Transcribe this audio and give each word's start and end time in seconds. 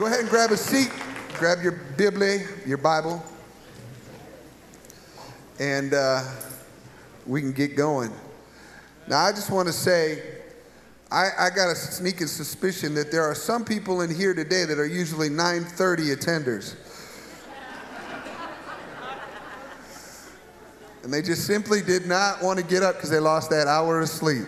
Go 0.00 0.06
ahead 0.06 0.20
and 0.20 0.30
grab 0.30 0.50
a 0.50 0.56
seat. 0.56 0.90
Grab 1.38 1.62
your 1.62 1.72
Bible, 1.72 2.46
your 2.64 2.78
Bible, 2.78 3.22
and 5.58 5.92
uh, 5.92 6.22
we 7.26 7.42
can 7.42 7.52
get 7.52 7.76
going. 7.76 8.10
Now, 9.06 9.18
I 9.18 9.32
just 9.32 9.50
want 9.50 9.68
to 9.68 9.74
say, 9.74 10.22
I, 11.12 11.28
I 11.38 11.50
got 11.50 11.70
a 11.70 11.74
sneaking 11.74 12.28
suspicion 12.28 12.94
that 12.94 13.12
there 13.12 13.22
are 13.24 13.34
some 13.34 13.62
people 13.62 14.00
in 14.00 14.14
here 14.14 14.32
today 14.32 14.64
that 14.64 14.78
are 14.78 14.86
usually 14.86 15.28
9:30 15.28 16.16
attenders. 16.16 16.76
and 21.02 21.12
they 21.12 21.20
just 21.20 21.46
simply 21.46 21.82
did 21.82 22.06
not 22.06 22.42
want 22.42 22.58
to 22.58 22.64
get 22.64 22.82
up 22.82 22.94
because 22.94 23.10
they 23.10 23.20
lost 23.20 23.50
that 23.50 23.66
hour 23.66 24.00
of 24.00 24.08
sleep. 24.08 24.46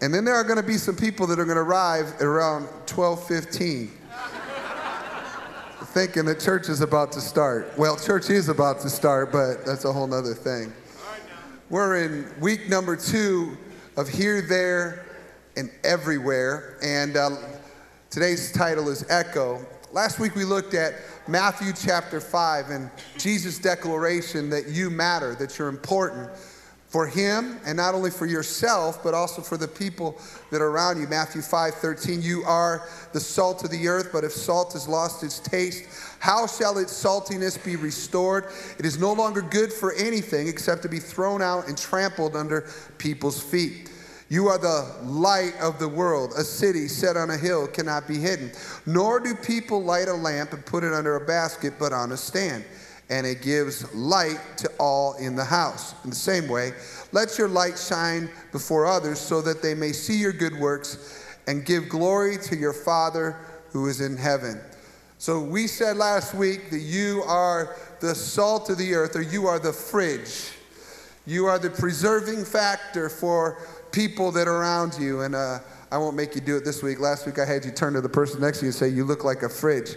And 0.00 0.12
then 0.12 0.24
there 0.24 0.34
are 0.34 0.42
going 0.42 0.60
to 0.60 0.66
be 0.66 0.78
some 0.78 0.96
people 0.96 1.28
that 1.28 1.38
are 1.38 1.44
going 1.44 1.54
to 1.54 1.62
arrive 1.62 2.14
at 2.16 2.22
around 2.22 2.66
12:15 2.86 4.01
thinking 5.92 6.24
that 6.24 6.40
church 6.40 6.70
is 6.70 6.80
about 6.80 7.12
to 7.12 7.20
start. 7.20 7.70
Well, 7.76 7.98
church 7.98 8.30
is 8.30 8.48
about 8.48 8.80
to 8.80 8.88
start, 8.88 9.30
but 9.30 9.66
that's 9.66 9.84
a 9.84 9.92
whole 9.92 10.06
nother 10.06 10.32
thing. 10.32 10.72
We're 11.68 12.04
in 12.04 12.32
week 12.40 12.70
number 12.70 12.96
two 12.96 13.58
of 13.98 14.08
Here, 14.08 14.40
There, 14.40 15.04
and 15.54 15.70
Everywhere, 15.84 16.78
and 16.82 17.18
uh, 17.18 17.36
today's 18.08 18.52
title 18.52 18.88
is 18.88 19.04
Echo. 19.10 19.62
Last 19.92 20.18
week 20.18 20.34
we 20.34 20.44
looked 20.44 20.72
at 20.72 20.94
Matthew 21.28 21.74
chapter 21.74 22.22
5 22.22 22.70
and 22.70 22.90
Jesus' 23.18 23.58
declaration 23.58 24.48
that 24.48 24.68
you 24.68 24.88
matter, 24.88 25.34
that 25.34 25.58
you're 25.58 25.68
important 25.68 26.30
for 26.92 27.06
him 27.06 27.58
and 27.64 27.74
not 27.74 27.94
only 27.94 28.10
for 28.10 28.26
yourself 28.26 29.02
but 29.02 29.14
also 29.14 29.40
for 29.40 29.56
the 29.56 29.66
people 29.66 30.20
that 30.50 30.60
are 30.60 30.68
around 30.68 31.00
you 31.00 31.08
matthew 31.08 31.40
5 31.40 31.74
13 31.74 32.20
you 32.20 32.44
are 32.44 32.86
the 33.14 33.20
salt 33.20 33.64
of 33.64 33.70
the 33.70 33.88
earth 33.88 34.10
but 34.12 34.24
if 34.24 34.32
salt 34.32 34.74
has 34.74 34.86
lost 34.86 35.24
its 35.24 35.38
taste 35.38 35.84
how 36.18 36.46
shall 36.46 36.76
its 36.76 36.92
saltiness 36.92 37.62
be 37.64 37.76
restored 37.76 38.44
it 38.78 38.84
is 38.84 39.00
no 39.00 39.14
longer 39.14 39.40
good 39.40 39.72
for 39.72 39.94
anything 39.94 40.46
except 40.48 40.82
to 40.82 40.88
be 40.88 40.98
thrown 40.98 41.40
out 41.40 41.66
and 41.66 41.78
trampled 41.78 42.36
under 42.36 42.68
people's 42.98 43.42
feet 43.42 43.88
you 44.28 44.48
are 44.48 44.56
the 44.56 44.90
light 45.02 45.52
of 45.60 45.78
the 45.78 45.88
world. 45.88 46.32
A 46.38 46.42
city 46.42 46.88
set 46.88 47.18
on 47.18 47.28
a 47.28 47.36
hill 47.36 47.66
cannot 47.66 48.08
be 48.08 48.16
hidden. 48.16 48.50
Nor 48.86 49.20
do 49.20 49.34
people 49.34 49.82
light 49.84 50.08
a 50.08 50.14
lamp 50.14 50.54
and 50.54 50.64
put 50.64 50.84
it 50.84 50.94
under 50.94 51.16
a 51.16 51.26
basket, 51.26 51.74
but 51.78 51.92
on 51.92 52.12
a 52.12 52.16
stand 52.16 52.64
and 53.12 53.26
it 53.26 53.42
gives 53.42 53.94
light 53.94 54.40
to 54.56 54.70
all 54.80 55.12
in 55.16 55.36
the 55.36 55.44
house. 55.44 55.94
In 56.02 56.08
the 56.08 56.16
same 56.16 56.48
way, 56.48 56.72
let 57.12 57.36
your 57.36 57.46
light 57.46 57.78
shine 57.78 58.30
before 58.52 58.86
others 58.86 59.20
so 59.20 59.42
that 59.42 59.60
they 59.60 59.74
may 59.74 59.92
see 59.92 60.16
your 60.16 60.32
good 60.32 60.58
works 60.58 61.22
and 61.46 61.66
give 61.66 61.90
glory 61.90 62.38
to 62.38 62.56
your 62.56 62.72
Father 62.72 63.36
who 63.70 63.86
is 63.86 64.00
in 64.00 64.16
heaven. 64.16 64.58
So, 65.18 65.40
we 65.42 65.66
said 65.66 65.98
last 65.98 66.34
week 66.34 66.70
that 66.70 66.80
you 66.80 67.22
are 67.26 67.76
the 68.00 68.14
salt 68.14 68.70
of 68.70 68.78
the 68.78 68.94
earth, 68.94 69.14
or 69.14 69.22
you 69.22 69.46
are 69.46 69.58
the 69.58 69.72
fridge. 69.74 70.50
You 71.26 71.46
are 71.46 71.58
the 71.58 71.70
preserving 71.70 72.44
factor 72.46 73.10
for 73.10 73.58
people 73.92 74.32
that 74.32 74.48
are 74.48 74.56
around 74.56 74.98
you. 74.98 75.20
And 75.20 75.34
uh, 75.34 75.58
I 75.92 75.98
won't 75.98 76.16
make 76.16 76.34
you 76.34 76.40
do 76.40 76.56
it 76.56 76.64
this 76.64 76.82
week. 76.82 76.98
Last 76.98 77.26
week 77.26 77.38
I 77.38 77.44
had 77.44 77.64
you 77.64 77.70
turn 77.70 77.92
to 77.92 78.00
the 78.00 78.08
person 78.08 78.40
next 78.40 78.58
to 78.60 78.64
you 78.64 78.68
and 78.70 78.74
say, 78.74 78.88
You 78.88 79.04
look 79.04 79.22
like 79.22 79.42
a 79.42 79.48
fridge. 79.48 79.96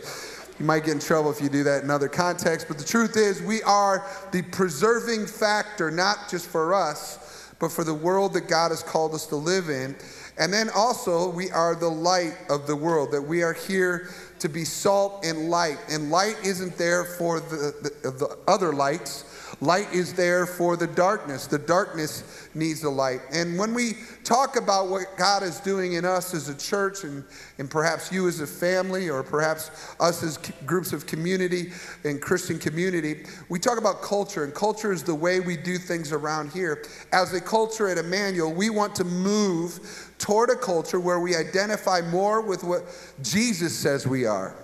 You 0.60 0.66
might 0.66 0.86
get 0.86 0.94
in 0.94 1.00
trouble 1.00 1.32
if 1.32 1.42
you 1.42 1.50
do 1.50 1.64
that 1.64 1.84
in 1.84 1.92
other 1.92 2.08
contexts, 2.08 2.68
but 2.68 2.78
the 2.78 2.86
truth 2.86 3.18
is, 3.18 3.42
we 3.42 3.62
are 3.64 4.08
the 4.32 4.42
preserving 4.42 5.28
factor, 5.28 5.92
not 5.92 6.30
just 6.30 6.48
for 6.48 6.74
us, 6.74 7.52
but 7.60 7.72
for 7.72 7.84
the 7.84 7.94
world 7.94 8.34
that 8.34 8.48
God 8.48 8.72
has 8.72 8.82
called 8.82 9.14
us 9.14 9.26
to 9.28 9.36
live 9.36 9.70
in. 9.70 9.96
And 10.38 10.54
then 10.54 10.70
also, 10.76 11.30
we 11.30 11.52
are 11.52 11.76
the 11.76 11.90
light 11.90 12.38
of 12.50 12.68
the 12.68 12.76
world, 12.76 13.12
that 13.12 13.22
we 13.22 13.44
are 13.44 13.54
here 13.54 14.10
to 14.40 14.50
be 14.50 14.66
salt 14.66 15.26
and 15.26 15.50
light. 15.50 15.78
And 15.90 16.12
light 16.12 16.36
isn't 16.44 16.78
there 16.78 17.04
for 17.04 17.40
the, 17.40 17.92
the, 18.04 18.12
the 18.12 18.38
other 18.48 18.74
lights, 18.74 19.24
Light 19.62 19.92
is 19.94 20.14
there 20.14 20.46
for 20.46 20.76
the 20.76 20.88
darkness. 20.88 21.48
The 21.48 21.58
darkness 21.58 22.50
needs 22.54 22.82
the 22.82 22.90
light. 22.90 23.22
And 23.32 23.58
when 23.58 23.74
we 23.74 23.94
talk 24.24 24.58
about 24.58 24.90
what 24.90 25.04
God 25.18 25.44
is 25.44 25.60
doing 25.60 25.94
in 25.94 26.04
us 26.04 26.34
as 26.34 26.50
a 26.50 26.58
church, 26.58 27.04
and, 27.04 27.24
and 27.58 27.70
perhaps 27.70 28.12
you 28.12 28.28
as 28.28 28.42
a 28.42 28.48
family, 28.48 29.10
or 29.10 29.24
perhaps 29.24 29.96
us 30.00 30.24
as 30.24 30.38
groups 30.66 30.92
of 30.92 31.06
community 31.08 31.72
and 32.04 32.22
Christian 32.22 32.60
community, 32.60 33.26
we 33.50 33.60
talk 33.60 33.78
about 33.78 34.02
culture. 34.02 34.44
And 34.44 34.54
culture 34.54 34.92
is 34.92 35.04
the 35.04 35.16
way 35.16 35.40
we 35.40 35.56
do 35.56 35.78
things 35.78 36.12
around 36.12 36.52
here. 36.52 36.84
As 37.14 37.34
a 37.34 37.42
culture 37.42 37.88
at 37.88 37.98
Emmanuel, 37.98 38.54
we 38.54 38.70
want 38.70 38.94
to 38.96 39.04
move 39.04 40.12
toward 40.18 40.50
a 40.50 40.56
culture 40.56 41.00
where 41.00 41.20
we 41.20 41.36
identify 41.36 42.02
more 42.02 42.42
with 42.42 42.64
what 42.64 42.84
Jesus 43.22 43.78
says 43.78 44.06
we 44.06 44.26
are 44.26 44.56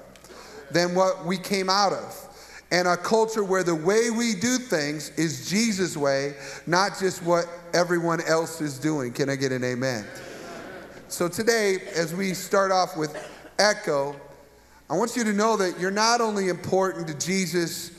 than 0.72 0.96
what 0.96 1.26
we 1.26 1.38
came 1.38 1.70
out 1.70 1.94
of 1.94 2.28
and 2.72 2.88
a 2.88 2.96
culture 2.96 3.44
where 3.44 3.64
the 3.64 3.76
way 3.76 4.10
we 4.10 4.34
do 4.34 4.58
things 4.58 5.10
is 5.18 5.50
Jesus' 5.50 5.98
way, 5.98 6.36
not 6.66 6.98
just 6.98 7.22
what 7.22 7.46
everyone 7.74 8.22
else 8.22 8.62
is 8.62 8.80
doing. 8.80 9.12
Can 9.12 9.30
I 9.30 9.36
get 9.36 9.52
an 9.52 9.64
amen? 9.64 10.06
So 11.10 11.28
today, 11.28 11.80
as 11.94 12.16
we 12.16 12.34
start 12.34 12.72
off 12.72 12.96
with 12.96 13.14
Echo, 13.60 14.16
I 14.90 14.96
want 14.96 15.18
you 15.18 15.26
to 15.26 15.34
know 15.34 15.58
that 15.58 15.80
you're 15.80 15.92
not 15.92 16.22
only 16.22 16.48
important 16.48 17.08
to 17.08 17.14
Jesus 17.18 17.92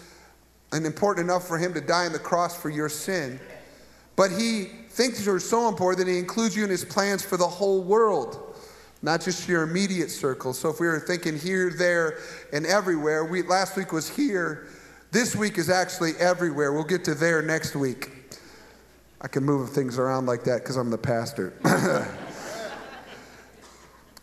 and 0.73 0.87
important 0.87 1.27
enough 1.29 1.47
for 1.47 1.59
him 1.59 1.75
to 1.75 1.81
die 1.83 2.07
on 2.07 2.13
the 2.13 2.19
cross 2.19 2.59
for 2.59 2.71
your 2.71 2.89
sin, 2.89 3.39
but 4.17 4.31
he 4.31 4.65
thinks 4.89 5.25
you're 5.25 5.39
so 5.39 5.69
important 5.69 6.07
that 6.07 6.11
he 6.11 6.19
includes 6.19 6.57
you 6.57 6.65
in 6.65 6.71
his 6.71 6.85
plans 6.85 7.23
for 7.23 7.37
the 7.37 7.47
whole 7.47 7.83
world 7.83 8.52
not 9.03 9.21
just 9.21 9.49
your 9.49 9.63
immediate 9.63 10.11
circle. 10.11 10.53
So 10.53 10.71
if 10.71 10.79
we 10.79 10.87
were 10.87 11.01
thinking 11.01 11.39
here, 11.39 11.71
there, 11.71 12.19
and 12.53 12.65
everywhere, 12.65 13.25
we, 13.25 13.43
last 13.43 13.77
week 13.77 13.93
was 13.93 14.09
here. 14.09 14.69
This 15.11 15.35
week 15.35 15.59
is 15.59 15.69
actually 15.69 16.13
everywhere. 16.19 16.73
We'll 16.73 16.85
get 16.85 17.05
to 17.05 17.15
there 17.15 17.43
next 17.43 17.75
week. 17.75 18.11
I 19.21 19.29
can 19.29 19.45
move 19.45 19.71
things 19.71 19.99
around 19.99 20.27
like 20.27 20.45
that 20.45 20.61
because 20.61 20.77
I'm 20.77 20.91
the 20.91 20.99
pastor. 20.99 21.53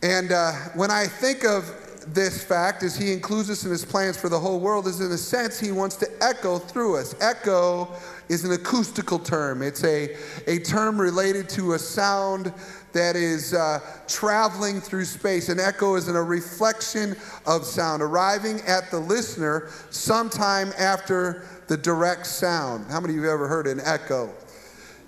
and 0.02 0.32
uh, 0.32 0.52
when 0.74 0.90
I 0.90 1.06
think 1.06 1.44
of 1.44 1.64
this 2.06 2.42
fact, 2.42 2.82
as 2.82 2.96
he 2.96 3.12
includes 3.12 3.50
us 3.50 3.64
in 3.64 3.70
his 3.70 3.84
plans 3.84 4.16
for 4.16 4.28
the 4.28 4.38
whole 4.38 4.58
world, 4.58 4.86
is 4.86 5.00
in 5.00 5.12
a 5.12 5.18
sense 5.18 5.60
he 5.60 5.72
wants 5.72 5.96
to 5.96 6.08
echo 6.22 6.58
through 6.58 6.96
us. 6.96 7.14
Echo 7.20 7.88
is 8.28 8.44
an 8.44 8.52
acoustical 8.52 9.18
term. 9.18 9.62
It's 9.62 9.84
a, 9.84 10.16
a 10.46 10.58
term 10.60 11.00
related 11.00 11.48
to 11.50 11.74
a 11.74 11.78
sound 11.78 12.52
that 12.92 13.16
is 13.16 13.54
uh, 13.54 13.80
traveling 14.08 14.80
through 14.80 15.04
space. 15.04 15.48
An 15.48 15.60
echo 15.60 15.94
is 15.94 16.08
a 16.08 16.22
reflection 16.22 17.16
of 17.46 17.64
sound, 17.64 18.02
arriving 18.02 18.60
at 18.66 18.90
the 18.90 18.98
listener 18.98 19.70
sometime 19.90 20.72
after 20.78 21.44
the 21.68 21.76
direct 21.76 22.26
sound. 22.26 22.90
How 22.90 23.00
many 23.00 23.14
of 23.14 23.20
you 23.20 23.26
have 23.26 23.34
ever 23.34 23.48
heard 23.48 23.66
an 23.66 23.80
echo? 23.84 24.32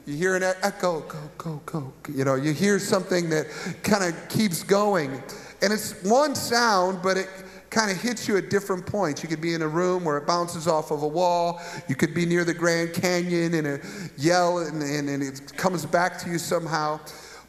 You 0.07 0.17
hear 0.17 0.35
an 0.35 0.43
echo, 0.43 1.01
go, 1.01 1.19
go, 1.39 1.63
go. 1.65 1.93
You 2.13 2.25
know, 2.25 2.35
you 2.35 2.53
hear 2.53 2.79
something 2.79 3.31
that 3.31 3.47
kind 3.85 4.03
of 4.03 4.29
keeps 4.29 4.65
going. 4.65 5.23
And 5.63 5.73
it's 5.73 6.03
one 6.03 6.35
sound, 6.35 7.01
but 7.03 7.17
it 7.17 7.29
kind 7.71 7.91
of 7.91 7.97
hits 8.01 8.29
you 8.29 8.37
at 8.37 8.51
different 8.51 8.85
points. 8.85 9.23
You 9.23 9.29
could 9.29 9.41
be 9.41 9.55
in 9.55 9.63
a 9.63 9.69
room 9.69 10.05
where 10.05 10.19
it 10.19 10.27
bounces 10.27 10.69
off 10.69 10.91
of 10.91 11.03
a 11.03 11.07
wall. 11.07 11.61
You 11.89 11.95
could 11.95 12.15
be 12.15 12.27
near 12.27 12.45
the 12.45 12.53
Grand 12.53 12.93
Canyon 12.93 13.55
and 13.55 13.67
a 13.67 13.81
yell 14.19 14.59
and, 14.59 14.83
and, 14.83 15.09
and 15.09 15.23
it 15.23 15.57
comes 15.57 15.87
back 15.87 16.19
to 16.19 16.31
you 16.31 16.39
somehow. 16.39 17.01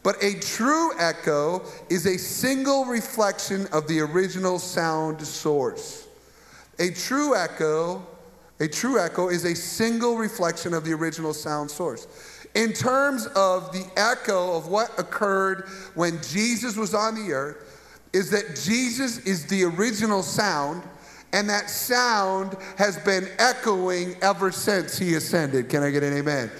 But 0.03 0.21
a 0.21 0.37
true 0.39 0.91
echo 0.99 1.63
is 1.89 2.05
a 2.05 2.17
single 2.17 2.85
reflection 2.85 3.67
of 3.71 3.87
the 3.87 4.01
original 4.01 4.59
sound 4.59 5.25
source. 5.25 6.07
A 6.79 6.91
true 6.91 7.35
echo, 7.35 8.05
a 8.59 8.67
true 8.67 8.99
echo 8.99 9.29
is 9.29 9.45
a 9.45 9.55
single 9.55 10.17
reflection 10.17 10.73
of 10.73 10.83
the 10.83 10.93
original 10.93 11.33
sound 11.33 11.71
source. 11.71 12.07
In 12.53 12.73
terms 12.73 13.27
of 13.27 13.71
the 13.71 13.85
echo 13.95 14.55
of 14.55 14.67
what 14.67 14.91
occurred 14.99 15.69
when 15.95 16.21
Jesus 16.21 16.75
was 16.75 16.93
on 16.93 17.15
the 17.15 17.33
earth, 17.33 17.57
is 18.11 18.29
that 18.29 18.59
Jesus 18.63 19.17
is 19.19 19.47
the 19.47 19.63
original 19.63 20.21
sound, 20.21 20.83
and 21.31 21.49
that 21.49 21.67
sound 21.67 22.55
has 22.77 22.97
been 22.99 23.27
echoing 23.39 24.15
ever 24.21 24.51
since 24.51 24.99
he 24.99 25.15
ascended. 25.15 25.67
Can 25.67 25.81
I 25.81 25.89
get 25.89 26.03
an 26.03 26.15
amen? 26.15 26.51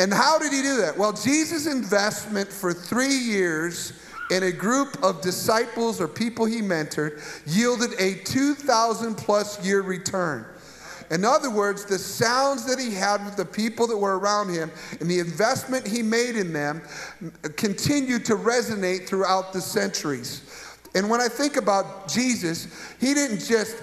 And 0.00 0.12
how 0.12 0.38
did 0.38 0.52
he 0.52 0.62
do 0.62 0.76
that? 0.78 0.96
Well, 0.96 1.12
Jesus' 1.12 1.66
investment 1.66 2.48
for 2.48 2.72
three 2.72 3.14
years 3.14 3.92
in 4.30 4.44
a 4.44 4.52
group 4.52 4.96
of 5.02 5.20
disciples 5.20 6.00
or 6.00 6.08
people 6.08 6.46
he 6.46 6.60
mentored 6.60 7.20
yielded 7.46 7.92
a 8.00 8.14
2,000 8.24 9.14
plus 9.14 9.64
year 9.64 9.82
return. 9.82 10.46
In 11.10 11.24
other 11.24 11.50
words, 11.50 11.84
the 11.84 11.98
sounds 11.98 12.64
that 12.64 12.78
he 12.78 12.92
had 12.92 13.24
with 13.24 13.36
the 13.36 13.44
people 13.44 13.86
that 13.86 13.96
were 13.96 14.18
around 14.18 14.48
him 14.52 14.70
and 15.00 15.08
the 15.08 15.18
investment 15.18 15.86
he 15.86 16.02
made 16.02 16.34
in 16.34 16.52
them 16.52 16.82
continued 17.56 18.24
to 18.24 18.36
resonate 18.36 19.06
throughout 19.06 19.52
the 19.52 19.60
centuries. 19.60 20.42
And 20.94 21.10
when 21.10 21.20
I 21.20 21.28
think 21.28 21.56
about 21.56 22.08
Jesus, 22.08 22.68
he 23.00 23.14
didn't 23.14 23.40
just 23.40 23.76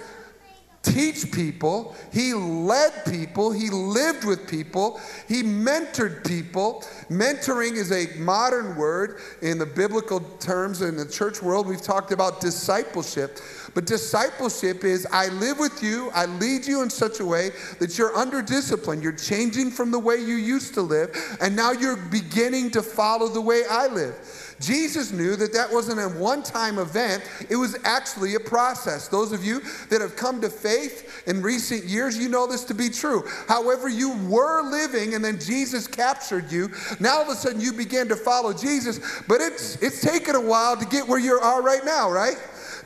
teach 0.82 1.30
people, 1.30 1.94
he 2.12 2.34
led 2.34 3.04
people, 3.06 3.52
he 3.52 3.70
lived 3.70 4.24
with 4.24 4.48
people, 4.48 5.00
he 5.28 5.42
mentored 5.42 6.26
people. 6.26 6.84
Mentoring 7.08 7.74
is 7.74 7.92
a 7.92 8.12
modern 8.18 8.76
word 8.76 9.20
in 9.42 9.58
the 9.58 9.66
biblical 9.66 10.20
terms 10.40 10.82
in 10.82 10.96
the 10.96 11.06
church 11.06 11.40
world. 11.40 11.66
We've 11.66 11.80
talked 11.80 12.10
about 12.10 12.40
discipleship. 12.40 13.38
But 13.74 13.86
discipleship 13.86 14.84
is 14.84 15.06
I 15.12 15.28
live 15.28 15.58
with 15.58 15.82
you, 15.82 16.10
I 16.14 16.26
lead 16.26 16.66
you 16.66 16.82
in 16.82 16.90
such 16.90 17.20
a 17.20 17.26
way 17.26 17.50
that 17.78 17.96
you're 17.96 18.14
under 18.16 18.42
discipline. 18.42 19.00
You're 19.00 19.12
changing 19.12 19.70
from 19.70 19.90
the 19.90 19.98
way 19.98 20.16
you 20.16 20.34
used 20.34 20.74
to 20.74 20.82
live, 20.82 21.16
and 21.40 21.54
now 21.54 21.72
you're 21.72 21.96
beginning 21.96 22.70
to 22.72 22.82
follow 22.82 23.28
the 23.28 23.40
way 23.40 23.62
I 23.70 23.86
live. 23.86 24.41
Jesus 24.62 25.10
knew 25.10 25.36
that 25.36 25.52
that 25.52 25.70
wasn't 25.70 26.00
a 26.00 26.08
one 26.18 26.42
time 26.42 26.78
event, 26.78 27.22
it 27.50 27.56
was 27.56 27.76
actually 27.84 28.34
a 28.36 28.40
process. 28.40 29.08
Those 29.08 29.32
of 29.32 29.44
you 29.44 29.60
that 29.90 30.00
have 30.00 30.16
come 30.16 30.40
to 30.40 30.48
faith 30.48 31.24
in 31.26 31.42
recent 31.42 31.84
years, 31.84 32.16
you 32.16 32.28
know 32.28 32.46
this 32.46 32.64
to 32.64 32.74
be 32.74 32.88
true. 32.88 33.24
However, 33.48 33.88
you 33.88 34.16
were 34.26 34.62
living 34.62 35.14
and 35.14 35.24
then 35.24 35.38
Jesus 35.38 35.86
captured 35.86 36.50
you. 36.50 36.70
Now 37.00 37.18
all 37.18 37.22
of 37.22 37.28
a 37.28 37.34
sudden 37.34 37.60
you 37.60 37.72
began 37.72 38.08
to 38.08 38.16
follow 38.16 38.52
Jesus, 38.52 39.00
but 39.28 39.40
it's, 39.40 39.76
it's 39.82 40.00
taken 40.00 40.34
a 40.34 40.40
while 40.40 40.76
to 40.76 40.86
get 40.86 41.06
where 41.06 41.18
you 41.18 41.34
are 41.34 41.62
right 41.62 41.84
now, 41.84 42.10
right? 42.10 42.36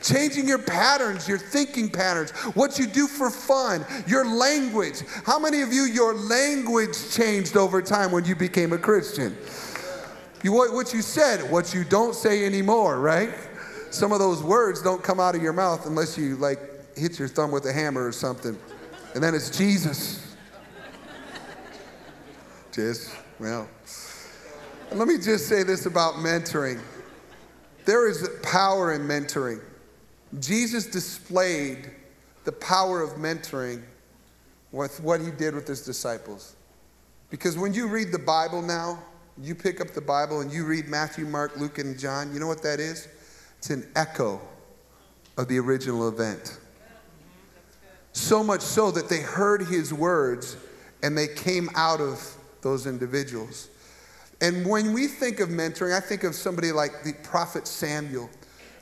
changing 0.02 0.46
your 0.46 0.58
patterns, 0.58 1.28
your 1.28 1.38
thinking 1.38 1.88
patterns, 1.88 2.30
what 2.54 2.78
you 2.78 2.86
do 2.86 3.06
for 3.06 3.30
fun, 3.30 3.84
your 4.06 4.26
language. 4.26 5.02
How 5.24 5.38
many 5.38 5.62
of 5.62 5.72
you, 5.72 5.84
your 5.84 6.14
language 6.14 7.10
changed 7.10 7.56
over 7.56 7.82
time 7.82 8.12
when 8.12 8.24
you 8.24 8.36
became 8.36 8.72
a 8.72 8.78
Christian? 8.78 9.36
You, 10.42 10.52
what, 10.52 10.92
you 10.92 11.02
said, 11.02 11.50
what 11.50 11.74
you 11.74 11.84
don't 11.84 12.14
say 12.14 12.44
anymore, 12.44 13.00
right? 13.00 13.30
Some 13.90 14.12
of 14.12 14.18
those 14.18 14.42
words 14.42 14.82
don't 14.82 15.02
come 15.02 15.18
out 15.18 15.34
of 15.34 15.42
your 15.42 15.52
mouth 15.52 15.86
unless 15.86 16.18
you 16.18 16.36
like 16.36 16.58
hit 16.96 17.18
your 17.18 17.28
thumb 17.28 17.50
with 17.50 17.64
a 17.66 17.72
hammer 17.72 18.06
or 18.06 18.12
something. 18.12 18.56
And 19.14 19.22
then 19.22 19.34
it's 19.34 19.56
Jesus. 19.56 20.36
Just, 22.72 23.14
well. 23.38 23.68
Let 24.92 25.08
me 25.08 25.16
just 25.16 25.48
say 25.48 25.62
this 25.62 25.86
about 25.86 26.14
mentoring. 26.14 26.80
There 27.86 28.08
is 28.08 28.28
power 28.42 28.92
in 28.92 29.02
mentoring. 29.02 29.60
Jesus 30.38 30.86
displayed 30.86 31.90
the 32.44 32.52
power 32.52 33.00
of 33.00 33.10
mentoring 33.12 33.82
with 34.72 35.00
what 35.00 35.20
he 35.20 35.30
did 35.30 35.54
with 35.54 35.66
his 35.66 35.84
disciples. 35.84 36.56
Because 37.30 37.56
when 37.56 37.72
you 37.74 37.88
read 37.88 38.12
the 38.12 38.18
Bible 38.18 38.62
now, 38.62 39.02
you 39.40 39.54
pick 39.54 39.80
up 39.80 39.90
the 39.90 40.00
Bible 40.00 40.40
and 40.40 40.52
you 40.52 40.64
read 40.64 40.88
Matthew, 40.88 41.26
Mark, 41.26 41.56
Luke, 41.56 41.78
and 41.78 41.98
John, 41.98 42.32
you 42.32 42.40
know 42.40 42.46
what 42.46 42.62
that 42.62 42.80
is? 42.80 43.08
It's 43.58 43.70
an 43.70 43.88
echo 43.94 44.40
of 45.36 45.48
the 45.48 45.58
original 45.58 46.08
event. 46.08 46.58
So 48.12 48.42
much 48.42 48.62
so 48.62 48.90
that 48.92 49.08
they 49.08 49.20
heard 49.20 49.66
his 49.66 49.92
words 49.92 50.56
and 51.02 51.16
they 51.16 51.28
came 51.28 51.68
out 51.74 52.00
of 52.00 52.36
those 52.62 52.86
individuals. 52.86 53.68
And 54.40 54.66
when 54.66 54.92
we 54.92 55.06
think 55.06 55.40
of 55.40 55.50
mentoring, 55.50 55.94
I 55.94 56.00
think 56.00 56.24
of 56.24 56.34
somebody 56.34 56.72
like 56.72 57.02
the 57.04 57.12
prophet 57.22 57.66
Samuel. 57.66 58.30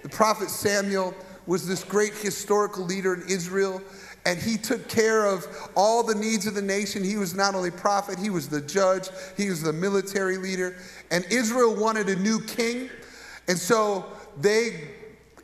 The 0.03 0.09
prophet 0.09 0.51
Samuel 0.51 1.15
was 1.47 1.67
this 1.67 1.85
great 1.85 2.15
historical 2.15 2.85
leader 2.85 3.15
in 3.15 3.29
Israel 3.29 3.83
and 4.27 4.39
he 4.39 4.57
took 4.57 4.89
care 4.89 5.27
of 5.27 5.47
all 5.77 6.03
the 6.03 6.15
needs 6.15 6.47
of 6.47 6.55
the 6.55 6.63
nation. 6.63 7.05
He 7.05 7.17
was 7.17 7.35
not 7.35 7.55
only 7.55 7.71
prophet, 7.71 8.19
he 8.19 8.31
was 8.31 8.49
the 8.49 8.61
judge, 8.61 9.09
he 9.37 9.51
was 9.51 9.63
the 9.63 9.73
military 9.73 10.39
leader. 10.39 10.77
And 11.11 11.27
Israel 11.31 11.75
wanted 11.75 12.09
a 12.09 12.17
new 12.17 12.41
king. 12.41 12.89
And 13.49 13.59
so 13.59 14.07
they 14.41 14.89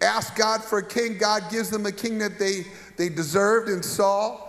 asked 0.00 0.34
God 0.34 0.64
for 0.64 0.78
a 0.78 0.86
king. 0.86 1.18
God 1.18 1.50
gives 1.50 1.68
them 1.68 1.84
a 1.84 1.92
king 1.92 2.18
that 2.18 2.38
they, 2.38 2.64
they 2.96 3.10
deserved 3.10 3.68
in 3.68 3.82
Saul. 3.82 4.46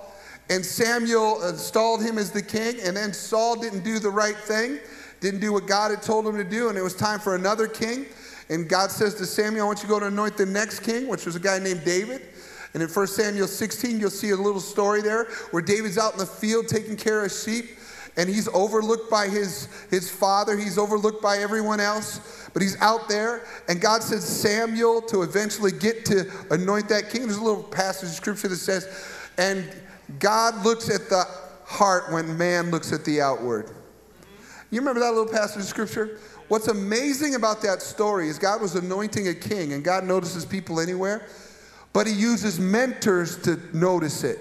And 0.50 0.66
Samuel 0.66 1.48
installed 1.48 2.02
him 2.02 2.18
as 2.18 2.32
the 2.32 2.42
king. 2.42 2.78
And 2.84 2.96
then 2.96 3.12
Saul 3.14 3.60
didn't 3.60 3.84
do 3.84 4.00
the 4.00 4.10
right 4.10 4.38
thing, 4.38 4.80
didn't 5.20 5.42
do 5.42 5.52
what 5.52 5.68
God 5.68 5.92
had 5.92 6.02
told 6.02 6.26
him 6.26 6.38
to 6.38 6.44
do. 6.46 6.70
And 6.70 6.78
it 6.78 6.82
was 6.82 6.96
time 6.96 7.20
for 7.20 7.36
another 7.36 7.68
king. 7.68 8.06
And 8.50 8.68
God 8.68 8.92
says 8.92 9.16
to 9.16 9.26
Samuel, 9.26 9.64
I 9.64 9.68
want 9.68 9.80
you 9.80 9.84
to 9.84 9.90
go 9.90 10.00
to 10.00 10.08
anoint 10.08 10.38
the 10.38 10.46
next 10.46 10.82
king, 10.82 11.08
which 11.08 11.26
was 11.26 11.36
a 11.36 11.40
guy 11.40 11.60
named 11.60 11.84
David. 11.84 12.22
And 12.74 12.82
in 12.82 12.90
1 12.90 13.08
Samuel 13.08 13.48
16, 13.48 14.00
you'll 14.00 14.10
see 14.10 14.30
a 14.30 14.36
little 14.36 14.62
story 14.62 15.02
there 15.02 15.26
where 15.52 15.62
David's 15.62 15.98
out 15.98 16.14
in 16.14 16.20
the 16.20 16.26
field 16.26 16.68
taking 16.68 16.96
care 16.96 17.26
of 17.26 17.32
sheep 17.32 17.66
and 18.18 18.30
he's 18.30 18.48
overlooked 18.50 19.10
by 19.10 19.28
his, 19.28 19.68
his 19.90 20.10
father. 20.10 20.58
He's 20.58 20.78
overlooked 20.78 21.22
by 21.22 21.38
everyone 21.38 21.80
else, 21.80 22.50
but 22.54 22.62
he's 22.62 22.80
out 22.82 23.08
there. 23.08 23.46
And 23.70 23.80
God 23.80 24.04
says 24.04 24.28
Samuel 24.28 25.02
to 25.04 25.22
eventually 25.22 25.72
get 25.72 26.06
to 26.06 26.30
anoint 26.50 26.90
that 26.90 27.10
king. 27.10 27.24
There's 27.24 27.38
a 27.38 27.44
little 27.44 27.64
passage 27.64 28.10
of 28.10 28.16
scripture 28.16 28.50
that 28.50 28.58
says, 28.58 28.88
and 29.38 29.70
God 30.20 30.66
looks 30.66 30.94
at 30.94 31.10
the 31.10 31.24
heart 31.66 32.12
when 32.12 32.38
man 32.38 32.70
looks 32.70 32.92
at 32.92 33.06
the 33.06 33.22
outward. 33.22 33.72
You 34.72 34.80
remember 34.80 35.00
that 35.02 35.14
little 35.14 35.32
passage 35.32 35.62
of 35.62 35.68
scripture? 35.68 36.20
What's 36.50 36.68
amazing 36.68 37.36
about 37.36 37.62
that 37.62 37.82
story 37.82 38.28
is 38.28 38.38
God 38.38 38.62
was 38.62 38.76
anointing 38.76 39.30
a 39.30 39.34
king, 39.34 39.72
and 39.72 39.84
God 39.84 40.04
notices 40.04 40.46
people 40.46 40.82
anywhere. 40.82 41.28
But 41.94 42.08
he 42.08 42.14
uses 42.14 42.60
mentors 42.60 43.38
to 43.44 43.60
notice 43.74 44.24
it 44.24 44.40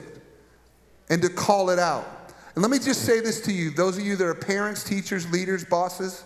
and 1.09 1.21
to 1.23 1.29
call 1.29 1.71
it 1.71 1.79
out. 1.79 2.07
And 2.55 2.63
let 2.63 2.71
me 2.71 2.79
just 2.79 3.03
say 3.03 3.21
this 3.21 3.41
to 3.43 3.53
you 3.53 3.71
those 3.71 3.99
of 3.99 4.05
you 4.05 4.17
that 4.17 4.25
are 4.25 4.35
parents, 4.35 4.85
teachers, 4.85 5.31
leaders, 5.31 5.65
bosses, 5.65 6.25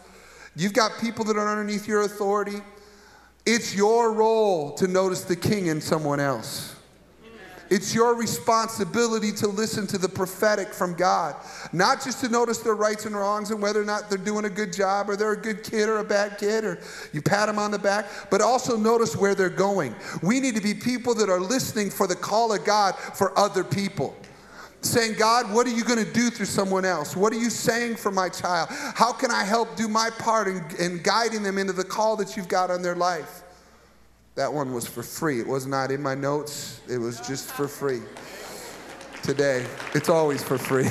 you've 0.56 0.74
got 0.74 0.98
people 1.00 1.24
that 1.26 1.36
are 1.36 1.48
underneath 1.48 1.88
your 1.88 2.02
authority. 2.02 2.60
It's 3.46 3.74
your 3.74 4.12
role 4.12 4.72
to 4.74 4.86
notice 4.86 5.24
the 5.24 5.36
king 5.36 5.66
in 5.66 5.80
someone 5.80 6.20
else. 6.20 6.73
It's 7.70 7.94
your 7.94 8.14
responsibility 8.14 9.32
to 9.32 9.48
listen 9.48 9.86
to 9.88 9.98
the 9.98 10.08
prophetic 10.08 10.72
from 10.72 10.94
God, 10.94 11.34
not 11.72 12.02
just 12.04 12.20
to 12.20 12.28
notice 12.28 12.58
their 12.58 12.74
rights 12.74 13.06
and 13.06 13.16
wrongs 13.16 13.50
and 13.50 13.60
whether 13.60 13.80
or 13.80 13.84
not 13.84 14.08
they're 14.08 14.18
doing 14.18 14.44
a 14.44 14.50
good 14.50 14.72
job 14.72 15.08
or 15.08 15.16
they're 15.16 15.32
a 15.32 15.40
good 15.40 15.64
kid 15.64 15.88
or 15.88 15.98
a 15.98 16.04
bad 16.04 16.38
kid 16.38 16.64
or 16.64 16.78
you 17.12 17.22
pat 17.22 17.46
them 17.46 17.58
on 17.58 17.70
the 17.70 17.78
back, 17.78 18.06
but 18.30 18.40
also 18.40 18.76
notice 18.76 19.16
where 19.16 19.34
they're 19.34 19.48
going. 19.48 19.94
We 20.22 20.40
need 20.40 20.56
to 20.56 20.62
be 20.62 20.74
people 20.74 21.14
that 21.14 21.30
are 21.30 21.40
listening 21.40 21.90
for 21.90 22.06
the 22.06 22.16
call 22.16 22.52
of 22.52 22.64
God 22.64 22.96
for 22.96 23.36
other 23.38 23.64
people 23.64 24.14
saying, 24.84 25.14
God, 25.18 25.52
what 25.52 25.66
are 25.66 25.70
you 25.70 25.82
going 25.82 26.04
to 26.04 26.12
do 26.12 26.30
through 26.30 26.46
someone 26.46 26.84
else? 26.84 27.16
What 27.16 27.32
are 27.32 27.38
you 27.38 27.50
saying 27.50 27.96
for 27.96 28.10
my 28.10 28.28
child? 28.28 28.68
How 28.70 29.12
can 29.12 29.30
I 29.30 29.44
help 29.44 29.76
do 29.76 29.88
my 29.88 30.10
part 30.18 30.46
in, 30.46 30.62
in, 30.78 31.02
guiding 31.02 31.42
them 31.42 31.58
into 31.58 31.72
the 31.72 31.84
call 31.84 32.16
that 32.16 32.36
you've 32.36 32.48
got 32.48 32.70
on 32.70 32.82
their 32.82 32.94
life? 32.94 33.43
That 34.34 34.52
one 34.52 34.72
was 34.72 34.86
for 34.86 35.02
free. 35.02 35.38
It 35.38 35.46
was 35.46 35.66
not 35.66 35.90
in 35.92 36.02
my 36.02 36.14
notes, 36.14 36.80
it 36.88 36.98
was 36.98 37.20
just 37.20 37.52
for 37.52 37.68
free. 37.68 38.02
Today, 39.22 39.64
it's 39.94 40.08
always 40.08 40.42
for 40.42 40.58
free. 40.58 40.88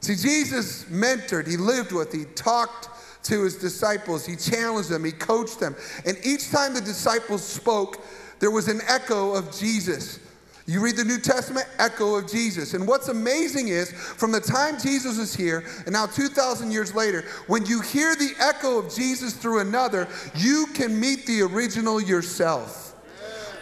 See, 0.00 0.16
Jesus 0.16 0.84
mentored, 0.86 1.46
he 1.46 1.56
lived 1.56 1.92
with, 1.92 2.12
he 2.12 2.24
talked 2.34 2.88
to 3.26 3.44
his 3.44 3.54
disciples, 3.54 4.26
he 4.26 4.34
challenged 4.34 4.88
them, 4.88 5.04
he 5.04 5.12
coached 5.12 5.60
them. 5.60 5.76
And 6.04 6.18
each 6.24 6.50
time 6.50 6.74
the 6.74 6.80
disciples 6.80 7.44
spoke, 7.44 8.04
there 8.40 8.50
was 8.50 8.66
an 8.66 8.80
echo 8.88 9.32
of 9.34 9.56
Jesus. 9.56 10.18
You 10.66 10.80
read 10.80 10.96
the 10.96 11.04
New 11.04 11.18
Testament, 11.18 11.66
echo 11.78 12.14
of 12.14 12.30
Jesus. 12.30 12.74
And 12.74 12.86
what's 12.86 13.08
amazing 13.08 13.68
is 13.68 13.90
from 13.92 14.30
the 14.30 14.40
time 14.40 14.78
Jesus 14.80 15.18
was 15.18 15.34
here 15.34 15.64
and 15.86 15.92
now 15.92 16.06
2,000 16.06 16.70
years 16.70 16.94
later, 16.94 17.24
when 17.48 17.66
you 17.66 17.80
hear 17.80 18.14
the 18.14 18.32
echo 18.38 18.78
of 18.78 18.94
Jesus 18.94 19.32
through 19.34 19.60
another, 19.60 20.06
you 20.36 20.66
can 20.74 20.98
meet 20.98 21.26
the 21.26 21.42
original 21.42 22.00
yourself. 22.00 22.94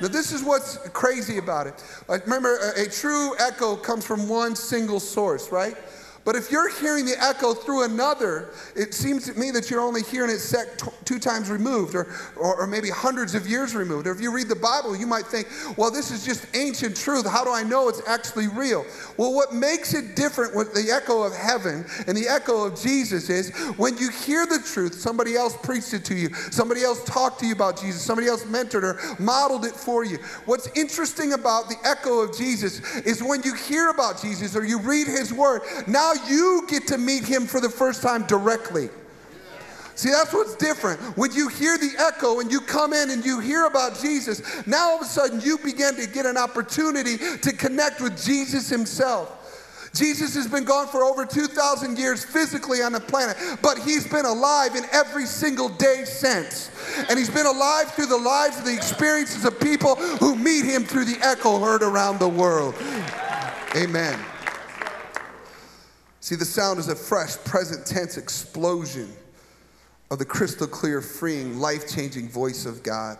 Now, 0.00 0.08
this 0.08 0.32
is 0.32 0.42
what's 0.42 0.78
crazy 0.90 1.36
about 1.36 1.66
it. 1.66 1.84
Uh, 2.08 2.18
remember, 2.24 2.56
a, 2.56 2.84
a 2.84 2.86
true 2.86 3.34
echo 3.38 3.76
comes 3.76 4.04
from 4.06 4.28
one 4.28 4.56
single 4.56 4.98
source, 4.98 5.52
right? 5.52 5.76
But 6.24 6.36
if 6.36 6.50
you're 6.50 6.68
hearing 6.80 7.06
the 7.06 7.16
echo 7.18 7.54
through 7.54 7.84
another, 7.84 8.50
it 8.76 8.92
seems 8.92 9.24
to 9.26 9.38
me 9.38 9.50
that 9.52 9.70
you're 9.70 9.80
only 9.80 10.02
hearing 10.02 10.30
it 10.30 10.38
set 10.38 10.82
two 11.04 11.18
times 11.18 11.50
removed 11.50 11.94
or, 11.94 12.14
or, 12.36 12.60
or, 12.60 12.66
maybe 12.66 12.90
hundreds 12.90 13.34
of 13.34 13.46
years 13.46 13.74
removed. 13.74 14.06
Or 14.06 14.12
if 14.12 14.20
you 14.20 14.30
read 14.32 14.48
the 14.48 14.54
Bible, 14.54 14.94
you 14.94 15.06
might 15.06 15.26
think, 15.26 15.48
well, 15.76 15.90
this 15.90 16.10
is 16.10 16.24
just 16.24 16.46
ancient 16.54 16.96
truth. 16.96 17.28
How 17.28 17.42
do 17.42 17.52
I 17.52 17.62
know 17.62 17.88
it's 17.88 18.06
actually 18.06 18.48
real? 18.48 18.84
Well, 19.16 19.34
what 19.34 19.54
makes 19.54 19.94
it 19.94 20.14
different 20.14 20.54
with 20.54 20.74
the 20.74 20.92
echo 20.92 21.22
of 21.22 21.34
heaven 21.34 21.86
and 22.06 22.16
the 22.16 22.28
echo 22.28 22.64
of 22.64 22.80
Jesus 22.80 23.30
is 23.30 23.50
when 23.76 23.96
you 23.96 24.10
hear 24.10 24.46
the 24.46 24.58
truth, 24.58 24.94
somebody 24.94 25.36
else 25.36 25.56
preached 25.56 25.94
it 25.94 26.04
to 26.06 26.14
you, 26.14 26.32
somebody 26.50 26.82
else 26.82 27.02
talked 27.04 27.40
to 27.40 27.46
you 27.46 27.54
about 27.54 27.80
Jesus, 27.80 28.02
somebody 28.02 28.28
else 28.28 28.44
mentored 28.44 28.82
or 28.82 29.00
modeled 29.18 29.64
it 29.64 29.74
for 29.74 30.04
you. 30.04 30.18
What's 30.44 30.68
interesting 30.76 31.32
about 31.32 31.68
the 31.68 31.76
echo 31.84 32.20
of 32.20 32.36
Jesus 32.36 32.98
is 32.98 33.22
when 33.22 33.42
you 33.42 33.54
hear 33.54 33.88
about 33.88 34.20
Jesus 34.20 34.54
or 34.54 34.64
you 34.64 34.78
read 34.78 35.06
his 35.06 35.32
word, 35.32 35.62
now 35.86 36.09
now 36.14 36.28
you 36.28 36.66
get 36.68 36.86
to 36.88 36.98
meet 36.98 37.24
him 37.24 37.46
for 37.46 37.60
the 37.60 37.68
first 37.68 38.02
time 38.02 38.26
directly. 38.26 38.88
See, 39.94 40.10
that's 40.10 40.32
what's 40.32 40.56
different. 40.56 40.98
When 41.16 41.32
you 41.32 41.48
hear 41.48 41.76
the 41.76 41.92
echo 41.98 42.40
and 42.40 42.50
you 42.50 42.60
come 42.60 42.94
in 42.94 43.10
and 43.10 43.24
you 43.24 43.38
hear 43.38 43.66
about 43.66 44.00
Jesus, 44.00 44.66
now 44.66 44.90
all 44.90 44.96
of 44.96 45.02
a 45.02 45.04
sudden 45.04 45.40
you 45.42 45.58
begin 45.58 45.94
to 45.96 46.06
get 46.06 46.24
an 46.24 46.38
opportunity 46.38 47.18
to 47.18 47.52
connect 47.52 48.00
with 48.00 48.22
Jesus 48.22 48.70
himself. 48.70 49.36
Jesus 49.92 50.34
has 50.36 50.46
been 50.46 50.64
gone 50.64 50.86
for 50.86 51.02
over 51.02 51.26
2,000 51.26 51.98
years 51.98 52.24
physically 52.24 52.80
on 52.80 52.92
the 52.92 53.00
planet, 53.00 53.36
but 53.60 53.76
he's 53.78 54.06
been 54.06 54.24
alive 54.24 54.76
in 54.76 54.84
every 54.92 55.26
single 55.26 55.68
day 55.68 56.04
since. 56.04 56.70
And 57.10 57.18
he's 57.18 57.28
been 57.28 57.46
alive 57.46 57.92
through 57.92 58.06
the 58.06 58.16
lives 58.16 58.56
and 58.56 58.66
the 58.66 58.74
experiences 58.74 59.44
of 59.44 59.60
people 59.60 59.96
who 59.96 60.36
meet 60.36 60.64
him 60.64 60.84
through 60.84 61.06
the 61.06 61.18
echo 61.22 61.58
heard 61.58 61.82
around 61.82 62.20
the 62.20 62.28
world. 62.28 62.74
Amen. 63.76 64.18
See, 66.30 66.36
the 66.36 66.44
sound 66.44 66.78
is 66.78 66.86
a 66.86 66.94
fresh, 66.94 67.36
present 67.38 67.84
tense 67.84 68.16
explosion 68.16 69.12
of 70.12 70.20
the 70.20 70.24
crystal 70.24 70.68
clear, 70.68 71.00
freeing, 71.00 71.58
life 71.58 71.92
changing 71.92 72.28
voice 72.28 72.66
of 72.66 72.84
God. 72.84 73.18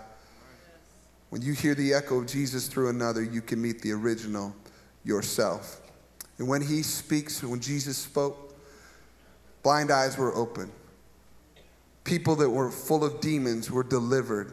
When 1.31 1.43
you 1.43 1.53
hear 1.53 1.75
the 1.75 1.93
echo 1.93 2.21
of 2.21 2.29
Jesus 2.29 2.69
through 2.69 2.89
another, 2.89 3.25
you 3.25 3.43
can 3.43 3.61
meet 3.61 3.83
the 3.83 3.91
original 3.91 4.55
yourself. 5.03 5.81
And 6.39 6.47
when 6.47 6.63
he 6.63 6.85
speaks, 6.85 7.43
when 7.43 7.59
Jesus 7.59 7.97
spoke, 7.97 8.57
blind 9.65 9.91
eyes 9.91 10.17
were 10.17 10.33
open. 10.37 10.71
People 12.05 12.37
that 12.37 12.51
were 12.51 12.71
full 12.71 13.03
of 13.03 13.21
demons 13.21 13.73
were 13.73 13.83
delivered. 13.83 14.53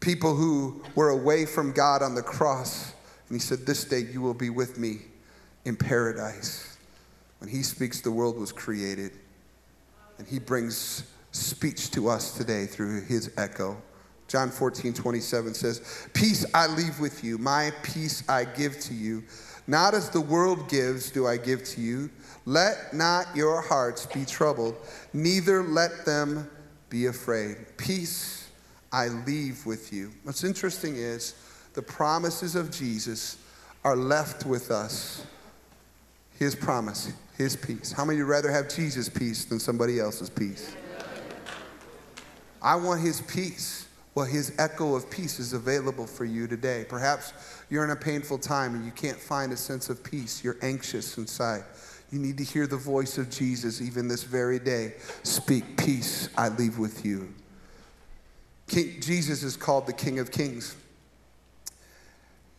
People 0.00 0.36
who 0.36 0.82
were 0.94 1.08
away 1.08 1.46
from 1.46 1.72
God 1.72 2.02
on 2.02 2.14
the 2.14 2.22
cross. 2.22 2.92
And 3.30 3.36
he 3.36 3.40
said, 3.40 3.64
This 3.64 3.84
day 3.84 4.00
you 4.00 4.20
will 4.20 4.34
be 4.34 4.50
with 4.50 4.76
me 4.76 4.98
in 5.64 5.74
paradise. 5.74 6.73
When 7.44 7.52
he 7.52 7.62
speaks, 7.62 8.00
the 8.00 8.10
world 8.10 8.38
was 8.38 8.52
created. 8.52 9.12
And 10.16 10.26
he 10.26 10.38
brings 10.38 11.04
speech 11.32 11.90
to 11.90 12.08
us 12.08 12.38
today 12.38 12.64
through 12.64 13.02
his 13.02 13.32
echo. 13.36 13.76
John 14.28 14.48
14, 14.48 14.94
27 14.94 15.52
says, 15.52 16.08
Peace 16.14 16.46
I 16.54 16.68
leave 16.68 16.98
with 17.00 17.22
you, 17.22 17.36
my 17.36 17.70
peace 17.82 18.26
I 18.30 18.46
give 18.46 18.80
to 18.80 18.94
you. 18.94 19.24
Not 19.66 19.92
as 19.92 20.08
the 20.08 20.22
world 20.22 20.70
gives, 20.70 21.10
do 21.10 21.26
I 21.26 21.36
give 21.36 21.64
to 21.64 21.82
you. 21.82 22.08
Let 22.46 22.94
not 22.94 23.26
your 23.36 23.60
hearts 23.60 24.06
be 24.06 24.24
troubled, 24.24 24.76
neither 25.12 25.62
let 25.64 26.06
them 26.06 26.50
be 26.88 27.08
afraid. 27.08 27.58
Peace 27.76 28.48
I 28.90 29.08
leave 29.08 29.66
with 29.66 29.92
you. 29.92 30.12
What's 30.22 30.44
interesting 30.44 30.96
is 30.96 31.34
the 31.74 31.82
promises 31.82 32.54
of 32.54 32.70
Jesus 32.70 33.36
are 33.84 33.96
left 33.96 34.46
with 34.46 34.70
us. 34.70 35.26
His 36.38 36.54
promise, 36.54 37.12
His 37.36 37.56
peace. 37.56 37.92
How 37.92 38.04
many 38.04 38.20
would 38.20 38.28
rather 38.28 38.50
have 38.50 38.68
Jesus' 38.68 39.08
peace 39.08 39.44
than 39.44 39.58
somebody 39.58 40.00
else's 40.00 40.30
peace? 40.30 40.74
I 42.62 42.76
want 42.76 43.00
His 43.00 43.20
peace. 43.20 43.84
Well, 44.14 44.26
his 44.26 44.54
echo 44.58 44.94
of 44.94 45.10
peace 45.10 45.40
is 45.40 45.54
available 45.54 46.06
for 46.06 46.24
you 46.24 46.46
today. 46.46 46.86
Perhaps 46.88 47.32
you're 47.68 47.82
in 47.82 47.90
a 47.90 47.96
painful 47.96 48.38
time 48.38 48.76
and 48.76 48.84
you 48.84 48.92
can't 48.92 49.18
find 49.18 49.52
a 49.52 49.56
sense 49.56 49.90
of 49.90 50.04
peace. 50.04 50.44
You're 50.44 50.56
anxious 50.62 51.18
inside. 51.18 51.64
You 52.12 52.20
need 52.20 52.38
to 52.38 52.44
hear 52.44 52.68
the 52.68 52.76
voice 52.76 53.18
of 53.18 53.28
Jesus 53.28 53.80
even 53.80 54.06
this 54.06 54.22
very 54.22 54.60
day. 54.60 54.94
Speak 55.24 55.76
peace, 55.76 56.28
I 56.38 56.48
leave 56.48 56.78
with 56.78 57.04
you. 57.04 57.34
King, 58.68 59.00
Jesus 59.00 59.42
is 59.42 59.56
called 59.56 59.86
the 59.86 59.92
King 59.92 60.20
of 60.20 60.30
Kings. 60.30 60.76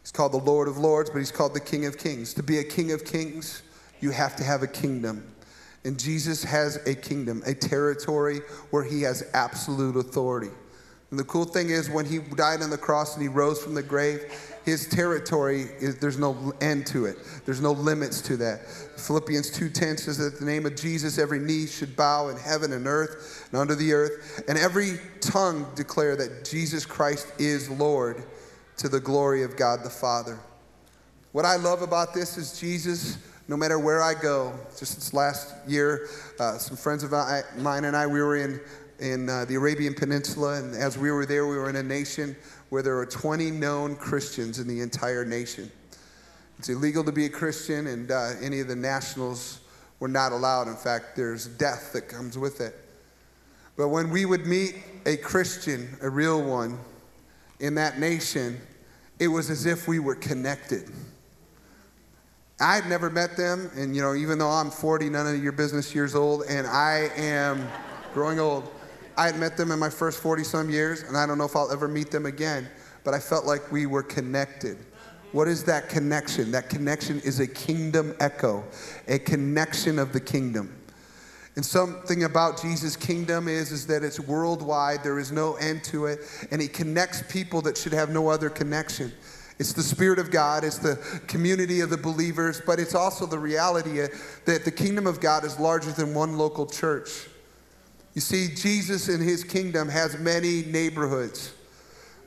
He's 0.02 0.12
called 0.12 0.34
the 0.34 0.38
Lord 0.38 0.68
of 0.68 0.78
Lords, 0.78 1.10
but 1.10 1.20
he's 1.20 1.32
called 1.32 1.54
the 1.54 1.62
King 1.62 1.86
of 1.86 1.98
Kings. 1.98 2.34
To 2.34 2.44
be 2.44 2.60
a 2.60 2.64
King 2.66 2.92
of 2.92 3.06
Kings, 3.06 3.64
you 4.00 4.12
have 4.12 4.36
to 4.38 4.44
have 4.44 4.64
a 4.64 4.68
kingdom. 4.68 5.36
And 5.84 6.00
Jesus 6.00 6.44
has 6.44 6.78
a 6.88 6.96
kingdom, 6.96 7.44
a 7.46 7.54
territory 7.54 8.40
where 8.72 8.84
he 8.84 9.04
has 9.04 9.30
absolute 9.34 9.96
authority. 9.96 10.50
And 11.12 11.20
the 11.20 11.24
cool 11.26 11.46
thing 11.46 11.70
is, 11.70 11.90
when 11.90 12.06
he 12.06 12.18
died 12.18 12.62
on 12.64 12.72
the 12.72 12.78
cross 12.78 13.14
and 13.14 13.22
he 13.22 13.28
rose 13.28 13.64
from 13.64 13.76
the 13.76 13.84
grave, 13.84 14.24
his 14.66 14.88
territory 14.90 15.68
is 15.80 15.98
there's 16.00 16.18
no 16.18 16.54
end 16.60 16.88
to 16.88 17.06
it. 17.06 17.18
There's 17.46 17.62
no 17.62 17.72
limits 17.72 18.20
to 18.22 18.38
that. 18.38 18.68
Philippians 18.98 19.52
2:10 19.52 19.98
says 20.00 20.18
that 20.18 20.40
the 20.40 20.46
name 20.46 20.66
of 20.66 20.76
Jesus 20.76 21.20
every 21.20 21.38
knee 21.38 21.68
should 21.68 21.96
bow 21.96 22.30
in 22.30 22.38
heaven 22.38 22.74
and 22.74 22.88
earth 22.88 23.48
and 23.52 23.62
under 23.62 23.76
the 23.76 23.94
earth, 23.94 24.44
and 24.48 24.58
every 24.58 25.00
tongue 25.22 25.68
declare 25.76 26.16
that 26.16 26.44
Jesus 26.44 26.86
Christ 26.86 27.28
is 27.38 27.70
Lord 27.70 28.24
to 28.78 28.90
the 28.90 29.00
glory 29.00 29.44
of 29.44 29.56
God 29.56 29.84
the 29.84 29.90
Father. 29.92 30.40
What 31.32 31.46
I 31.46 31.58
love 31.58 31.84
about 31.84 32.16
this 32.16 32.38
is 32.38 32.60
Jesus 32.60 33.18
no 33.48 33.58
matter 33.58 33.78
where 33.80 34.02
I 34.02 34.14
go. 34.14 34.54
Just 34.78 34.96
this 34.96 35.14
last 35.14 35.54
year, 35.68 36.08
uh, 36.40 36.58
some 36.58 36.78
friends 36.78 37.04
of 37.04 37.12
mine 37.58 37.86
and 37.86 37.96
I, 37.96 38.08
we 38.08 38.22
were 38.22 38.38
in 38.38 38.60
in 39.00 39.30
uh, 39.30 39.46
the 39.46 39.56
Arabian 39.56 39.94
Peninsula. 39.94 40.60
And 40.60 40.74
as 40.76 40.98
we 40.98 41.12
were 41.12 41.26
there, 41.26 41.48
we 41.48 41.58
were 41.58 41.70
in 41.70 41.76
a 41.76 41.84
nation 41.84 42.36
where 42.70 42.82
there 42.82 42.96
were 42.96 43.06
20 43.06 43.52
known 43.52 43.96
Christians 43.96 44.60
in 44.60 44.68
the 44.68 44.82
entire 44.82 45.26
nation. 45.26 45.72
It's 46.58 46.70
illegal 46.70 47.04
to 47.04 47.12
be 47.12 47.26
a 47.26 47.30
Christian, 47.30 47.88
and 47.88 48.10
uh, 48.12 48.32
any 48.42 48.62
of 48.62 48.68
the 48.68 48.76
nationals 48.76 49.60
were 50.00 50.08
not 50.08 50.32
allowed. 50.32 50.68
In 50.68 50.76
fact, 50.76 51.16
there's 51.16 51.48
death 51.48 51.92
that 51.94 52.08
comes 52.08 52.38
with 52.38 52.62
it. 52.62 52.76
But 53.78 53.90
when 53.90 54.10
we 54.10 54.26
would 54.26 54.46
meet 54.46 54.76
a 55.06 55.18
Christian, 55.18 55.98
a 56.02 56.10
real 56.10 56.42
one, 56.42 56.80
in 57.60 57.76
that 57.76 58.00
nation, 58.00 58.60
it 59.20 59.28
was 59.28 59.50
as 59.50 59.66
if 59.66 59.88
we 59.88 60.00
were 60.00 60.16
connected. 60.16 60.90
I 62.60 62.76
had 62.76 62.88
never 62.88 63.10
met 63.10 63.36
them, 63.36 63.70
and 63.76 63.94
you 63.94 64.02
know, 64.02 64.16
even 64.16 64.38
though 64.38 64.50
I'm 64.50 64.72
40, 64.72 65.10
none 65.10 65.28
of 65.28 65.44
your 65.44 65.52
business 65.52 65.94
years 65.94 66.16
old, 66.16 66.44
and 66.48 66.66
I 66.66 67.10
am 67.18 67.68
growing 68.14 68.40
old, 68.40 68.72
I 69.18 69.26
had 69.26 69.38
met 69.38 69.58
them 69.58 69.72
in 69.72 69.80
my 69.80 69.90
first 69.90 70.22
40 70.22 70.46
some 70.46 70.70
years, 70.70 71.04
and 71.04 71.18
I 71.18 71.26
don't 71.26 71.38
know 71.38 71.44
if 71.44 71.56
I'll 71.56 71.72
ever 71.72 71.90
meet 71.90 72.12
them 72.12 72.26
again, 72.26 72.70
but 73.04 73.14
I 73.14 73.20
felt 73.20 73.46
like 73.46 73.74
we 73.74 73.86
were 73.86 74.04
connected. 74.04 74.78
What 75.34 75.50
is 75.50 75.66
that 75.66 75.90
connection? 75.90 76.52
That 76.52 76.70
connection 76.70 77.20
is 77.22 77.42
a 77.42 77.48
kingdom 77.48 78.16
echo, 78.22 78.64
a 79.10 79.20
connection 79.20 80.00
of 80.00 80.14
the 80.14 80.22
kingdom. 80.22 80.74
And 81.58 81.66
something 81.66 82.24
about 82.24 82.62
Jesus' 82.62 82.96
kingdom 82.96 83.50
is, 83.50 83.74
is 83.74 83.86
that 83.88 84.02
it's 84.02 84.20
worldwide, 84.20 85.04
there 85.04 85.20
is 85.20 85.32
no 85.32 85.56
end 85.56 85.84
to 85.86 86.06
it, 86.06 86.20
and 86.52 86.62
he 86.62 86.70
connects 86.70 87.22
people 87.30 87.62
that 87.64 87.78
should 87.78 87.94
have 87.94 88.10
no 88.10 88.30
other 88.30 88.50
connection. 88.50 89.12
It's 89.58 89.72
the 89.72 89.84
Spirit 89.84 90.20
of 90.20 90.32
God, 90.32 90.64
it's 90.64 90.80
the 90.80 90.96
community 91.28 91.80
of 91.80 91.90
the 91.90 91.98
believers, 91.98 92.62
but 92.66 92.80
it's 92.80 92.94
also 92.94 93.26
the 93.26 93.40
reality 93.40 94.00
that 94.46 94.66
the 94.66 94.72
kingdom 94.72 95.08
of 95.08 95.22
God 95.22 95.46
is 95.46 95.60
larger 95.60 95.92
than 95.92 96.14
one 96.14 96.38
local 96.38 96.66
church. 96.66 97.28
You 98.16 98.22
see, 98.22 98.54
Jesus 98.54 99.10
in 99.10 99.22
his 99.22 99.44
kingdom 99.44 99.90
has 99.90 100.18
many 100.18 100.64
neighborhoods. 100.64 101.54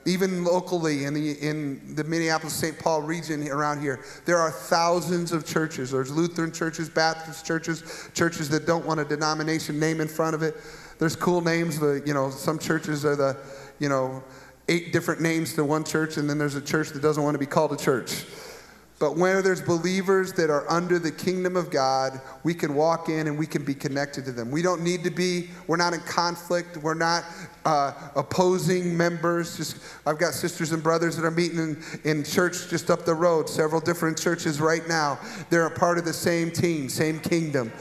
Even 0.06 0.42
locally 0.42 1.04
in 1.04 1.12
the, 1.12 1.32
in 1.42 1.94
the 1.94 2.04
Minneapolis 2.04 2.54
St. 2.54 2.78
Paul 2.78 3.02
region 3.02 3.46
around 3.48 3.82
here, 3.82 4.02
there 4.24 4.38
are 4.38 4.50
thousands 4.50 5.32
of 5.32 5.44
churches. 5.46 5.90
There's 5.90 6.10
Lutheran 6.10 6.52
churches, 6.52 6.88
Baptist 6.88 7.44
churches, 7.44 8.08
churches 8.14 8.48
that 8.50 8.66
don't 8.66 8.86
want 8.86 9.00
a 9.00 9.04
denomination 9.04 9.78
name 9.78 10.00
in 10.00 10.08
front 10.08 10.34
of 10.34 10.42
it. 10.42 10.56
There's 10.98 11.16
cool 11.16 11.42
names. 11.42 11.78
The, 11.78 12.02
you 12.06 12.14
know, 12.14 12.30
some 12.30 12.58
churches 12.58 13.04
are 13.04 13.16
the, 13.16 13.36
you 13.78 13.88
know, 13.88 14.22
eight 14.68 14.92
different 14.92 15.20
names 15.20 15.54
to 15.54 15.64
one 15.64 15.84
church, 15.84 16.16
and 16.16 16.28
then 16.28 16.38
there's 16.38 16.54
a 16.54 16.60
church 16.60 16.90
that 16.90 17.02
doesn't 17.02 17.22
want 17.22 17.34
to 17.34 17.38
be 17.38 17.46
called 17.46 17.72
a 17.72 17.76
church. 17.76 18.24
But 18.98 19.16
where 19.16 19.42
there's 19.42 19.62
believers 19.62 20.32
that 20.32 20.50
are 20.50 20.68
under 20.68 20.98
the 20.98 21.12
kingdom 21.12 21.56
of 21.56 21.70
God, 21.70 22.20
we 22.42 22.52
can 22.52 22.74
walk 22.74 23.08
in 23.08 23.28
and 23.28 23.38
we 23.38 23.46
can 23.46 23.64
be 23.64 23.74
connected 23.74 24.24
to 24.24 24.32
them. 24.32 24.50
We 24.50 24.60
don't 24.60 24.82
need 24.82 25.04
to 25.04 25.10
be, 25.10 25.50
we're 25.68 25.76
not 25.76 25.94
in 25.94 26.00
conflict, 26.00 26.78
we're 26.78 26.94
not 26.94 27.24
uh, 27.64 27.92
opposing 28.16 28.96
members. 28.96 29.56
Just, 29.56 29.76
I've 30.04 30.18
got 30.18 30.34
sisters 30.34 30.72
and 30.72 30.82
brothers 30.82 31.16
that 31.16 31.24
are 31.24 31.30
meeting 31.30 31.58
in, 31.58 31.82
in 32.02 32.24
church 32.24 32.68
just 32.68 32.90
up 32.90 33.04
the 33.04 33.14
road, 33.14 33.48
several 33.48 33.80
different 33.80 34.18
churches 34.18 34.60
right 34.60 34.86
now. 34.88 35.20
They're 35.48 35.66
a 35.66 35.70
part 35.70 35.98
of 35.98 36.04
the 36.04 36.12
same 36.12 36.50
team, 36.50 36.88
same 36.88 37.20
kingdom. 37.20 37.72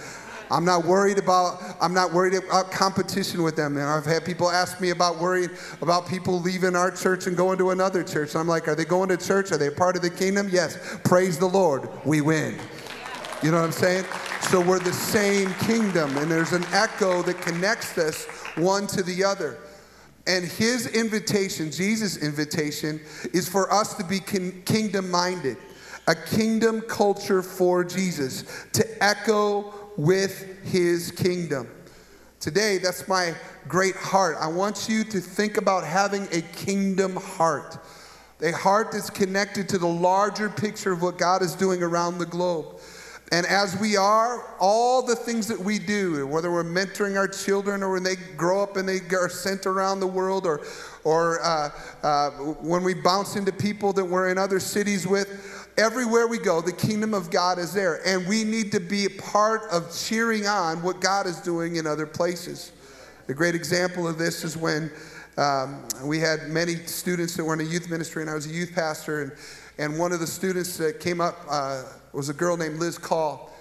I'm 0.49 0.65
not 0.65 0.85
worried 0.85 1.17
about 1.17 1.61
I'm 1.81 1.93
not 1.93 2.13
worried 2.13 2.33
about 2.33 2.71
competition 2.71 3.43
with 3.43 3.55
them. 3.55 3.77
I've 3.77 4.05
had 4.05 4.25
people 4.25 4.49
ask 4.49 4.79
me 4.79 4.91
about 4.91 5.19
worrying 5.19 5.49
about 5.81 6.07
people 6.07 6.39
leaving 6.39 6.75
our 6.75 6.91
church 6.91 7.27
and 7.27 7.35
going 7.35 7.57
to 7.57 7.71
another 7.71 8.03
church. 8.03 8.31
And 8.31 8.41
I'm 8.41 8.47
like, 8.47 8.67
are 8.67 8.75
they 8.75 8.85
going 8.85 9.09
to 9.09 9.17
church? 9.17 9.51
Are 9.51 9.57
they 9.57 9.69
part 9.69 9.95
of 9.95 10.01
the 10.01 10.09
kingdom? 10.09 10.49
Yes. 10.51 10.77
Praise 11.03 11.37
the 11.37 11.47
Lord. 11.47 11.89
We 12.05 12.21
win. 12.21 12.57
You 13.43 13.51
know 13.51 13.57
what 13.57 13.65
I'm 13.65 13.71
saying? 13.71 14.05
So 14.41 14.59
we're 14.59 14.79
the 14.79 14.93
same 14.93 15.53
kingdom, 15.55 16.17
and 16.17 16.31
there's 16.31 16.53
an 16.53 16.65
echo 16.71 17.21
that 17.21 17.39
connects 17.39 17.95
us 17.97 18.25
one 18.55 18.87
to 18.87 19.03
the 19.03 19.23
other. 19.23 19.59
And 20.25 20.43
his 20.43 20.87
invitation, 20.87 21.71
Jesus' 21.71 22.17
invitation, 22.17 22.99
is 23.33 23.47
for 23.47 23.71
us 23.71 23.93
to 23.95 24.03
be 24.03 24.19
kingdom 24.19 25.11
minded, 25.11 25.57
a 26.07 26.15
kingdom 26.15 26.81
culture 26.81 27.43
for 27.43 27.83
Jesus, 27.83 28.65
to 28.73 29.03
echo 29.03 29.73
with 29.97 30.63
his 30.63 31.11
kingdom. 31.11 31.67
Today, 32.39 32.77
that's 32.77 33.07
my 33.07 33.33
great 33.67 33.95
heart. 33.95 34.37
I 34.39 34.47
want 34.47 34.87
you 34.87 35.03
to 35.03 35.19
think 35.19 35.57
about 35.57 35.83
having 35.83 36.27
a 36.31 36.41
kingdom 36.41 37.15
heart, 37.15 37.77
a 38.41 38.51
heart 38.51 38.91
that's 38.91 39.09
connected 39.09 39.67
to 39.69 39.79
the 39.79 39.87
larger 39.87 40.49
picture 40.49 40.91
of 40.91 41.01
what 41.01 41.17
God 41.17 41.41
is 41.41 41.55
doing 41.55 41.81
around 41.81 42.19
the 42.19 42.27
globe. 42.27 42.79
And 43.31 43.45
as 43.45 43.77
we 43.77 43.97
are, 43.97 44.55
all 44.57 45.01
the 45.01 45.15
things 45.15 45.47
that 45.47 45.59
we 45.59 45.79
do, 45.79 46.25
whether 46.27 46.49
we're 46.49 46.63
mentoring 46.63 47.17
our 47.17 47.27
children 47.27 47.83
or 47.83 47.91
when 47.91 48.03
they 48.03 48.15
grow 48.15 48.63
up 48.63 48.77
and 48.77 48.87
they 48.87 48.99
are 49.13 49.27
sent 49.27 49.65
around 49.65 49.99
the 49.99 50.07
world, 50.07 50.45
or, 50.45 50.61
or 51.03 51.43
uh, 51.43 51.69
uh, 52.03 52.29
when 52.61 52.83
we 52.83 52.93
bounce 52.93 53.35
into 53.35 53.51
people 53.51 53.91
that 53.93 54.05
we're 54.05 54.29
in 54.29 54.37
other 54.37 54.61
cities 54.61 55.05
with, 55.05 55.56
everywhere 55.77 56.27
we 56.27 56.39
go, 56.39 56.61
the 56.61 56.73
kingdom 56.73 57.13
of 57.13 57.29
God 57.29 57.59
is 57.59 57.73
there. 57.73 58.05
And 58.05 58.27
we 58.27 58.43
need 58.43 58.71
to 58.71 58.79
be 58.79 59.05
a 59.05 59.09
part 59.09 59.63
of 59.71 59.95
cheering 59.95 60.47
on 60.47 60.81
what 60.81 60.99
God 60.99 61.27
is 61.27 61.39
doing 61.39 61.75
in 61.75 61.85
other 61.85 62.05
places. 62.05 62.71
A 63.29 63.33
great 63.33 63.55
example 63.55 64.07
of 64.07 64.17
this 64.17 64.43
is 64.43 64.57
when 64.57 64.91
um, 65.37 65.83
we 66.03 66.19
had 66.19 66.49
many 66.49 66.75
students 66.75 67.35
that 67.35 67.43
were 67.43 67.53
in 67.53 67.61
a 67.61 67.63
youth 67.63 67.89
ministry, 67.89 68.23
and 68.23 68.29
I 68.29 68.33
was 68.33 68.47
a 68.47 68.53
youth 68.53 68.71
pastor. 68.73 69.21
And, 69.21 69.31
and 69.77 69.99
one 69.99 70.11
of 70.11 70.19
the 70.19 70.27
students 70.27 70.77
that 70.77 70.99
came 70.99 71.21
up 71.21 71.37
uh, 71.49 71.83
was 72.13 72.29
a 72.29 72.33
girl 72.33 72.57
named 72.57 72.79
Liz 72.79 72.97
Call. 72.97 73.51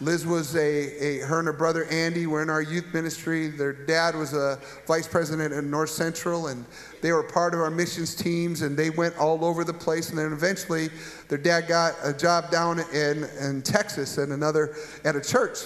Liz 0.00 0.26
was 0.26 0.56
a, 0.56 0.60
a, 0.60 1.18
her 1.26 1.40
and 1.40 1.46
her 1.46 1.52
brother 1.52 1.84
Andy 1.84 2.26
were 2.26 2.42
in 2.42 2.48
our 2.48 2.62
youth 2.62 2.86
ministry. 2.94 3.48
Their 3.48 3.74
dad 3.74 4.14
was 4.14 4.32
a 4.32 4.58
vice 4.86 5.06
president 5.06 5.52
at 5.52 5.62
North 5.64 5.90
Central, 5.90 6.46
and 6.46 6.64
they 7.02 7.12
were 7.12 7.22
part 7.22 7.52
of 7.52 7.60
our 7.60 7.70
missions 7.70 8.14
teams, 8.14 8.62
and 8.62 8.76
they 8.76 8.88
went 8.88 9.16
all 9.18 9.44
over 9.44 9.62
the 9.62 9.74
place. 9.74 10.08
And 10.08 10.18
then 10.18 10.32
eventually, 10.32 10.88
their 11.28 11.36
dad 11.38 11.68
got 11.68 11.94
a 12.02 12.14
job 12.14 12.50
down 12.50 12.80
in, 12.94 13.24
in 13.40 13.60
Texas 13.60 14.16
at 14.16 14.28
another, 14.28 14.74
at 15.04 15.16
a 15.16 15.20
church. 15.20 15.58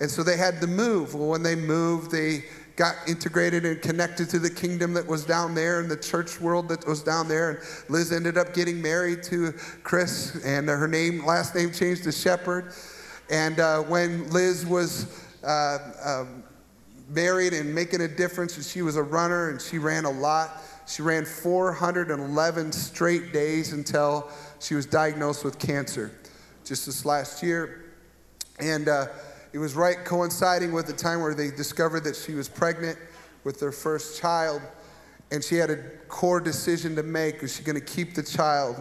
And 0.00 0.10
so 0.10 0.24
they 0.24 0.36
had 0.36 0.60
to 0.60 0.66
move. 0.66 1.14
Well, 1.14 1.28
when 1.28 1.44
they 1.44 1.54
moved, 1.54 2.10
they 2.10 2.44
got 2.74 2.96
integrated 3.06 3.64
and 3.64 3.80
connected 3.80 4.28
to 4.30 4.38
the 4.40 4.50
kingdom 4.50 4.92
that 4.94 5.06
was 5.06 5.24
down 5.24 5.54
there 5.54 5.80
and 5.80 5.88
the 5.88 5.96
church 5.96 6.40
world 6.40 6.68
that 6.68 6.86
was 6.86 7.02
down 7.02 7.28
there. 7.28 7.50
And 7.50 7.58
Liz 7.88 8.12
ended 8.12 8.36
up 8.36 8.52
getting 8.52 8.82
married 8.82 9.22
to 9.24 9.52
Chris, 9.84 10.44
and 10.44 10.68
her 10.68 10.88
name, 10.88 11.24
last 11.24 11.54
name 11.54 11.72
changed 11.72 12.02
to 12.04 12.12
Shepherd. 12.12 12.72
And 13.30 13.58
uh, 13.58 13.82
when 13.82 14.30
Liz 14.30 14.64
was 14.64 15.26
uh, 15.42 15.78
um, 16.04 16.44
married 17.08 17.52
and 17.52 17.74
making 17.74 18.00
a 18.02 18.08
difference, 18.08 18.70
she 18.70 18.82
was 18.82 18.96
a 18.96 19.02
runner 19.02 19.50
and 19.50 19.60
she 19.60 19.78
ran 19.78 20.04
a 20.04 20.10
lot, 20.10 20.62
she 20.86 21.02
ran 21.02 21.24
411 21.24 22.72
straight 22.72 23.32
days 23.32 23.72
until 23.72 24.30
she 24.60 24.74
was 24.74 24.86
diagnosed 24.86 25.44
with 25.44 25.58
cancer 25.58 26.12
just 26.64 26.86
this 26.86 27.04
last 27.04 27.42
year. 27.42 27.84
And 28.60 28.88
uh, 28.88 29.06
it 29.52 29.58
was 29.58 29.74
right 29.74 30.04
coinciding 30.04 30.72
with 30.72 30.86
the 30.86 30.92
time 30.92 31.20
where 31.20 31.34
they 31.34 31.50
discovered 31.50 32.04
that 32.04 32.14
she 32.14 32.34
was 32.34 32.48
pregnant 32.48 32.98
with 33.42 33.58
their 33.58 33.72
first 33.72 34.20
child. 34.20 34.62
And 35.32 35.42
she 35.42 35.56
had 35.56 35.70
a 35.70 35.76
core 36.08 36.40
decision 36.40 36.94
to 36.96 37.02
make 37.02 37.42
was 37.42 37.56
she 37.56 37.64
going 37.64 37.78
to 37.78 37.84
keep 37.84 38.14
the 38.14 38.22
child 38.22 38.76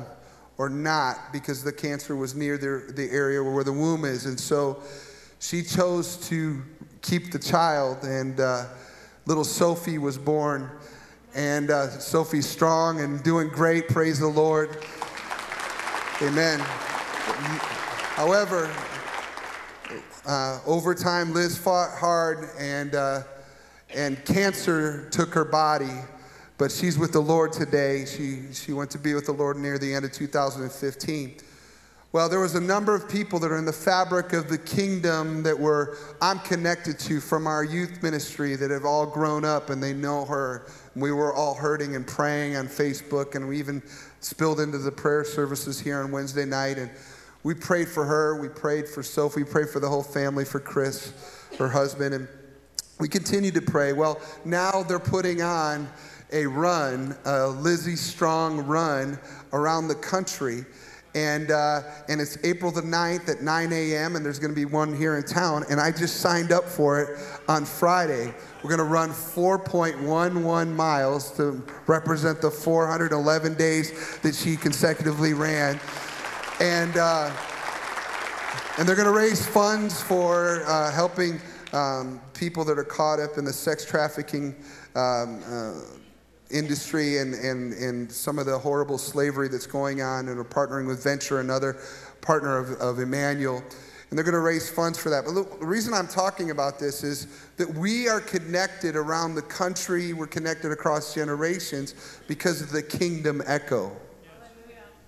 or 0.57 0.69
not 0.69 1.33
because 1.33 1.63
the 1.63 1.71
cancer 1.71 2.15
was 2.15 2.35
near 2.35 2.57
the, 2.57 2.91
the 2.93 3.09
area 3.11 3.43
where 3.43 3.63
the 3.63 3.73
womb 3.73 4.05
is. 4.05 4.25
And 4.25 4.39
so 4.39 4.81
she 5.39 5.61
chose 5.61 6.17
to 6.29 6.61
keep 7.01 7.31
the 7.31 7.39
child, 7.39 8.03
and 8.03 8.39
uh, 8.39 8.65
little 9.25 9.43
Sophie 9.43 9.97
was 9.97 10.17
born. 10.17 10.69
And 11.35 11.69
uh, 11.69 11.89
Sophie's 11.89 12.47
strong 12.47 13.01
and 13.01 13.21
doing 13.21 13.49
great, 13.49 13.89
praise 13.89 14.19
the 14.19 14.27
Lord. 14.27 14.77
Amen. 16.21 16.59
However, 18.15 18.73
uh, 20.25 20.59
over 20.65 20.95
time, 20.95 21.33
Liz 21.33 21.57
fought 21.57 21.97
hard, 21.97 22.49
and, 22.57 22.95
uh, 22.95 23.23
and 23.93 24.23
cancer 24.25 25.09
took 25.09 25.33
her 25.33 25.45
body 25.45 25.93
but 26.57 26.71
she's 26.71 26.97
with 26.97 27.11
the 27.11 27.21
Lord 27.21 27.51
today. 27.51 28.05
She, 28.05 28.43
she 28.53 28.73
went 28.73 28.91
to 28.91 28.97
be 28.97 29.13
with 29.13 29.25
the 29.25 29.33
Lord 29.33 29.57
near 29.57 29.77
the 29.77 29.93
end 29.93 30.05
of 30.05 30.11
2015. 30.11 31.35
Well, 32.15 32.29
there 32.29 32.39
was 32.39 32.55
a 32.55 32.61
number 32.61 32.95
of 32.95 33.09
people 33.09 33.39
that 33.39 33.51
are 33.51 33.57
in 33.57 33.65
the 33.65 33.73
fabric 33.73 34.31
of 34.31 34.47
the 34.47 34.57
kingdom 34.57 35.43
that 35.43 35.59
were 35.59 35.97
I'm 36.21 36.39
connected 36.39 36.97
to 36.99 37.19
from 37.19 37.45
our 37.45 37.61
youth 37.61 38.01
ministry 38.01 38.55
that 38.55 38.71
have 38.71 38.85
all 38.85 39.05
grown 39.05 39.43
up 39.43 39.69
and 39.69 39.83
they 39.83 39.91
know 39.91 40.23
her. 40.23 40.65
We 40.95 41.11
were 41.11 41.33
all 41.33 41.55
hurting 41.55 41.93
and 41.93 42.07
praying 42.07 42.55
on 42.55 42.67
Facebook, 42.67 43.35
and 43.35 43.49
we 43.49 43.59
even 43.59 43.83
spilled 44.21 44.61
into 44.61 44.77
the 44.77 44.93
prayer 44.93 45.25
services 45.25 45.77
here 45.77 46.01
on 46.01 46.09
Wednesday 46.09 46.45
night. 46.45 46.77
And 46.77 46.89
we 47.43 47.53
prayed 47.53 47.89
for 47.89 48.05
her, 48.05 48.39
we 48.39 48.47
prayed 48.47 48.87
for 48.87 49.03
Sophie, 49.03 49.43
we 49.43 49.51
prayed 49.51 49.67
for 49.67 49.81
the 49.81 49.89
whole 49.89 50.01
family, 50.01 50.45
for 50.45 50.61
Chris, 50.61 51.11
her 51.59 51.67
husband, 51.67 52.15
and 52.15 52.29
we 52.97 53.09
continue 53.09 53.51
to 53.51 53.61
pray. 53.61 53.91
Well, 53.91 54.21
now 54.45 54.83
they're 54.83 54.99
putting 54.99 55.41
on 55.41 55.89
a 56.31 56.45
run, 56.45 57.15
a 57.25 57.47
Lizzie 57.47 57.95
Strong 57.95 58.65
run 58.65 59.19
around 59.53 59.87
the 59.87 59.95
country. 59.95 60.65
And, 61.13 61.49
uh, 61.49 61.81
and 62.09 62.19
it's 62.19 62.37
April 62.43 62.71
the 62.71 62.81
9th 62.81 63.29
at 63.29 63.41
9 63.41 63.71
a.m., 63.71 64.17
and 64.17 64.25
there's 64.25 64.37
to 64.51 64.55
be 64.55 64.65
one 64.65 64.93
here 64.93 65.15
in 65.15 65.23
town. 65.23 65.63
And 65.69 65.79
I 65.79 65.89
just 65.91 66.17
signed 66.17 66.51
up 66.51 66.65
for 66.65 66.99
it 66.99 67.19
on 67.47 67.63
Friday. 67.63 68.33
We're 68.61 68.69
to 68.79 68.83
run 68.83 69.11
4.11 69.11 70.75
miles 70.75 71.31
to 71.37 71.63
represent 71.87 72.41
the 72.41 72.51
411 72.51 73.53
days 73.53 74.17
that 74.23 74.35
she 74.35 74.57
consecutively 74.57 75.33
ran. 75.33 75.79
And, 76.59 76.97
uh, 76.97 77.31
and 78.77 78.85
they're 78.85 78.97
to 79.07 79.17
raise 79.17 79.47
funds 79.47 80.01
for 80.01 80.63
uh, 80.65 80.91
helping 80.91 81.39
um, 81.71 82.19
people 82.33 82.65
that 82.65 82.77
are 82.77 82.83
caught 82.83 83.21
up 83.21 83.37
in 83.37 83.45
the 83.45 83.53
sex 83.53 83.85
trafficking 83.85 84.53
um, 84.95 85.41
uh, 85.47 85.79
industry 86.57 87.17
and, 87.17 87.33
and, 87.33 87.73
and 87.73 88.11
some 88.11 88.39
of 88.39 88.45
the 88.45 88.57
horrible 88.57 88.97
slavery 88.97 89.47
that's 89.47 89.67
going 89.67 90.01
on, 90.01 90.27
and 90.27 90.37
we're 90.37 90.43
partnering 90.43 90.87
with 90.87 91.03
Venture, 91.03 91.39
another 91.39 91.77
partner 92.21 92.57
of, 92.57 92.71
of 92.79 92.99
Emmanuel. 92.99 93.63
And 94.09 94.17
they're 94.17 94.23
going 94.23 94.33
to 94.33 94.39
raise 94.39 94.69
funds 94.69 94.97
for 94.97 95.09
that. 95.09 95.25
But 95.25 95.33
look, 95.33 95.59
the 95.59 95.65
reason 95.65 95.93
I'm 95.93 96.07
talking 96.07 96.51
about 96.51 96.79
this 96.79 97.03
is 97.03 97.27
that 97.57 97.67
we 97.73 98.07
are 98.07 98.21
connected 98.21 98.95
around 98.95 99.35
the 99.35 99.41
country, 99.41 100.13
we're 100.13 100.27
connected 100.27 100.71
across 100.71 101.13
generations 101.13 101.95
because 102.27 102.61
of 102.61 102.71
the 102.71 102.83
kingdom 102.83 103.41
echo. 103.45 103.91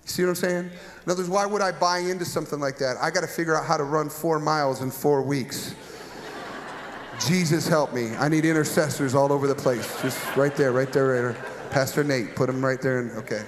See 0.04 0.22
what 0.22 0.30
I'm 0.30 0.34
saying? 0.36 0.70
In 1.04 1.12
other 1.12 1.20
words, 1.20 1.28
why 1.28 1.44
would 1.46 1.60
I 1.62 1.70
buy 1.70 1.98
into 1.98 2.24
something 2.24 2.58
like 2.58 2.78
that? 2.78 2.96
I 3.00 3.10
got 3.10 3.20
to 3.20 3.26
figure 3.26 3.54
out 3.54 3.66
how 3.66 3.76
to 3.76 3.84
run 3.84 4.08
four 4.08 4.40
miles 4.40 4.80
in 4.80 4.90
four 4.90 5.22
weeks. 5.22 5.74
Jesus 7.26 7.66
help 7.66 7.92
me. 7.92 8.14
I 8.16 8.28
need 8.28 8.44
intercessors 8.44 9.14
all 9.14 9.32
over 9.32 9.46
the 9.46 9.54
place. 9.54 10.00
Just 10.02 10.36
right 10.36 10.54
there, 10.54 10.72
right 10.72 10.92
there, 10.92 11.06
right 11.08 11.34
there. 11.34 11.44
Pastor 11.70 12.04
Nate, 12.04 12.36
put 12.36 12.48
him 12.48 12.64
right 12.64 12.80
there. 12.80 13.00
And, 13.00 13.10
okay. 13.18 13.44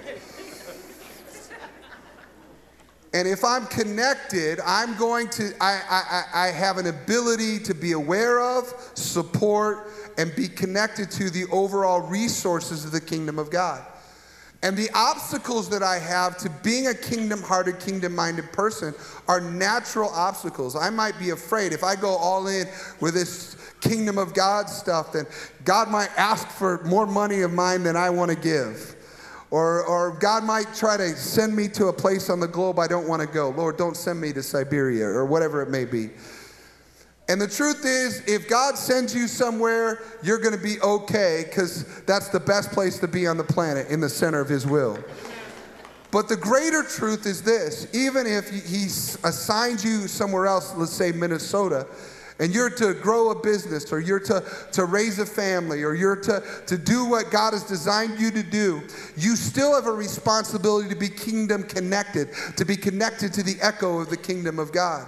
And 3.12 3.26
if 3.26 3.44
I'm 3.44 3.66
connected, 3.66 4.60
I'm 4.64 4.96
going 4.96 5.28
to, 5.30 5.52
I, 5.60 6.24
I, 6.32 6.46
I 6.46 6.46
have 6.48 6.78
an 6.78 6.86
ability 6.86 7.58
to 7.60 7.74
be 7.74 7.92
aware 7.92 8.40
of, 8.40 8.72
support, 8.94 9.90
and 10.16 10.34
be 10.36 10.46
connected 10.48 11.10
to 11.12 11.30
the 11.30 11.46
overall 11.50 12.00
resources 12.00 12.84
of 12.84 12.92
the 12.92 13.00
kingdom 13.00 13.38
of 13.38 13.50
God. 13.50 13.84
And 14.62 14.76
the 14.76 14.90
obstacles 14.94 15.70
that 15.70 15.82
I 15.82 15.98
have 15.98 16.36
to 16.38 16.50
being 16.62 16.88
a 16.88 16.94
kingdom 16.94 17.42
hearted, 17.42 17.80
kingdom 17.80 18.14
minded 18.14 18.52
person 18.52 18.94
are 19.26 19.40
natural 19.40 20.10
obstacles. 20.10 20.76
I 20.76 20.90
might 20.90 21.18
be 21.18 21.30
afraid 21.30 21.72
if 21.72 21.82
I 21.82 21.96
go 21.96 22.10
all 22.10 22.46
in 22.46 22.66
with 23.00 23.14
this 23.14 23.56
kingdom 23.80 24.18
of 24.18 24.34
God 24.34 24.68
stuff, 24.68 25.12
then 25.12 25.26
God 25.64 25.90
might 25.90 26.10
ask 26.16 26.48
for 26.48 26.82
more 26.84 27.06
money 27.06 27.42
of 27.42 27.52
mine 27.52 27.82
than 27.82 27.96
I 27.96 28.10
want 28.10 28.30
to 28.30 28.36
give. 28.36 28.96
Or, 29.50 29.84
or 29.84 30.12
God 30.12 30.44
might 30.44 30.74
try 30.74 30.96
to 30.96 31.08
send 31.16 31.56
me 31.56 31.66
to 31.68 31.86
a 31.86 31.92
place 31.92 32.30
on 32.30 32.38
the 32.38 32.46
globe 32.46 32.78
I 32.78 32.86
don't 32.86 33.08
want 33.08 33.20
to 33.20 33.26
go. 33.26 33.50
Lord, 33.50 33.76
don't 33.76 33.96
send 33.96 34.20
me 34.20 34.32
to 34.32 34.42
Siberia 34.42 35.06
or 35.06 35.26
whatever 35.26 35.60
it 35.60 35.70
may 35.70 35.84
be. 35.84 36.10
And 37.28 37.40
the 37.40 37.48
truth 37.48 37.84
is, 37.84 38.22
if 38.26 38.48
God 38.48 38.76
sends 38.76 39.14
you 39.14 39.28
somewhere, 39.28 40.02
you're 40.22 40.38
going 40.38 40.56
to 40.56 40.62
be 40.62 40.80
okay 40.80 41.44
because 41.46 42.02
that's 42.02 42.28
the 42.28 42.40
best 42.40 42.72
place 42.72 42.98
to 42.98 43.08
be 43.08 43.26
on 43.26 43.36
the 43.36 43.44
planet, 43.44 43.88
in 43.88 44.00
the 44.00 44.08
center 44.08 44.40
of 44.40 44.48
His 44.48 44.66
will. 44.66 44.98
But 46.10 46.28
the 46.28 46.36
greater 46.36 46.82
truth 46.82 47.26
is 47.26 47.42
this 47.42 47.86
even 47.94 48.26
if 48.26 48.50
He 48.50 48.86
assigns 49.22 49.84
you 49.84 50.08
somewhere 50.08 50.46
else, 50.46 50.74
let's 50.74 50.92
say 50.92 51.12
Minnesota, 51.12 51.86
and 52.40 52.54
you're 52.54 52.70
to 52.70 52.94
grow 52.94 53.30
a 53.30 53.38
business 53.38 53.92
or 53.92 54.00
you're 54.00 54.18
to, 54.18 54.42
to 54.72 54.86
raise 54.86 55.18
a 55.18 55.26
family 55.26 55.82
or 55.82 55.94
you're 55.94 56.16
to, 56.16 56.42
to 56.66 56.78
do 56.78 57.04
what 57.04 57.30
God 57.30 57.52
has 57.52 57.62
designed 57.62 58.18
you 58.18 58.30
to 58.30 58.42
do, 58.42 58.82
you 59.14 59.36
still 59.36 59.74
have 59.74 59.86
a 59.86 59.92
responsibility 59.92 60.88
to 60.88 60.96
be 60.96 61.10
kingdom 61.10 61.62
connected, 61.62 62.30
to 62.56 62.64
be 62.64 62.76
connected 62.76 63.34
to 63.34 63.42
the 63.42 63.56
echo 63.60 64.00
of 64.00 64.08
the 64.08 64.16
kingdom 64.16 64.58
of 64.58 64.72
God. 64.72 65.06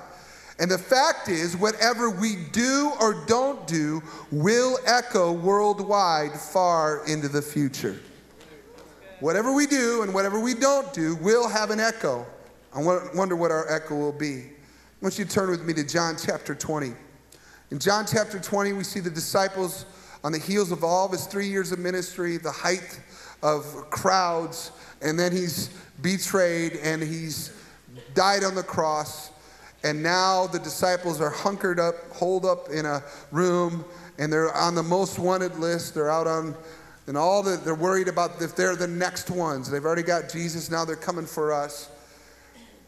And 0.59 0.71
the 0.71 0.79
fact 0.79 1.31
is, 1.31 1.57
whatever 1.57 2.11
we 2.11 2.37
do 2.53 2.93
or 3.01 3.25
don't 3.27 3.67
do 3.67 4.03
will 4.31 4.79
echo 4.87 5.33
worldwide 5.33 6.33
far 6.33 7.05
into 7.07 7.29
the 7.29 7.41
future. 7.41 7.99
Whatever 9.21 9.55
we 9.55 9.67
do 9.67 10.03
and 10.03 10.13
whatever 10.13 10.39
we 10.39 10.53
don't 10.53 10.93
do 10.93 11.17
will 11.17 11.49
have 11.49 11.71
an 11.71 11.81
echo. 11.81 12.27
I 12.75 12.83
wonder 13.15 13.37
what 13.37 13.51
our 13.51 13.73
echo 13.73 13.97
will 13.97 14.13
be. 14.13 14.43
I 14.43 14.51
want 15.01 15.19
you 15.19 15.25
to 15.25 15.31
turn 15.31 15.49
with 15.49 15.65
me 15.65 15.73
to 15.75 15.85
John 15.85 16.17
chapter 16.23 16.55
20. 16.55 16.93
In 17.73 17.79
John 17.79 18.05
chapter 18.05 18.39
20, 18.39 18.75
we 18.75 18.85
see 18.85 19.01
the 19.01 19.09
disciples 19.09 19.87
on 20.23 20.31
the 20.31 20.39
heels 20.39 20.73
of 20.73 20.85
all 20.85 21.07
of 21.07 21.13
his 21.13 21.25
three 21.25 21.49
years 21.49 21.73
of 21.73 21.79
ministry, 21.79 22.37
the 22.37 22.51
height 22.51 23.01
of 23.43 23.65
crowds, 23.89 24.73
and 25.01 25.19
then 25.19 25.33
he's 25.33 25.71
betrayed 26.03 26.75
and 26.83 27.03
he's 27.03 27.51
died 28.13 28.45
on 28.45 28.55
the 28.55 28.63
cross. 28.63 29.31
And 29.85 30.03
now 30.03 30.47
the 30.49 30.59
disciples 30.59 31.19
are 31.23 31.31
hunkered 31.31 31.81
up, 31.81 31.95
holed 32.11 32.45
up 32.45 32.69
in 32.69 32.85
a 32.85 33.03
room, 33.31 33.87
and 34.19 34.31
they're 34.31 34.55
on 34.55 34.75
the 34.75 34.83
most 34.83 35.19
wanted 35.19 35.57
list. 35.57 35.95
They're 35.95 36.11
out 36.11 36.27
on, 36.27 36.55
and 37.07 37.17
all 37.17 37.43
that 37.45 37.65
they're 37.65 37.75
worried 37.75 38.09
about 38.09 38.43
if 38.43 38.55
they're 38.55 38.77
the 38.77 38.87
next 38.87 39.31
ones. 39.31 39.71
They've 39.71 39.83
already 39.83 40.03
got 40.03 40.29
Jesus, 40.29 40.71
now 40.71 40.85
they're 40.85 40.95
coming 40.95 41.25
for 41.25 41.55
us. 41.55 41.89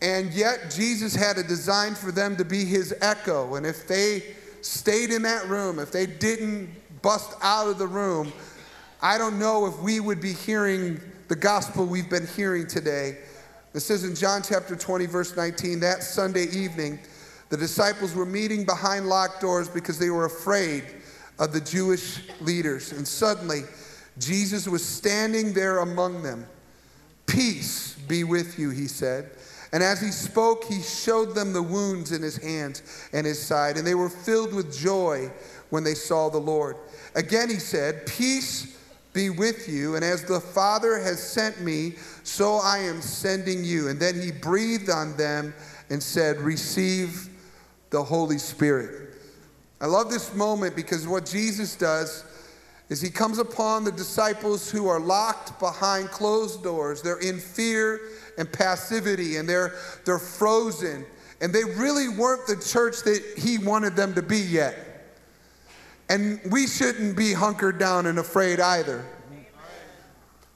And 0.03 0.31
yet, 0.35 0.71
Jesus 0.71 1.15
had 1.15 1.39
a 1.39 1.43
design 1.43 1.95
for 1.95 2.13
them 2.13 2.37
to 2.37 2.45
be 2.45 2.67
his 2.67 2.95
echo. 3.01 3.55
And 3.55 3.65
if 3.65 3.89
they 3.89 4.23
stayed 4.65 5.11
in 5.11 5.23
that 5.23 5.49
room, 5.49 5.79
if 5.79 5.93
they 5.93 6.07
didn't 6.07 6.71
bust 7.03 7.35
out 7.43 7.69
of 7.69 7.79
the 7.79 7.87
room, 7.87 8.33
I 9.03 9.19
don't 9.19 9.39
know 9.39 9.67
if 9.67 9.79
we 9.81 10.01
would 10.01 10.21
be 10.21 10.33
hearing 10.33 11.01
the 11.29 11.37
gospel 11.37 11.85
we've 11.85 12.09
been 12.09 12.27
hearing 12.27 12.67
today. 12.67 13.19
This 13.73 13.91
is 13.91 14.05
in 14.05 14.15
John 14.15 14.43
chapter 14.43 14.77
20, 14.77 15.07
verse 15.07 15.37
19, 15.37 15.81
that 15.81 16.03
Sunday 16.03 16.45
evening, 16.45 16.99
the 17.51 17.57
disciples 17.57 18.15
were 18.15 18.27
meeting 18.27 18.65
behind 18.65 19.09
locked 19.09 19.41
doors 19.41 19.69
because 19.69 19.99
they 19.99 20.11
were 20.11 20.25
afraid 20.25 20.85
of 21.39 21.53
the 21.53 21.61
Jewish 21.61 22.21
leaders. 22.41 22.93
And 22.93 23.07
suddenly, 23.07 23.63
Jesus 24.19 24.69
was 24.69 24.85
standing 24.85 25.53
there 25.53 25.79
among 25.79 26.23
them. 26.23 26.47
Peace 27.27 27.95
be 28.07 28.25
with 28.25 28.59
you, 28.59 28.71
he 28.71 28.87
said. 28.87 29.31
And 29.75 29.83
as 29.83 30.01
he 30.01 30.13
spoke, 30.13 30.63
he 30.63 30.83
showed 30.83 31.35
them 31.35 31.53
the 31.53 31.61
wounds 31.61 32.13
in 32.13 32.23
his 32.23 32.37
hands 32.37 33.09
and 33.13 33.27
his 33.27 33.43
side, 33.43 33.77
and 33.77 33.85
they 33.85 33.97
were 33.97 34.09
filled 34.09 34.55
with 34.55 34.73
joy 34.73 35.33
when 35.71 35.83
they 35.83 35.95
saw 35.95 36.29
the 36.29 36.39
Lord. 36.39 36.77
Again, 37.17 37.51
he 37.51 37.57
said, 37.57 38.07
Peace 38.07 38.79
be 39.13 39.31
with 39.31 39.69
you, 39.69 39.97
and 39.97 40.05
as 40.05 40.23
the 40.23 40.39
Father 40.39 41.01
has 41.01 41.21
sent 41.21 41.61
me, 41.61 41.95
so 42.23 42.61
I 42.63 42.79
am 42.79 43.03
sending 43.03 43.65
you. 43.65 43.89
And 43.89 43.99
then 43.99 44.21
he 44.21 44.31
breathed 44.31 44.91
on 44.91 45.17
them 45.17 45.53
and 45.91 46.01
said, 46.01 46.39
Receive 46.39 47.29
the 47.91 48.05
Holy 48.05 48.39
Spirit. 48.39 49.17
I 49.81 49.87
love 49.87 50.09
this 50.09 50.33
moment 50.37 50.77
because 50.77 51.09
what 51.09 51.27
Jesus 51.27 51.75
does 51.75 52.25
is 52.91 53.01
he 53.01 53.11
comes 53.11 53.39
upon 53.39 53.83
the 53.83 53.91
disciples 53.91 54.71
who 54.71 54.87
are 54.87 55.01
locked 55.01 55.59
behind 55.59 56.11
closed 56.11 56.63
doors. 56.63 57.03
They're 57.03 57.19
in 57.19 57.41
fear 57.41 58.01
and 58.39 58.51
passivity 58.53 59.37
and 59.37 59.49
they're, 59.49 59.75
they're 60.05 60.19
frozen. 60.19 61.05
And 61.41 61.53
they 61.53 61.65
really 61.65 62.09
weren't 62.09 62.47
the 62.47 62.57
church 62.57 63.03
that 63.03 63.23
he 63.37 63.59
wanted 63.59 63.97
them 63.97 64.15
to 64.15 64.23
be 64.23 64.39
yet. 64.39 64.95
And 66.09 66.41
we 66.51 66.67
shouldn't 66.67 67.17
be 67.17 67.33
hunkered 67.33 67.79
down 67.79 68.07
and 68.07 68.19
afraid 68.19 68.61
either. 68.61 69.05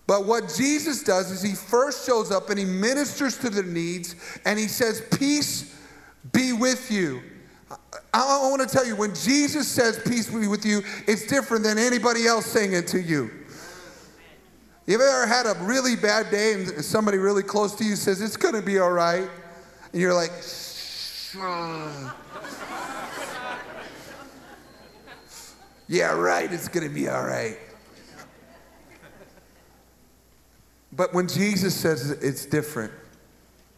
But 0.06 0.24
what 0.24 0.52
Jesus 0.56 1.02
does 1.02 1.30
is 1.30 1.42
he 1.42 1.54
first 1.54 2.06
shows 2.06 2.30
up 2.30 2.48
and 2.48 2.58
he 2.58 2.64
ministers 2.64 3.36
to 3.38 3.50
their 3.50 3.62
needs 3.62 4.16
and 4.46 4.58
he 4.58 4.66
says, 4.66 5.02
Peace 5.18 5.78
be 6.32 6.54
with 6.54 6.90
you. 6.90 7.20
I, 7.70 7.76
I 8.14 8.48
want 8.48 8.66
to 8.66 8.74
tell 8.74 8.86
you, 8.86 8.96
when 8.96 9.14
Jesus 9.14 9.68
says, 9.68 10.00
Peace 10.06 10.30
be 10.30 10.48
with 10.48 10.64
you, 10.64 10.80
it's 11.06 11.26
different 11.26 11.62
than 11.62 11.76
anybody 11.76 12.26
else 12.26 12.46
saying 12.46 12.72
it 12.72 12.86
to 12.88 13.00
you. 13.02 13.30
You 14.88 14.94
ever 14.94 15.26
had 15.26 15.44
a 15.44 15.52
really 15.60 15.96
bad 15.96 16.30
day 16.30 16.54
and 16.54 16.82
somebody 16.82 17.18
really 17.18 17.42
close 17.42 17.74
to 17.74 17.84
you 17.84 17.94
says, 17.94 18.22
It's 18.22 18.38
to 18.54 18.62
be 18.62 18.78
all 18.78 18.90
right? 18.90 19.28
And 19.92 20.00
you're 20.00 20.14
like, 20.14 20.32
Yeah, 25.88 26.14
right, 26.14 26.50
it's 26.50 26.68
to 26.88 26.94
be 26.94 27.06
all 27.06 27.22
right. 27.22 27.58
But 30.90 31.12
when 31.12 31.28
Jesus 31.28 31.74
says 31.74 32.10
it's 32.10 32.46
different, 32.46 32.90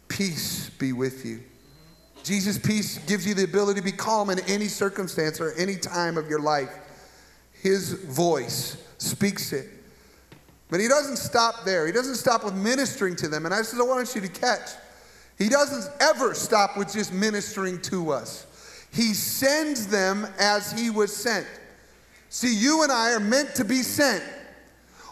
peace 0.07 0.69
be 0.69 0.93
with 0.93 1.25
you. 1.25 1.41
Jesus' 2.23 2.57
peace 2.57 2.99
gives 2.99 3.27
you 3.27 3.33
the 3.33 3.43
ability 3.43 3.81
to 3.81 3.85
be 3.85 3.91
calm 3.91 4.29
in 4.29 4.39
any 4.47 4.69
circumstance 4.69 5.41
or 5.41 5.51
any 5.57 5.75
time 5.75 6.17
of 6.17 6.29
your 6.29 6.39
life. 6.39 6.73
His 7.51 7.91
voice 7.91 8.77
speaks 8.97 9.51
it. 9.51 9.80
But 10.71 10.79
he 10.79 10.87
doesn't 10.87 11.17
stop 11.17 11.65
there. 11.65 11.85
He 11.85 11.91
doesn't 11.91 12.15
stop 12.15 12.43
with 12.45 12.55
ministering 12.55 13.15
to 13.17 13.27
them. 13.27 13.45
And 13.45 13.53
I 13.53 13.59
just 13.59 13.77
want 13.77 14.15
you 14.15 14.21
to 14.21 14.27
catch. 14.29 14.69
He 15.37 15.49
doesn't 15.49 15.91
ever 16.01 16.33
stop 16.33 16.77
with 16.77 16.93
just 16.93 17.13
ministering 17.13 17.81
to 17.83 18.11
us. 18.11 18.47
He 18.93 19.13
sends 19.13 19.87
them 19.87 20.25
as 20.39 20.71
he 20.71 20.89
was 20.89 21.15
sent. 21.15 21.45
See, 22.29 22.55
you 22.55 22.83
and 22.83 22.91
I 22.91 23.11
are 23.11 23.19
meant 23.19 23.53
to 23.55 23.65
be 23.65 23.83
sent. 23.83 24.23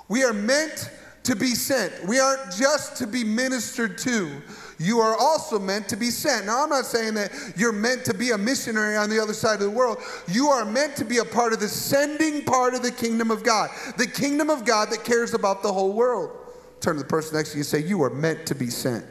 We 0.07 0.23
are 0.23 0.33
meant 0.33 0.89
to 1.23 1.35
be 1.35 1.53
sent. 1.55 2.07
We 2.07 2.19
aren't 2.19 2.55
just 2.55 2.95
to 2.97 3.07
be 3.07 3.25
ministered 3.25 3.97
to 3.99 4.41
you 4.79 4.99
are 4.99 5.15
also 5.17 5.59
meant 5.59 5.89
to 5.89 5.97
be 5.97 6.09
sent. 6.09 6.45
Now, 6.45 6.63
I'm 6.63 6.69
not 6.69 6.85
saying 6.85 7.15
that 7.15 7.31
you're 7.57 7.73
meant 7.73 8.05
to 8.05 8.13
be 8.13 8.31
a 8.31 8.37
missionary 8.37 8.95
on 8.95 9.09
the 9.09 9.19
other 9.19 9.33
side 9.33 9.55
of 9.55 9.59
the 9.59 9.69
world. 9.69 9.97
You 10.29 10.47
are 10.47 10.63
meant 10.63 10.95
to 10.97 11.05
be 11.05 11.17
a 11.17 11.25
part 11.25 11.51
of 11.51 11.59
the 11.59 11.67
sending 11.67 12.45
part 12.45 12.73
of 12.73 12.81
the 12.81 12.91
kingdom 12.91 13.29
of 13.29 13.43
God, 13.43 13.69
the 13.97 14.07
kingdom 14.07 14.49
of 14.49 14.63
God 14.63 14.89
that 14.91 15.03
cares 15.03 15.33
about 15.33 15.61
the 15.63 15.71
whole 15.71 15.91
world. 15.91 16.31
Turn 16.79 16.95
to 16.95 17.01
the 17.01 17.07
person 17.07 17.35
next 17.35 17.51
to 17.51 17.57
you 17.57 17.59
and 17.59 17.65
say, 17.65 17.79
You 17.79 18.01
are 18.03 18.09
meant 18.09 18.45
to 18.47 18.55
be 18.55 18.69
sent. 18.69 19.05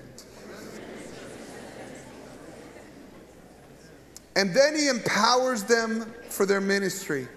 And 4.37 4.54
then 4.54 4.74
he 4.74 4.88
empowers 4.88 5.64
them 5.64 6.14
for 6.31 6.46
their 6.46 6.61
ministry. 6.62 7.28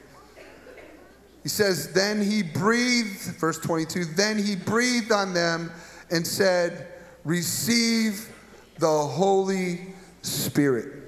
He 1.44 1.50
says, 1.50 1.92
Then 1.92 2.22
he 2.22 2.44
breathed, 2.44 3.24
verse 3.38 3.58
22, 3.58 4.06
then 4.06 4.38
he 4.38 4.56
breathed 4.56 5.12
on 5.12 5.34
them 5.34 5.72
and 6.12 6.26
said, 6.26 6.88
receive 7.24 8.30
the 8.78 8.88
Holy 8.88 9.94
Spirit. 10.22 11.02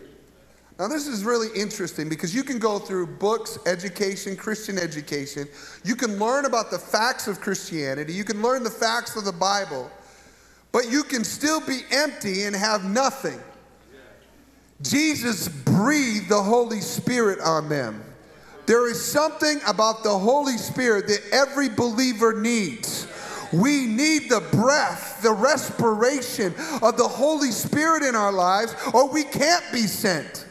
Now, 0.80 0.88
this 0.88 1.08
is 1.08 1.24
really 1.24 1.50
interesting 1.60 2.10
because 2.10 2.34
you 2.34 2.44
can 2.44 2.58
go 2.58 2.80
through 2.80 3.08
books, 3.08 3.60
education, 3.66 4.36
Christian 4.36 4.78
education. 4.78 5.48
You 5.84 5.96
can 5.96 6.18
learn 6.18 6.46
about 6.46 6.72
the 6.72 6.80
facts 6.80 7.28
of 7.28 7.40
Christianity. 7.40 8.14
You 8.14 8.24
can 8.24 8.42
learn 8.42 8.64
the 8.64 8.72
facts 8.72 9.16
of 9.16 9.24
the 9.24 9.32
Bible. 9.32 9.90
But 10.72 10.90
you 10.90 11.04
can 11.04 11.24
still 11.24 11.62
be 11.62 11.82
empty 11.92 12.44
and 12.44 12.56
have 12.56 12.84
nothing. 12.84 13.40
Jesus 14.82 15.48
breathed 15.48 16.30
the 16.30 16.42
Holy 16.42 16.82
Spirit 16.82 17.40
on 17.40 17.70
them. 17.70 18.04
There 18.66 18.90
is 18.90 19.04
something 19.04 19.60
about 19.68 20.04
the 20.04 20.18
Holy 20.18 20.58
Spirit 20.58 21.08
that 21.08 21.22
every 21.32 21.70
believer 21.70 22.34
needs. 22.34 23.08
We 23.54 23.86
need 23.86 24.30
the 24.30 24.42
breath, 24.52 25.22
the 25.22 25.32
respiration 25.32 26.56
of 26.82 26.98
the 26.98 27.08
Holy 27.08 27.52
Spirit 27.52 28.04
in 28.04 28.16
our 28.16 28.32
lives, 28.32 28.76
or 28.94 29.08
we 29.08 29.24
can't 29.24 29.64
be 29.72 29.82
sent. 29.82 30.48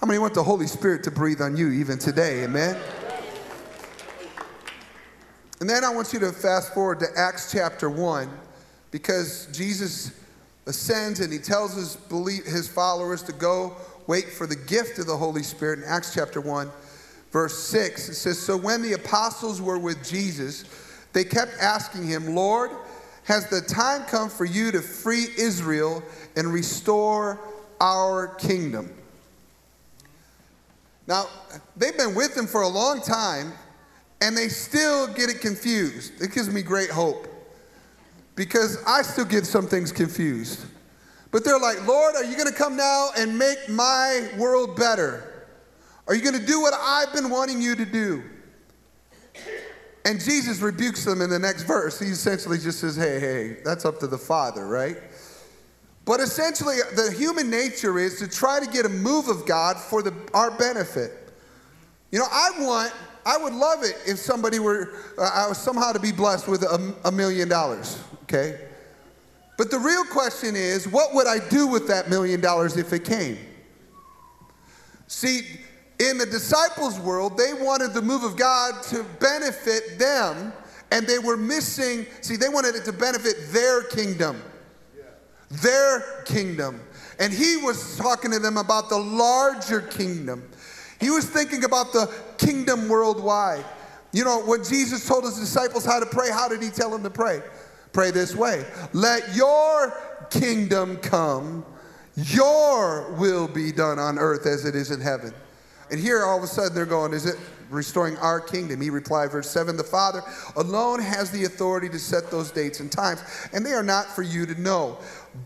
How 0.00 0.06
many 0.06 0.18
want 0.18 0.34
the 0.34 0.42
Holy 0.42 0.66
Spirit 0.66 1.04
to 1.04 1.10
breathe 1.10 1.40
on 1.40 1.56
you 1.56 1.70
even 1.70 1.98
today? 1.98 2.44
Amen. 2.44 2.76
And 5.60 5.70
then 5.70 5.84
I 5.84 5.94
want 5.94 6.12
you 6.12 6.18
to 6.18 6.32
fast 6.32 6.74
forward 6.74 7.00
to 7.00 7.06
Acts 7.16 7.50
chapter 7.50 7.88
1 7.88 8.28
because 8.90 9.48
Jesus 9.52 10.12
ascends 10.66 11.20
and 11.20 11.32
he 11.32 11.38
tells 11.38 11.74
his, 11.74 11.96
his 12.44 12.68
followers 12.68 13.22
to 13.22 13.32
go 13.32 13.76
wait 14.06 14.28
for 14.28 14.46
the 14.46 14.56
gift 14.56 14.98
of 14.98 15.06
the 15.06 15.16
Holy 15.16 15.42
Spirit 15.42 15.78
in 15.78 15.84
Acts 15.86 16.12
chapter 16.12 16.40
1, 16.40 16.70
verse 17.30 17.58
6. 17.58 18.08
It 18.10 18.14
says, 18.14 18.38
So 18.38 18.56
when 18.56 18.82
the 18.82 18.92
apostles 18.92 19.62
were 19.62 19.78
with 19.78 20.06
Jesus, 20.06 20.64
they 21.14 21.24
kept 21.24 21.52
asking 21.60 22.06
him, 22.06 22.34
Lord, 22.34 22.70
has 23.22 23.48
the 23.48 23.62
time 23.62 24.02
come 24.04 24.28
for 24.28 24.44
you 24.44 24.70
to 24.72 24.82
free 24.82 25.28
Israel 25.38 26.02
and 26.36 26.52
restore 26.52 27.40
our 27.80 28.34
kingdom? 28.34 28.92
Now, 31.06 31.26
they've 31.76 31.96
been 31.96 32.14
with 32.14 32.36
him 32.36 32.46
for 32.46 32.62
a 32.62 32.68
long 32.68 33.00
time, 33.00 33.52
and 34.20 34.36
they 34.36 34.48
still 34.48 35.06
get 35.06 35.30
it 35.30 35.40
confused. 35.40 36.20
It 36.20 36.32
gives 36.32 36.50
me 36.50 36.62
great 36.62 36.90
hope 36.90 37.28
because 38.34 38.82
I 38.86 39.02
still 39.02 39.24
get 39.24 39.46
some 39.46 39.66
things 39.66 39.92
confused. 39.92 40.66
But 41.30 41.44
they're 41.44 41.58
like, 41.58 41.86
Lord, 41.86 42.16
are 42.16 42.24
you 42.24 42.36
going 42.36 42.48
to 42.48 42.54
come 42.54 42.76
now 42.76 43.10
and 43.16 43.38
make 43.38 43.68
my 43.68 44.30
world 44.38 44.76
better? 44.76 45.46
Are 46.06 46.14
you 46.14 46.22
going 46.22 46.38
to 46.38 46.46
do 46.46 46.60
what 46.60 46.74
I've 46.74 47.12
been 47.12 47.30
wanting 47.30 47.60
you 47.60 47.76
to 47.76 47.84
do? 47.84 48.22
And 50.04 50.20
Jesus 50.20 50.60
rebukes 50.60 51.04
them 51.04 51.22
in 51.22 51.30
the 51.30 51.38
next 51.38 51.62
verse. 51.62 51.98
He 51.98 52.08
essentially 52.08 52.58
just 52.58 52.80
says, 52.80 52.94
hey, 52.94 53.18
hey, 53.18 53.56
that's 53.64 53.84
up 53.84 53.98
to 54.00 54.06
the 54.06 54.18
Father, 54.18 54.66
right? 54.66 54.98
But 56.04 56.20
essentially, 56.20 56.76
the 56.94 57.10
human 57.16 57.48
nature 57.48 57.98
is 57.98 58.18
to 58.18 58.28
try 58.28 58.60
to 58.60 58.66
get 58.66 58.84
a 58.84 58.90
move 58.90 59.28
of 59.28 59.46
God 59.46 59.78
for 59.78 60.02
the, 60.02 60.12
our 60.34 60.50
benefit. 60.50 61.12
You 62.10 62.18
know, 62.18 62.26
I 62.30 62.50
want, 62.58 62.92
I 63.24 63.38
would 63.38 63.54
love 63.54 63.82
it 63.82 63.96
if 64.06 64.18
somebody 64.18 64.58
were, 64.58 64.94
uh, 65.16 65.30
I 65.32 65.48
was 65.48 65.56
somehow 65.56 65.92
to 65.92 65.98
be 65.98 66.12
blessed 66.12 66.46
with 66.48 66.62
a, 66.62 66.94
a 67.06 67.10
million 67.10 67.48
dollars, 67.48 67.98
okay? 68.24 68.60
But 69.56 69.70
the 69.70 69.78
real 69.78 70.04
question 70.04 70.54
is, 70.54 70.86
what 70.86 71.14
would 71.14 71.26
I 71.26 71.38
do 71.48 71.66
with 71.66 71.88
that 71.88 72.10
million 72.10 72.42
dollars 72.42 72.76
if 72.76 72.92
it 72.92 73.04
came? 73.04 73.38
See, 75.06 75.42
in 75.98 76.18
the 76.18 76.26
disciples' 76.26 76.98
world, 76.98 77.36
they 77.36 77.54
wanted 77.54 77.92
the 77.92 78.02
move 78.02 78.24
of 78.24 78.36
God 78.36 78.82
to 78.84 79.04
benefit 79.20 79.98
them, 79.98 80.52
and 80.90 81.06
they 81.06 81.18
were 81.18 81.36
missing, 81.36 82.06
see, 82.20 82.36
they 82.36 82.48
wanted 82.48 82.74
it 82.74 82.84
to 82.84 82.92
benefit 82.92 83.36
their 83.52 83.84
kingdom. 83.84 84.42
Their 85.50 86.22
kingdom. 86.24 86.80
And 87.20 87.32
he 87.32 87.56
was 87.58 87.96
talking 87.96 88.32
to 88.32 88.38
them 88.38 88.56
about 88.56 88.88
the 88.88 88.98
larger 88.98 89.82
kingdom. 89.82 90.48
He 91.00 91.10
was 91.10 91.28
thinking 91.28 91.64
about 91.64 91.92
the 91.92 92.12
kingdom 92.38 92.88
worldwide. 92.88 93.64
You 94.12 94.24
know, 94.24 94.40
when 94.40 94.64
Jesus 94.64 95.06
told 95.06 95.24
his 95.24 95.38
disciples 95.38 95.84
how 95.84 96.00
to 96.00 96.06
pray, 96.06 96.30
how 96.30 96.48
did 96.48 96.62
he 96.62 96.70
tell 96.70 96.90
them 96.90 97.02
to 97.02 97.10
pray? 97.10 97.42
Pray 97.92 98.10
this 98.10 98.34
way 98.34 98.64
Let 98.92 99.34
your 99.36 99.96
kingdom 100.30 100.96
come, 100.96 101.64
your 102.16 103.12
will 103.12 103.46
be 103.46 103.70
done 103.70 103.98
on 103.98 104.18
earth 104.18 104.46
as 104.46 104.64
it 104.64 104.74
is 104.74 104.90
in 104.90 105.00
heaven. 105.00 105.32
And 105.90 106.00
here 106.00 106.24
all 106.24 106.38
of 106.38 106.44
a 106.44 106.46
sudden 106.46 106.74
they're 106.74 106.86
going, 106.86 107.12
Is 107.12 107.26
it 107.26 107.36
restoring 107.70 108.16
our 108.18 108.40
kingdom? 108.40 108.80
He 108.80 108.90
replied, 108.90 109.30
verse 109.30 109.50
7 109.50 109.76
The 109.76 109.84
Father 109.84 110.22
alone 110.56 111.00
has 111.00 111.30
the 111.30 111.44
authority 111.44 111.88
to 111.88 111.98
set 111.98 112.30
those 112.30 112.50
dates 112.50 112.80
and 112.80 112.90
times, 112.90 113.22
and 113.52 113.64
they 113.64 113.72
are 113.72 113.82
not 113.82 114.06
for 114.06 114.22
you 114.22 114.46
to 114.46 114.60
know. 114.60 114.98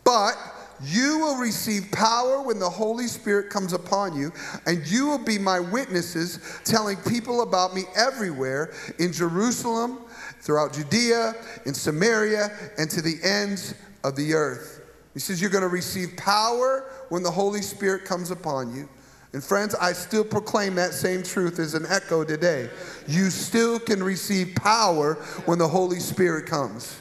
But 0.05 0.35
you 0.83 1.19
will 1.19 1.37
receive 1.37 1.91
power 1.91 2.41
when 2.43 2.59
the 2.59 2.71
Holy 2.71 3.09
Spirit 3.09 3.51
comes 3.51 3.73
upon 3.73 4.17
you, 4.17 4.33
and 4.67 4.87
you 4.87 5.07
will 5.07 5.19
be 5.19 5.39
my 5.39 5.59
witnesses, 5.59 6.61
telling 6.65 6.97
people 7.09 7.43
about 7.43 7.75
me 7.75 7.83
everywhere 7.97 8.73
in 8.99 9.13
Jerusalem, 9.13 9.99
throughout 10.41 10.73
Judea, 10.73 11.35
in 11.67 11.75
Samaria, 11.75 12.51
and 12.79 12.89
to 12.91 13.03
the 13.03 13.17
ends 13.25 13.75
of 14.05 14.15
the 14.15 14.35
earth. 14.35 14.81
He 15.15 15.21
says, 15.21 15.41
You're 15.41 15.51
going 15.51 15.63
to 15.63 15.69
receive 15.69 16.17
power 16.17 16.91
when 17.09 17.25
the 17.25 17.31
Holy 17.31 17.63
Spirit 17.63 18.05
comes 18.05 18.31
upon 18.31 18.75
you. 18.75 18.89
And 19.33 19.45
friends, 19.45 19.75
I 19.75 19.93
still 19.93 20.25
proclaim 20.25 20.75
that 20.77 20.95
same 20.95 21.23
truth 21.23 21.59
as 21.59 21.75
an 21.75 21.85
echo 21.89 22.25
today. 22.25 22.71
You 23.07 23.29
still 23.31 23.79
can 23.79 24.03
receive 24.03 24.55
power 24.55 25.15
when 25.45 25.59
the 25.59 25.69
Holy 25.69 26.01
Spirit 26.01 26.47
comes. 26.47 27.01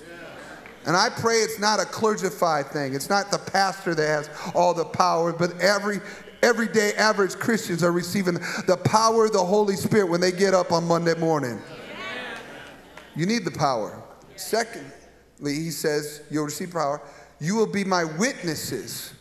And 0.86 0.96
I 0.96 1.10
pray 1.10 1.36
it's 1.36 1.60
not 1.60 1.80
a 1.80 1.84
clergified 1.84 2.72
thing. 2.72 2.94
It's 2.94 3.10
not 3.10 3.32
the 3.32 3.40
pastor 3.40 3.96
that 3.96 4.08
has 4.08 4.30
all 4.56 4.74
the 4.74 4.86
power, 4.86 5.34
but 5.34 5.60
every 5.62 6.00
everyday 6.44 6.94
average 6.94 7.36
Christians 7.36 7.84
are 7.84 7.92
receiving 7.92 8.36
the 8.68 8.80
power 8.86 9.26
of 9.26 9.34
the 9.34 9.44
Holy 9.44 9.76
Spirit 9.76 10.10
when 10.10 10.22
they 10.22 10.32
get 10.32 10.54
up 10.54 10.72
on 10.72 10.86
Monday 10.86 11.16
morning. 11.16 11.60
You 13.16 13.26
need 13.26 13.44
the 13.44 13.52
power. 13.52 14.02
Secondly, 14.36 14.92
he 15.42 15.72
says, 15.72 16.22
you'll 16.30 16.46
receive 16.46 16.72
power. 16.72 17.02
You 17.40 17.56
will 17.56 17.68
be 17.68 17.84
my 17.84 18.04
witnesses. 18.04 19.13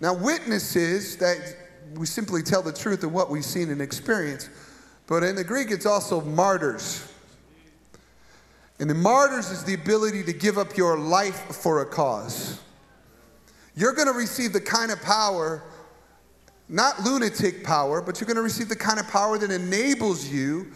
Now, 0.00 0.12
witnesses 0.12 1.16
that 1.18 1.38
we 1.94 2.06
simply 2.06 2.42
tell 2.42 2.62
the 2.62 2.72
truth 2.72 3.02
of 3.04 3.12
what 3.12 3.30
we've 3.30 3.44
seen 3.44 3.70
and 3.70 3.80
experienced. 3.80 4.50
But 5.06 5.22
in 5.22 5.36
the 5.36 5.44
Greek, 5.44 5.70
it's 5.70 5.86
also 5.86 6.20
martyrs. 6.20 7.10
And 8.80 8.88
the 8.88 8.94
martyrs 8.94 9.50
is 9.50 9.64
the 9.64 9.74
ability 9.74 10.22
to 10.24 10.32
give 10.32 10.58
up 10.58 10.76
your 10.76 10.98
life 10.98 11.56
for 11.56 11.82
a 11.82 11.86
cause. 11.86 12.60
You're 13.74 13.92
going 13.92 14.08
to 14.08 14.14
receive 14.14 14.52
the 14.52 14.60
kind 14.60 14.90
of 14.90 15.00
power, 15.02 15.62
not 16.68 17.02
lunatic 17.02 17.64
power, 17.64 18.00
but 18.02 18.20
you're 18.20 18.26
going 18.26 18.36
to 18.36 18.42
receive 18.42 18.68
the 18.68 18.76
kind 18.76 19.00
of 19.00 19.08
power 19.08 19.38
that 19.38 19.50
enables 19.50 20.28
you 20.28 20.72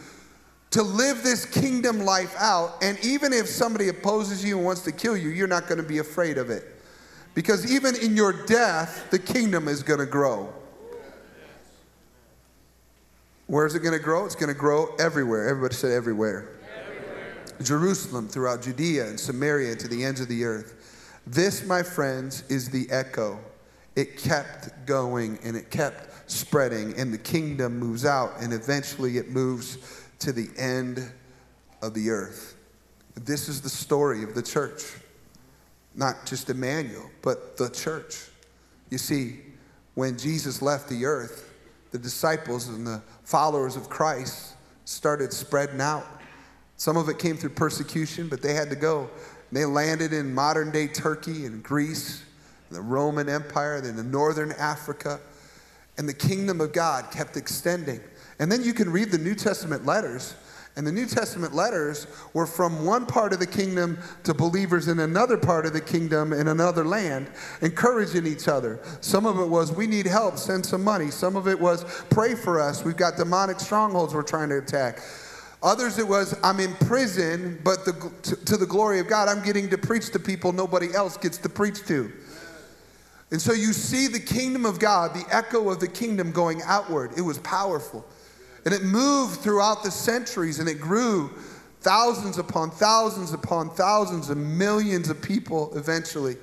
to 0.70 0.82
live 0.82 1.22
this 1.22 1.44
kingdom 1.44 2.00
life 2.00 2.34
out. 2.38 2.82
And 2.82 2.98
even 3.04 3.32
if 3.32 3.46
somebody 3.46 3.88
opposes 3.88 4.44
you 4.44 4.56
and 4.56 4.64
wants 4.64 4.82
to 4.82 4.92
kill 4.92 5.16
you, 5.16 5.28
you're 5.28 5.46
not 5.46 5.68
going 5.68 5.80
to 5.80 5.86
be 5.86 5.98
afraid 5.98 6.38
of 6.38 6.50
it. 6.50 6.64
Because 7.34 7.70
even 7.70 7.94
in 7.96 8.16
your 8.16 8.32
death, 8.46 9.10
the 9.10 9.18
kingdom 9.18 9.68
is 9.68 9.82
going 9.82 10.00
to 10.00 10.06
grow. 10.06 10.52
Where 13.52 13.66
is 13.66 13.74
it 13.74 13.80
going 13.80 13.92
to 13.92 14.02
grow? 14.02 14.24
It's 14.24 14.34
going 14.34 14.48
to 14.48 14.58
grow 14.58 14.94
everywhere. 14.98 15.46
Everybody 15.46 15.74
said 15.74 15.92
everywhere. 15.92 16.48
Jerusalem, 17.62 18.26
throughout 18.26 18.62
Judea 18.62 19.06
and 19.06 19.20
Samaria, 19.20 19.76
to 19.76 19.88
the 19.88 20.06
ends 20.06 20.22
of 20.22 20.28
the 20.28 20.42
earth. 20.42 21.20
This, 21.26 21.62
my 21.66 21.82
friends, 21.82 22.44
is 22.48 22.70
the 22.70 22.86
echo. 22.90 23.38
It 23.94 24.16
kept 24.16 24.86
going 24.86 25.38
and 25.44 25.54
it 25.54 25.70
kept 25.70 26.30
spreading, 26.30 26.98
and 26.98 27.12
the 27.12 27.18
kingdom 27.18 27.78
moves 27.78 28.06
out, 28.06 28.32
and 28.40 28.54
eventually 28.54 29.18
it 29.18 29.28
moves 29.28 29.76
to 30.20 30.32
the 30.32 30.48
end 30.56 31.12
of 31.82 31.92
the 31.92 32.08
earth. 32.08 32.56
This 33.16 33.50
is 33.50 33.60
the 33.60 33.68
story 33.68 34.22
of 34.22 34.34
the 34.34 34.42
church. 34.42 34.94
Not 35.94 36.24
just 36.24 36.48
Emmanuel, 36.48 37.10
but 37.20 37.58
the 37.58 37.68
church. 37.68 38.28
You 38.88 38.96
see, 38.96 39.40
when 39.92 40.16
Jesus 40.16 40.62
left 40.62 40.88
the 40.88 41.04
earth, 41.04 41.50
the 41.90 41.98
disciples 41.98 42.68
and 42.68 42.86
the 42.86 43.02
followers 43.32 43.76
of 43.76 43.88
Christ 43.88 44.56
started 44.84 45.32
spreading 45.32 45.80
out. 45.80 46.06
Some 46.76 46.98
of 46.98 47.08
it 47.08 47.18
came 47.18 47.38
through 47.38 47.54
persecution, 47.54 48.28
but 48.28 48.42
they 48.42 48.52
had 48.52 48.68
to 48.68 48.76
go. 48.76 49.08
They 49.50 49.64
landed 49.64 50.12
in 50.12 50.34
modern 50.34 50.70
day 50.70 50.86
Turkey 50.86 51.46
and 51.46 51.62
Greece, 51.62 52.24
the 52.70 52.82
Roman 52.82 53.30
Empire, 53.30 53.80
then 53.80 53.96
the 53.96 54.02
northern 54.02 54.52
Africa, 54.58 55.18
and 55.96 56.06
the 56.06 56.12
kingdom 56.12 56.60
of 56.60 56.74
God 56.74 57.10
kept 57.10 57.38
extending. 57.38 58.00
And 58.38 58.52
then 58.52 58.62
you 58.64 58.74
can 58.74 58.92
read 58.92 59.10
the 59.10 59.16
New 59.16 59.34
Testament 59.34 59.86
letters, 59.86 60.34
and 60.74 60.86
the 60.86 60.92
New 60.92 61.04
Testament 61.06 61.54
letters 61.54 62.06
were 62.32 62.46
from 62.46 62.86
one 62.86 63.04
part 63.04 63.34
of 63.34 63.38
the 63.38 63.46
kingdom 63.46 63.98
to 64.24 64.32
believers 64.32 64.88
in 64.88 65.00
another 65.00 65.36
part 65.36 65.66
of 65.66 65.74
the 65.74 65.80
kingdom 65.80 66.32
in 66.32 66.48
another 66.48 66.82
land, 66.82 67.28
encouraging 67.60 68.26
each 68.26 68.48
other. 68.48 68.80
Some 69.02 69.26
of 69.26 69.38
it 69.38 69.46
was, 69.46 69.70
we 69.70 69.86
need 69.86 70.06
help, 70.06 70.38
send 70.38 70.64
some 70.64 70.82
money. 70.82 71.10
Some 71.10 71.36
of 71.36 71.46
it 71.46 71.60
was, 71.60 71.84
pray 72.08 72.34
for 72.34 72.58
us, 72.58 72.84
we've 72.84 72.96
got 72.96 73.16
demonic 73.16 73.60
strongholds 73.60 74.14
we're 74.14 74.22
trying 74.22 74.48
to 74.48 74.58
attack. 74.58 75.00
Others, 75.62 75.98
it 75.98 76.08
was, 76.08 76.34
I'm 76.42 76.58
in 76.58 76.72
prison, 76.74 77.60
but 77.62 77.84
the, 77.84 78.10
to, 78.22 78.44
to 78.44 78.56
the 78.56 78.66
glory 78.66 78.98
of 78.98 79.08
God, 79.08 79.28
I'm 79.28 79.44
getting 79.44 79.68
to 79.70 79.78
preach 79.78 80.10
to 80.12 80.18
people 80.18 80.52
nobody 80.52 80.92
else 80.94 81.18
gets 81.18 81.38
to 81.38 81.48
preach 81.50 81.84
to. 81.86 82.10
And 83.30 83.40
so 83.40 83.52
you 83.52 83.72
see 83.72 84.08
the 84.08 84.20
kingdom 84.20 84.66
of 84.66 84.78
God, 84.78 85.14
the 85.14 85.24
echo 85.30 85.70
of 85.70 85.80
the 85.80 85.88
kingdom 85.88 86.32
going 86.32 86.62
outward. 86.64 87.12
It 87.16 87.22
was 87.22 87.38
powerful. 87.38 88.04
And 88.64 88.72
it 88.72 88.82
moved 88.82 89.40
throughout 89.40 89.82
the 89.82 89.90
centuries 89.90 90.58
and 90.58 90.68
it 90.68 90.80
grew 90.80 91.30
thousands 91.80 92.38
upon 92.38 92.70
thousands 92.70 93.32
upon 93.32 93.70
thousands 93.70 94.30
and 94.30 94.58
millions 94.58 95.10
of 95.10 95.20
people 95.20 95.76
eventually. 95.76 96.36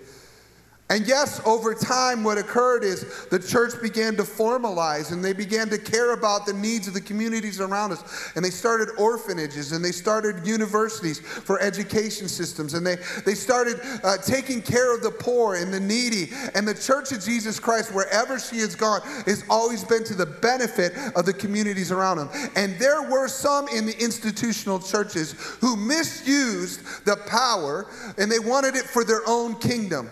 And 0.92 1.06
yes, 1.06 1.40
over 1.46 1.76
time, 1.76 2.24
what 2.24 2.40
occurred 2.40 2.84
is 2.84 3.28
the 3.28 3.38
church 3.38 3.80
began 3.80 4.16
to 4.16 4.24
formalize 4.24 5.12
and 5.12 5.24
they 5.24 5.34
began 5.34 5.70
to 5.70 5.78
care 5.78 6.14
about 6.14 6.48
the 6.48 6.54
needs 6.54 6.88
of 6.88 6.96
the 6.96 7.02
communities 7.02 7.62
around 7.62 7.92
us. 7.92 8.32
And 8.36 8.44
they 8.44 8.50
started 8.50 8.90
orphanages 8.98 9.72
and 9.72 9.86
they 9.86 9.92
started 9.92 10.48
universities 10.48 11.20
for 11.20 11.62
education 11.62 12.28
systems 12.28 12.74
and 12.74 12.86
they, 12.86 12.96
they 13.24 13.36
started 13.36 13.80
uh, 14.04 14.18
taking 14.18 14.64
care 14.64 14.96
of 14.96 15.04
the 15.04 15.12
poor 15.12 15.56
and 15.56 15.72
the 15.72 15.80
needy. 15.80 16.32
And 16.56 16.68
the 16.68 16.74
Church 16.74 17.12
of 17.12 17.24
Jesus 17.24 17.60
Christ, 17.60 17.94
wherever 17.94 18.40
she 18.40 18.58
has 18.58 18.74
gone, 18.74 19.02
has 19.28 19.44
always 19.48 19.84
been 19.84 20.04
to 20.06 20.16
the 20.16 20.26
benefit 20.26 20.94
of 21.16 21.24
the 21.24 21.34
communities 21.34 21.92
around 21.92 22.18
them. 22.18 22.30
And 22.56 22.80
there 22.80 23.04
were 23.04 23.28
some 23.28 23.68
in 23.68 23.86
the 23.86 24.04
institutional 24.04 24.80
churches 24.80 25.34
who 25.62 25.76
misused 25.76 27.06
the 27.06 27.18
power 27.28 27.86
and 28.18 28.32
they 28.32 28.40
wanted 28.40 28.76
it 28.76 28.86
for 28.86 29.04
their 29.04 29.22
own 29.28 29.54
kingdom 29.54 30.10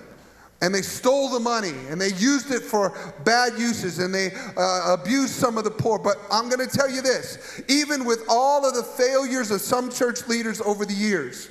and 0.61 0.73
they 0.73 0.81
stole 0.81 1.29
the 1.29 1.39
money 1.39 1.73
and 1.89 2.01
they 2.01 2.13
used 2.13 2.51
it 2.51 2.63
for 2.63 3.13
bad 3.23 3.59
uses 3.59 3.99
and 3.99 4.13
they 4.13 4.31
uh, 4.57 4.95
abused 4.99 5.33
some 5.33 5.57
of 5.57 5.63
the 5.63 5.71
poor. 5.71 5.99
But 5.99 6.17
I'm 6.31 6.49
going 6.49 6.67
to 6.67 6.77
tell 6.77 6.89
you 6.89 7.01
this 7.01 7.61
even 7.67 8.05
with 8.05 8.23
all 8.29 8.67
of 8.67 8.73
the 8.73 8.83
failures 8.83 9.51
of 9.51 9.61
some 9.61 9.91
church 9.91 10.27
leaders 10.27 10.61
over 10.61 10.85
the 10.85 10.93
years, 10.93 11.49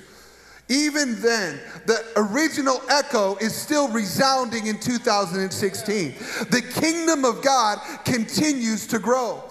even 0.69 1.21
then, 1.21 1.61
the 1.87 2.05
original 2.17 2.83
echo 2.91 3.37
is 3.37 3.55
still 3.55 3.89
resounding 3.89 4.67
in 4.67 4.81
2016. 4.81 6.15
The 6.51 6.63
kingdom 6.81 7.25
of 7.25 7.41
God 7.41 7.79
continues 8.05 8.89
to 8.89 8.99
grow. 8.99 9.45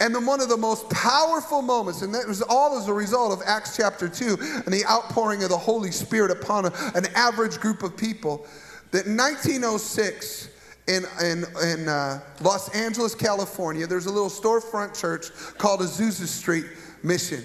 And 0.00 0.14
then 0.14 0.24
one 0.24 0.40
of 0.40 0.48
the 0.48 0.56
most 0.56 0.88
powerful 0.90 1.62
moments, 1.62 2.02
and 2.02 2.14
that 2.14 2.26
was 2.26 2.42
all 2.42 2.78
as 2.78 2.88
a 2.88 2.92
result 2.92 3.32
of 3.32 3.40
Acts 3.46 3.76
chapter 3.76 4.08
2 4.08 4.36
and 4.64 4.66
the 4.66 4.84
outpouring 4.88 5.42
of 5.42 5.48
the 5.48 5.58
Holy 5.58 5.90
Spirit 5.90 6.30
upon 6.30 6.66
a, 6.66 6.72
an 6.94 7.06
average 7.14 7.58
group 7.58 7.82
of 7.82 7.96
people 7.96 8.46
that 8.92 9.06
in 9.06 9.16
1906, 9.16 10.48
in, 10.86 11.04
in, 11.22 11.44
in 11.62 11.88
uh, 11.88 12.20
Los 12.40 12.68
Angeles, 12.74 13.14
California, 13.14 13.86
there's 13.86 14.06
a 14.06 14.12
little 14.12 14.30
storefront 14.30 14.98
church 14.98 15.30
called 15.58 15.80
Azusa 15.80 16.26
Street 16.26 16.66
Mission. 17.02 17.42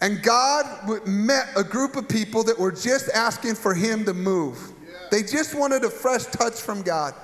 And 0.00 0.22
God 0.22 1.06
met 1.06 1.48
a 1.56 1.64
group 1.64 1.96
of 1.96 2.08
people 2.08 2.42
that 2.44 2.58
were 2.58 2.72
just 2.72 3.08
asking 3.10 3.54
for 3.54 3.74
Him 3.74 4.04
to 4.04 4.14
move. 4.14 4.72
They 5.10 5.22
just 5.22 5.54
wanted 5.54 5.84
a 5.84 5.90
fresh 5.90 6.24
touch 6.24 6.54
from 6.54 6.82
God. 6.82 7.14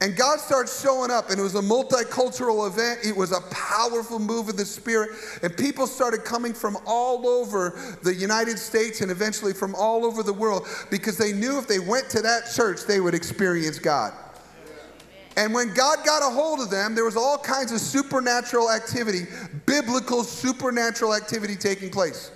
And 0.00 0.16
God 0.16 0.40
starts 0.40 0.82
showing 0.82 1.10
up, 1.10 1.30
and 1.30 1.38
it 1.38 1.42
was 1.42 1.54
a 1.54 1.62
multicultural 1.62 2.66
event. 2.66 3.00
It 3.04 3.16
was 3.16 3.32
a 3.32 3.40
powerful 3.50 4.18
move 4.18 4.48
of 4.48 4.56
the 4.56 4.64
Spirit. 4.64 5.10
And 5.42 5.56
people 5.56 5.86
started 5.86 6.24
coming 6.24 6.52
from 6.52 6.76
all 6.84 7.26
over 7.26 7.96
the 8.02 8.14
United 8.14 8.58
States 8.58 9.00
and 9.00 9.10
eventually 9.10 9.52
from 9.52 9.74
all 9.74 10.04
over 10.04 10.22
the 10.22 10.32
world 10.32 10.66
because 10.90 11.16
they 11.16 11.32
knew 11.32 11.58
if 11.58 11.68
they 11.68 11.78
went 11.78 12.10
to 12.10 12.22
that 12.22 12.52
church, 12.54 12.84
they 12.86 13.00
would 13.00 13.14
experience 13.14 13.78
God. 13.78 14.12
And 15.36 15.52
when 15.52 15.74
God 15.74 16.04
got 16.04 16.22
a 16.22 16.32
hold 16.32 16.60
of 16.60 16.70
them, 16.70 16.94
there 16.94 17.04
was 17.04 17.16
all 17.16 17.38
kinds 17.38 17.72
of 17.72 17.80
supernatural 17.80 18.70
activity, 18.70 19.26
biblical 19.66 20.22
supernatural 20.22 21.14
activity 21.14 21.56
taking 21.56 21.90
place. 21.90 22.30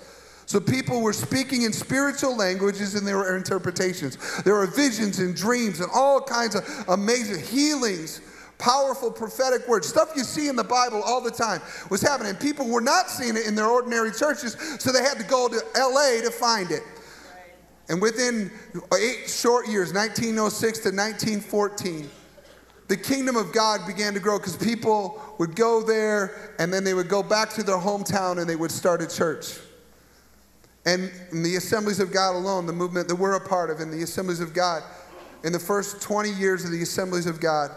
So 0.49 0.59
people 0.59 1.01
were 1.01 1.13
speaking 1.13 1.61
in 1.61 1.71
spiritual 1.71 2.35
languages 2.35 2.95
and 2.95 3.05
there 3.05 3.17
were 3.17 3.37
interpretations. 3.37 4.17
There 4.41 4.55
were 4.55 4.65
visions 4.65 5.19
and 5.19 5.35
dreams 5.35 5.79
and 5.79 5.91
all 5.93 6.19
kinds 6.19 6.55
of 6.55 6.63
amazing 6.87 7.45
healings, 7.45 8.19
powerful 8.57 9.11
prophetic 9.11 9.67
words, 9.67 9.87
stuff 9.87 10.11
you 10.15 10.23
see 10.23 10.47
in 10.47 10.55
the 10.55 10.63
Bible 10.63 11.03
all 11.03 11.21
the 11.21 11.29
time 11.29 11.61
was 11.91 12.01
happening. 12.01 12.33
People 12.33 12.67
were 12.67 12.81
not 12.81 13.11
seeing 13.11 13.37
it 13.37 13.45
in 13.45 13.53
their 13.53 13.67
ordinary 13.67 14.09
churches, 14.09 14.57
so 14.79 14.91
they 14.91 15.03
had 15.03 15.19
to 15.19 15.23
go 15.23 15.49
to 15.49 15.61
LA 15.77 16.19
to 16.23 16.31
find 16.31 16.71
it. 16.71 16.81
And 17.87 18.01
within 18.01 18.49
eight 18.99 19.29
short 19.29 19.67
years, 19.67 19.93
1906 19.93 20.79
to 20.79 20.89
1914, 20.89 22.09
the 22.87 22.97
kingdom 22.97 23.35
of 23.35 23.53
God 23.53 23.85
began 23.85 24.15
to 24.15 24.19
grow 24.19 24.39
because 24.39 24.57
people 24.57 25.21
would 25.37 25.55
go 25.55 25.83
there 25.83 26.55
and 26.57 26.73
then 26.73 26.83
they 26.83 26.95
would 26.95 27.07
go 27.07 27.21
back 27.21 27.51
to 27.51 27.61
their 27.61 27.77
hometown 27.77 28.39
and 28.39 28.49
they 28.49 28.55
would 28.55 28.71
start 28.71 29.03
a 29.03 29.07
church. 29.07 29.59
And 30.89 31.11
in 31.31 31.43
the 31.43 31.55
Assemblies 31.55 31.99
of 31.99 32.11
God 32.11 32.33
alone, 32.33 32.65
the 32.65 32.73
movement 32.73 33.07
that 33.09 33.15
we're 33.15 33.35
a 33.35 33.47
part 33.47 33.69
of 33.69 33.79
in 33.79 33.91
the 33.91 34.01
Assemblies 34.01 34.39
of 34.39 34.55
God, 34.55 34.81
in 35.43 35.53
the 35.53 35.59
first 35.59 36.01
20 36.01 36.31
years 36.31 36.65
of 36.65 36.71
the 36.71 36.81
Assemblies 36.81 37.27
of 37.27 37.39
God, 37.39 37.69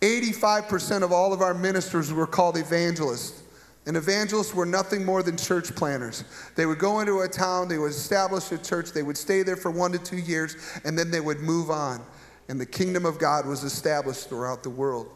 85% 0.00 1.02
of 1.02 1.10
all 1.10 1.32
of 1.32 1.42
our 1.42 1.54
ministers 1.54 2.12
were 2.12 2.26
called 2.26 2.56
evangelists. 2.56 3.42
And 3.86 3.96
evangelists 3.96 4.54
were 4.54 4.64
nothing 4.64 5.04
more 5.04 5.24
than 5.24 5.36
church 5.36 5.74
planners. 5.74 6.22
They 6.54 6.66
would 6.66 6.78
go 6.78 7.00
into 7.00 7.22
a 7.22 7.28
town, 7.28 7.66
they 7.66 7.78
would 7.78 7.90
establish 7.90 8.52
a 8.52 8.58
church, 8.58 8.92
they 8.92 9.02
would 9.02 9.18
stay 9.18 9.42
there 9.42 9.56
for 9.56 9.72
one 9.72 9.90
to 9.90 9.98
two 9.98 10.18
years, 10.18 10.56
and 10.84 10.96
then 10.96 11.10
they 11.10 11.20
would 11.20 11.40
move 11.40 11.68
on. 11.68 12.00
And 12.48 12.60
the 12.60 12.66
kingdom 12.66 13.04
of 13.06 13.18
God 13.18 13.44
was 13.46 13.64
established 13.64 14.28
throughout 14.28 14.62
the 14.62 14.70
world. 14.70 15.12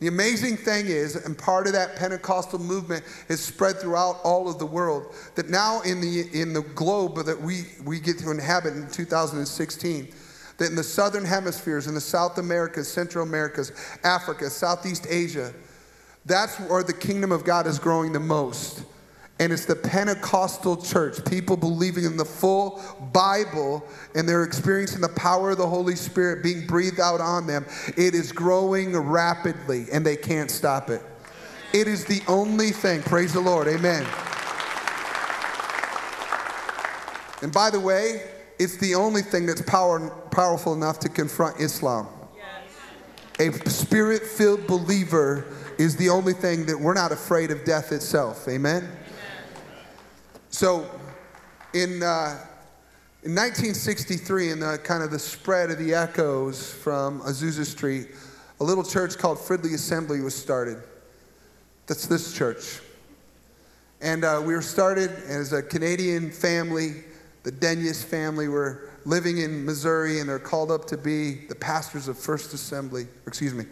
The 0.00 0.08
amazing 0.08 0.56
thing 0.56 0.86
is, 0.86 1.16
and 1.16 1.38
part 1.38 1.66
of 1.66 1.72
that 1.72 1.96
Pentecostal 1.96 2.58
movement 2.58 3.04
is 3.28 3.40
spread 3.40 3.78
throughout 3.78 4.18
all 4.24 4.48
of 4.48 4.58
the 4.58 4.66
world, 4.66 5.14
that 5.36 5.48
now 5.48 5.80
in 5.82 6.00
the, 6.00 6.28
in 6.32 6.52
the 6.52 6.62
globe 6.62 7.24
that 7.24 7.40
we, 7.40 7.66
we 7.84 8.00
get 8.00 8.18
to 8.18 8.30
inhabit 8.30 8.74
in 8.74 8.90
2016, 8.90 10.08
that 10.58 10.70
in 10.70 10.76
the 10.76 10.82
southern 10.82 11.24
hemispheres, 11.24 11.86
in 11.86 11.94
the 11.94 12.00
South 12.00 12.38
Americas, 12.38 12.88
Central 12.88 13.26
Americas, 13.26 13.72
Africa, 14.02 14.50
Southeast 14.50 15.06
Asia, 15.08 15.52
that's 16.26 16.58
where 16.60 16.82
the 16.82 16.92
kingdom 16.92 17.32
of 17.32 17.44
God 17.44 17.66
is 17.66 17.78
growing 17.78 18.12
the 18.12 18.20
most. 18.20 18.84
And 19.40 19.52
it's 19.52 19.64
the 19.64 19.74
Pentecostal 19.74 20.76
church, 20.76 21.24
people 21.24 21.56
believing 21.56 22.04
in 22.04 22.16
the 22.16 22.24
full 22.24 22.80
Bible 23.12 23.84
and 24.14 24.28
they're 24.28 24.44
experiencing 24.44 25.00
the 25.00 25.08
power 25.08 25.50
of 25.50 25.58
the 25.58 25.66
Holy 25.66 25.96
Spirit 25.96 26.42
being 26.42 26.66
breathed 26.66 27.00
out 27.00 27.20
on 27.20 27.46
them. 27.46 27.66
It 27.96 28.14
is 28.14 28.30
growing 28.30 28.96
rapidly 28.96 29.86
and 29.92 30.06
they 30.06 30.16
can't 30.16 30.50
stop 30.50 30.88
it. 30.88 31.02
It 31.72 31.88
is 31.88 32.04
the 32.04 32.22
only 32.28 32.70
thing. 32.70 33.02
Praise 33.02 33.32
the 33.32 33.40
Lord. 33.40 33.66
Amen. 33.66 34.06
And 37.42 37.52
by 37.52 37.70
the 37.70 37.80
way, 37.80 38.22
it's 38.60 38.76
the 38.76 38.94
only 38.94 39.22
thing 39.22 39.46
that's 39.46 39.62
power, 39.62 40.10
powerful 40.30 40.74
enough 40.74 41.00
to 41.00 41.08
confront 41.08 41.60
Islam. 41.60 42.06
A 43.40 43.50
spirit 43.68 44.22
filled 44.22 44.68
believer 44.68 45.52
is 45.76 45.96
the 45.96 46.08
only 46.08 46.34
thing 46.34 46.66
that 46.66 46.78
we're 46.78 46.94
not 46.94 47.10
afraid 47.10 47.50
of 47.50 47.64
death 47.64 47.90
itself. 47.90 48.46
Amen? 48.48 48.88
So, 50.54 50.88
in, 51.72 52.00
uh, 52.04 52.38
in 53.24 53.34
1963, 53.34 54.50
in 54.50 54.60
the 54.60 54.78
kind 54.84 55.02
of 55.02 55.10
the 55.10 55.18
spread 55.18 55.72
of 55.72 55.78
the 55.78 55.94
echoes 55.94 56.72
from 56.72 57.22
Azusa 57.22 57.64
Street, 57.64 58.10
a 58.60 58.64
little 58.64 58.84
church 58.84 59.18
called 59.18 59.38
Fridley 59.38 59.74
Assembly 59.74 60.20
was 60.20 60.32
started. 60.32 60.80
That's 61.88 62.06
this 62.06 62.38
church. 62.38 62.80
And 64.00 64.22
uh, 64.22 64.40
we 64.46 64.54
were 64.54 64.62
started 64.62 65.10
as 65.26 65.52
a 65.52 65.60
Canadian 65.60 66.30
family 66.30 67.02
the 67.42 67.50
Denyes 67.50 68.04
family 68.04 68.46
were 68.46 68.90
living 69.04 69.38
in 69.38 69.66
Missouri 69.66 70.20
and 70.20 70.28
they're 70.28 70.38
called 70.38 70.70
up 70.70 70.84
to 70.86 70.96
be 70.96 71.46
the 71.48 71.56
pastors 71.56 72.06
of 72.06 72.16
First 72.16 72.54
Assembly, 72.54 73.08
excuse 73.26 73.52
me, 73.52 73.64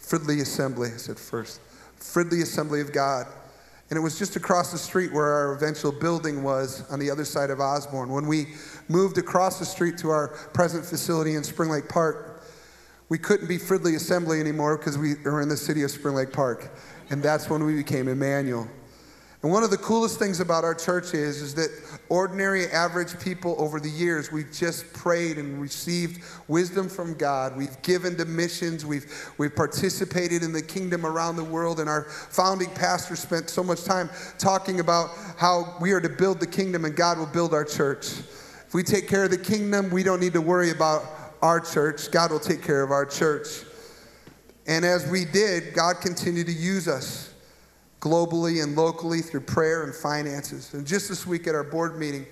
Fridley 0.00 0.40
Assembly, 0.40 0.90
I 0.94 0.98
said 0.98 1.18
first, 1.18 1.60
Fridley 1.98 2.42
Assembly 2.42 2.80
of 2.80 2.92
God. 2.92 3.26
And 3.90 3.98
it 3.98 4.00
was 4.00 4.18
just 4.18 4.36
across 4.36 4.72
the 4.72 4.78
street 4.78 5.12
where 5.12 5.26
our 5.26 5.52
eventual 5.52 5.92
building 5.92 6.42
was 6.42 6.88
on 6.90 6.98
the 6.98 7.10
other 7.10 7.24
side 7.24 7.50
of 7.50 7.60
Osborne. 7.60 8.10
When 8.10 8.26
we 8.26 8.54
moved 8.88 9.18
across 9.18 9.58
the 9.58 9.66
street 9.66 9.98
to 9.98 10.10
our 10.10 10.28
present 10.54 10.84
facility 10.84 11.34
in 11.34 11.44
Spring 11.44 11.70
Lake 11.70 11.88
Park, 11.88 12.44
we 13.08 13.18
couldn't 13.18 13.46
be 13.46 13.58
Fridley 13.58 13.96
Assembly 13.96 14.40
anymore 14.40 14.78
because 14.78 14.96
we 14.96 15.16
were 15.24 15.42
in 15.42 15.48
the 15.48 15.56
city 15.56 15.82
of 15.82 15.90
Spring 15.90 16.14
Lake 16.14 16.32
Park. 16.32 16.70
And 17.10 17.22
that's 17.22 17.50
when 17.50 17.64
we 17.64 17.74
became 17.74 18.08
Emmanuel. 18.08 18.66
And 19.42 19.50
one 19.50 19.64
of 19.64 19.70
the 19.70 19.76
coolest 19.76 20.20
things 20.20 20.38
about 20.38 20.62
our 20.62 20.74
church 20.74 21.14
is, 21.14 21.42
is 21.42 21.54
that 21.56 21.70
ordinary, 22.08 22.68
average 22.68 23.18
people 23.18 23.56
over 23.58 23.80
the 23.80 23.90
years, 23.90 24.30
we've 24.30 24.52
just 24.52 24.92
prayed 24.92 25.36
and 25.36 25.60
received 25.60 26.22
wisdom 26.46 26.88
from 26.88 27.14
God. 27.14 27.56
We've 27.56 27.80
given 27.82 28.16
to 28.18 28.24
missions. 28.24 28.86
We've, 28.86 29.04
we've 29.38 29.54
participated 29.54 30.44
in 30.44 30.52
the 30.52 30.62
kingdom 30.62 31.04
around 31.04 31.34
the 31.34 31.44
world. 31.44 31.80
And 31.80 31.88
our 31.88 32.04
founding 32.04 32.70
pastor 32.70 33.16
spent 33.16 33.50
so 33.50 33.64
much 33.64 33.82
time 33.82 34.10
talking 34.38 34.78
about 34.78 35.10
how 35.36 35.76
we 35.80 35.90
are 35.90 36.00
to 36.00 36.08
build 36.08 36.38
the 36.38 36.46
kingdom 36.46 36.84
and 36.84 36.94
God 36.94 37.18
will 37.18 37.26
build 37.26 37.52
our 37.52 37.64
church. 37.64 38.12
If 38.64 38.74
we 38.74 38.84
take 38.84 39.08
care 39.08 39.24
of 39.24 39.32
the 39.32 39.38
kingdom, 39.38 39.90
we 39.90 40.04
don't 40.04 40.20
need 40.20 40.34
to 40.34 40.40
worry 40.40 40.70
about 40.70 41.02
our 41.42 41.58
church. 41.58 42.12
God 42.12 42.30
will 42.30 42.38
take 42.38 42.62
care 42.62 42.84
of 42.84 42.92
our 42.92 43.04
church. 43.04 43.48
And 44.68 44.84
as 44.84 45.04
we 45.10 45.24
did, 45.24 45.74
God 45.74 45.96
continued 46.00 46.46
to 46.46 46.52
use 46.52 46.86
us 46.86 47.31
globally 48.02 48.62
and 48.62 48.76
locally 48.76 49.22
through 49.22 49.40
prayer 49.40 49.84
and 49.84 49.94
finances. 49.94 50.74
And 50.74 50.84
just 50.84 51.08
this 51.08 51.24
week 51.24 51.46
at 51.46 51.54
our 51.54 51.62
board 51.62 51.98
meeting, 51.98 52.26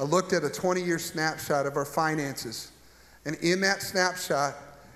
I 0.00 0.04
looked 0.04 0.32
at 0.32 0.42
a 0.42 0.48
20 0.48 0.82
year 0.82 0.98
snapshot 0.98 1.66
of 1.66 1.76
our 1.76 1.84
finances. 1.84 2.72
And 3.26 3.36
in 3.36 3.60
that 3.60 3.82
snapshot, 3.82 4.54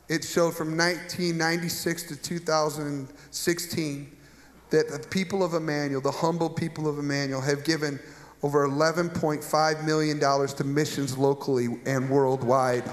it 0.09 0.25
showed 0.25 0.57
from 0.57 0.71
1996 0.71 2.05
to 2.05 2.17
2016 2.17 4.17
that 4.71 4.89
the 4.89 5.07
people 5.11 5.45
of 5.45 5.53
Emmanuel, 5.53 6.01
the 6.01 6.11
humble 6.11 6.49
people 6.49 6.89
of 6.89 6.99
Emmanuel, 6.99 7.43
have 7.43 7.63
given 7.63 8.01
over 8.43 8.67
$11.5 8.67 9.85
million 9.85 10.19
to 10.19 10.65
missions 10.65 11.19
locally 11.19 11.79
and 11.85 12.09
worldwide. 12.09 12.85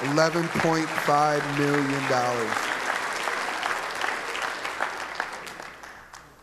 $11.5 0.00 1.58
million. 1.58 2.67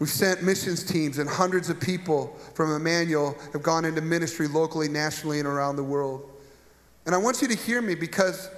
We've 0.06 0.12
sent 0.12 0.44
missions 0.44 0.84
teams, 0.84 1.18
and 1.18 1.28
hundreds 1.28 1.72
of 1.72 1.80
people 1.80 2.28
from 2.54 2.72
Emmanuel 2.72 3.36
have 3.54 3.64
gone 3.64 3.86
into 3.86 4.02
ministry 4.02 4.48
locally, 4.48 4.88
nationally, 4.88 5.40
and 5.40 5.48
around 5.48 5.78
the 5.78 5.84
world. 5.84 6.30
And 7.08 7.16
I 7.16 7.18
want 7.18 7.42
you 7.42 7.48
to 7.48 7.56
hear 7.56 7.82
me 7.82 7.96
because 7.96 8.52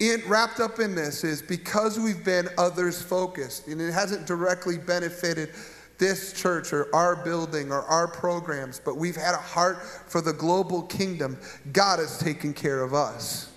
in, 0.00 0.22
wrapped 0.26 0.58
up 0.58 0.80
in 0.80 0.94
this 0.94 1.22
is 1.22 1.42
because 1.42 2.00
we've 2.00 2.24
been 2.24 2.48
others 2.56 3.02
focused, 3.02 3.68
and 3.68 3.78
it 3.78 3.92
hasn't 3.92 4.26
directly 4.26 4.78
benefited 4.78 5.50
this 5.98 6.32
church 6.32 6.72
or 6.72 6.88
our 6.94 7.14
building 7.14 7.70
or 7.70 7.82
our 7.82 8.08
programs, 8.08 8.80
but 8.82 8.96
we've 8.96 9.16
had 9.16 9.34
a 9.34 9.36
heart 9.36 9.82
for 9.82 10.22
the 10.22 10.32
global 10.32 10.80
kingdom. 10.80 11.36
God 11.74 11.98
has 11.98 12.16
taken 12.16 12.54
care 12.54 12.82
of 12.82 12.94
us. 12.94 13.52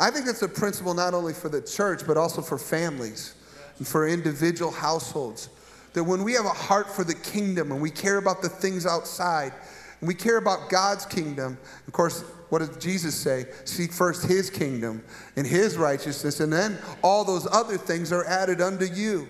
I 0.00 0.10
think 0.10 0.24
that's 0.24 0.40
a 0.40 0.48
principle 0.48 0.94
not 0.94 1.12
only 1.12 1.34
for 1.34 1.50
the 1.50 1.60
church, 1.60 2.06
but 2.06 2.16
also 2.16 2.40
for 2.40 2.56
families 2.56 3.34
and 3.76 3.86
for 3.86 4.08
individual 4.08 4.70
households. 4.70 5.50
That 5.94 6.04
when 6.04 6.22
we 6.22 6.34
have 6.34 6.44
a 6.44 6.50
heart 6.50 6.90
for 6.90 7.02
the 7.02 7.14
kingdom 7.14 7.72
and 7.72 7.80
we 7.80 7.90
care 7.90 8.18
about 8.18 8.42
the 8.42 8.48
things 8.48 8.84
outside, 8.84 9.52
and 10.00 10.08
we 10.08 10.14
care 10.14 10.36
about 10.36 10.68
God's 10.68 11.06
kingdom, 11.06 11.56
of 11.86 11.92
course, 11.92 12.22
what 12.50 12.58
does 12.58 12.76
Jesus 12.76 13.14
say? 13.14 13.46
Seek 13.64 13.92
first 13.92 14.26
his 14.26 14.50
kingdom 14.50 15.02
and 15.36 15.46
his 15.46 15.76
righteousness, 15.76 16.40
and 16.40 16.52
then 16.52 16.78
all 17.02 17.24
those 17.24 17.46
other 17.50 17.78
things 17.78 18.12
are 18.12 18.24
added 18.26 18.60
unto 18.60 18.84
you. 18.84 19.28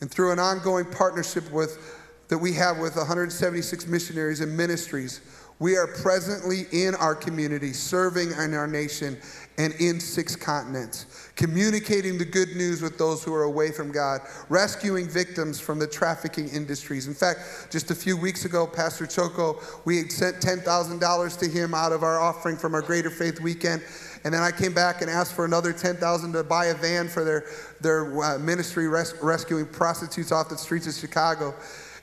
And 0.00 0.10
through 0.10 0.32
an 0.32 0.38
ongoing 0.38 0.86
partnership 0.86 1.50
with 1.52 1.78
that 2.28 2.38
we 2.38 2.54
have 2.54 2.78
with 2.78 2.96
176 2.96 3.86
missionaries 3.86 4.40
and 4.40 4.56
ministries, 4.56 5.20
we 5.60 5.76
are 5.76 5.86
presently 5.86 6.62
in 6.72 6.94
our 6.96 7.14
community, 7.14 7.72
serving 7.72 8.32
in 8.32 8.54
our 8.54 8.66
nation 8.66 9.16
and 9.58 9.74
in 9.74 10.00
six 10.00 10.34
continents, 10.34 11.30
communicating 11.36 12.16
the 12.16 12.24
good 12.24 12.56
news 12.56 12.80
with 12.80 12.96
those 12.96 13.22
who 13.22 13.34
are 13.34 13.42
away 13.42 13.70
from 13.70 13.92
God, 13.92 14.22
rescuing 14.48 15.06
victims 15.06 15.60
from 15.60 15.78
the 15.78 15.86
trafficking 15.86 16.48
industries. 16.48 17.06
In 17.06 17.12
fact, 17.12 17.68
just 17.70 17.90
a 17.90 17.94
few 17.94 18.16
weeks 18.16 18.46
ago, 18.46 18.66
Pastor 18.66 19.06
Choco, 19.06 19.60
we 19.84 19.98
had 19.98 20.10
sent 20.10 20.36
$10,000 20.36 21.38
to 21.38 21.48
him 21.48 21.74
out 21.74 21.92
of 21.92 22.02
our 22.02 22.18
offering 22.18 22.56
from 22.56 22.74
our 22.74 22.80
Greater 22.80 23.10
Faith 23.10 23.38
weekend. 23.38 23.82
And 24.24 24.32
then 24.32 24.42
I 24.42 24.50
came 24.50 24.72
back 24.72 25.02
and 25.02 25.10
asked 25.10 25.34
for 25.34 25.44
another 25.44 25.74
10,000 25.74 26.32
to 26.32 26.42
buy 26.42 26.66
a 26.66 26.74
van 26.74 27.06
for 27.06 27.22
their, 27.22 27.44
their 27.82 28.22
uh, 28.22 28.38
ministry 28.38 28.88
res- 28.88 29.14
rescuing 29.22 29.66
prostitutes 29.66 30.32
off 30.32 30.48
the 30.48 30.56
streets 30.56 30.86
of 30.86 30.94
Chicago. 30.94 31.54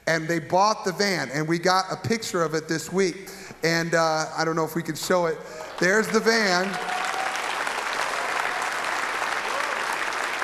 And 0.08 0.26
they 0.28 0.40
bought 0.40 0.86
the 0.86 0.94
van, 0.94 1.30
and 1.34 1.46
we 1.48 1.60
got 1.60 1.86
a 1.92 1.98
picture 1.98 2.42
of 2.42 2.54
it 2.54 2.70
this 2.70 2.94
week. 2.94 3.30
And 3.64 3.94
uh, 3.94 4.26
I 4.38 4.46
don't 4.46 4.56
know 4.56 4.66
if 4.66 4.76
we 4.76 4.84
can 4.84 4.96
show 4.96 5.26
it. 5.26 5.38
There's 5.80 6.08
the 6.08 6.20
van. 6.20 6.66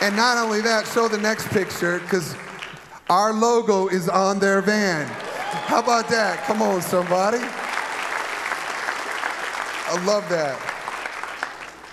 And 0.02 0.15
not 0.15 0.38
only 0.38 0.62
that, 0.62 0.87
show 0.87 1.08
the 1.08 1.17
next 1.17 1.48
picture 1.50 2.00
because 2.00 2.35
our 3.10 3.31
logo 3.31 3.87
is 3.87 4.10
on 4.10 4.40
their 4.40 4.62
van. 4.62 5.08
How 5.08 5.79
about 5.79 6.10
that? 6.10 6.44
Come 6.46 6.62
on, 6.62 6.81
somebody. 6.81 7.40
I 9.85 10.06
love 10.06 10.27
that. 10.29 10.73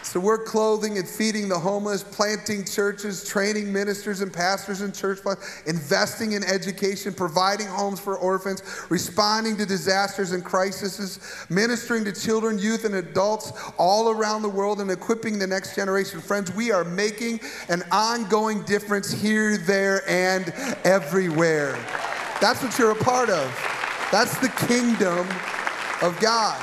So 0.03 0.19
we're 0.19 0.43
clothing 0.43 0.99
and 0.99 1.09
feeding 1.09 1.49
the 1.49 1.59
homeless, 1.59 2.03
planting 2.03 2.65
churches, 2.65 3.25
training 3.29 3.73
ministers 3.73 4.23
and 4.23 4.33
pastors 4.33 4.81
in 4.81 4.93
church, 4.93 5.21
investing 5.67 6.33
in 6.33 6.43
education, 6.43 7.13
providing 7.13 7.67
homes 7.67 8.01
for 8.01 8.17
orphans, 8.17 8.63
responding 8.89 9.57
to 9.59 9.67
disasters 9.67 10.33
and 10.33 10.45
crises, 10.45 11.21
ministering 11.49 12.05
to 12.07 12.13
children, 12.13 12.59
youth, 12.59 12.85
and 12.85 12.95
adults 12.95 13.53
all 13.79 14.11
around 14.11 14.43
the 14.43 14.49
world, 14.49 14.81
and 14.81 14.91
equipping 14.91 15.39
the 15.39 15.47
next 15.47 15.77
generation. 15.77 16.21
Friends, 16.21 16.53
we 16.55 16.73
are 16.73 16.85
making 16.85 17.39
an 17.69 17.83
ongoing 17.93 18.63
difference 18.63 19.13
here, 19.13 19.59
there, 19.59 20.03
and 20.09 20.53
everywhere. 20.85 21.79
That's 22.41 22.63
what 22.63 22.77
you're 22.79 22.93
a 22.93 23.05
part 23.05 23.29
of. 23.29 23.47
That's 24.11 24.37
the 24.39 24.49
kingdom 24.67 25.29
of 26.03 26.19
God. 26.21 26.61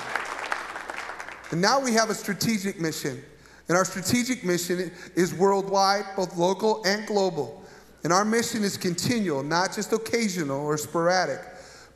And 1.52 1.62
now 1.62 1.80
we 1.80 1.94
have 1.94 2.10
a 2.10 2.16
strategic 2.16 2.80
mission. 2.80 3.24
And 3.68 3.78
our 3.78 3.86
strategic 3.86 4.44
mission 4.44 4.92
is 5.16 5.34
worldwide, 5.34 6.06
both 6.16 6.38
local 6.38 6.84
and 6.86 7.06
global. 7.06 7.64
And 8.04 8.14
our 8.14 8.24
mission 8.24 8.64
is 8.64 8.78
continual, 8.78 9.44
not 9.44 9.74
just 9.74 9.92
occasional 9.92 10.62
or 10.62 10.78
sporadic. 10.78 11.40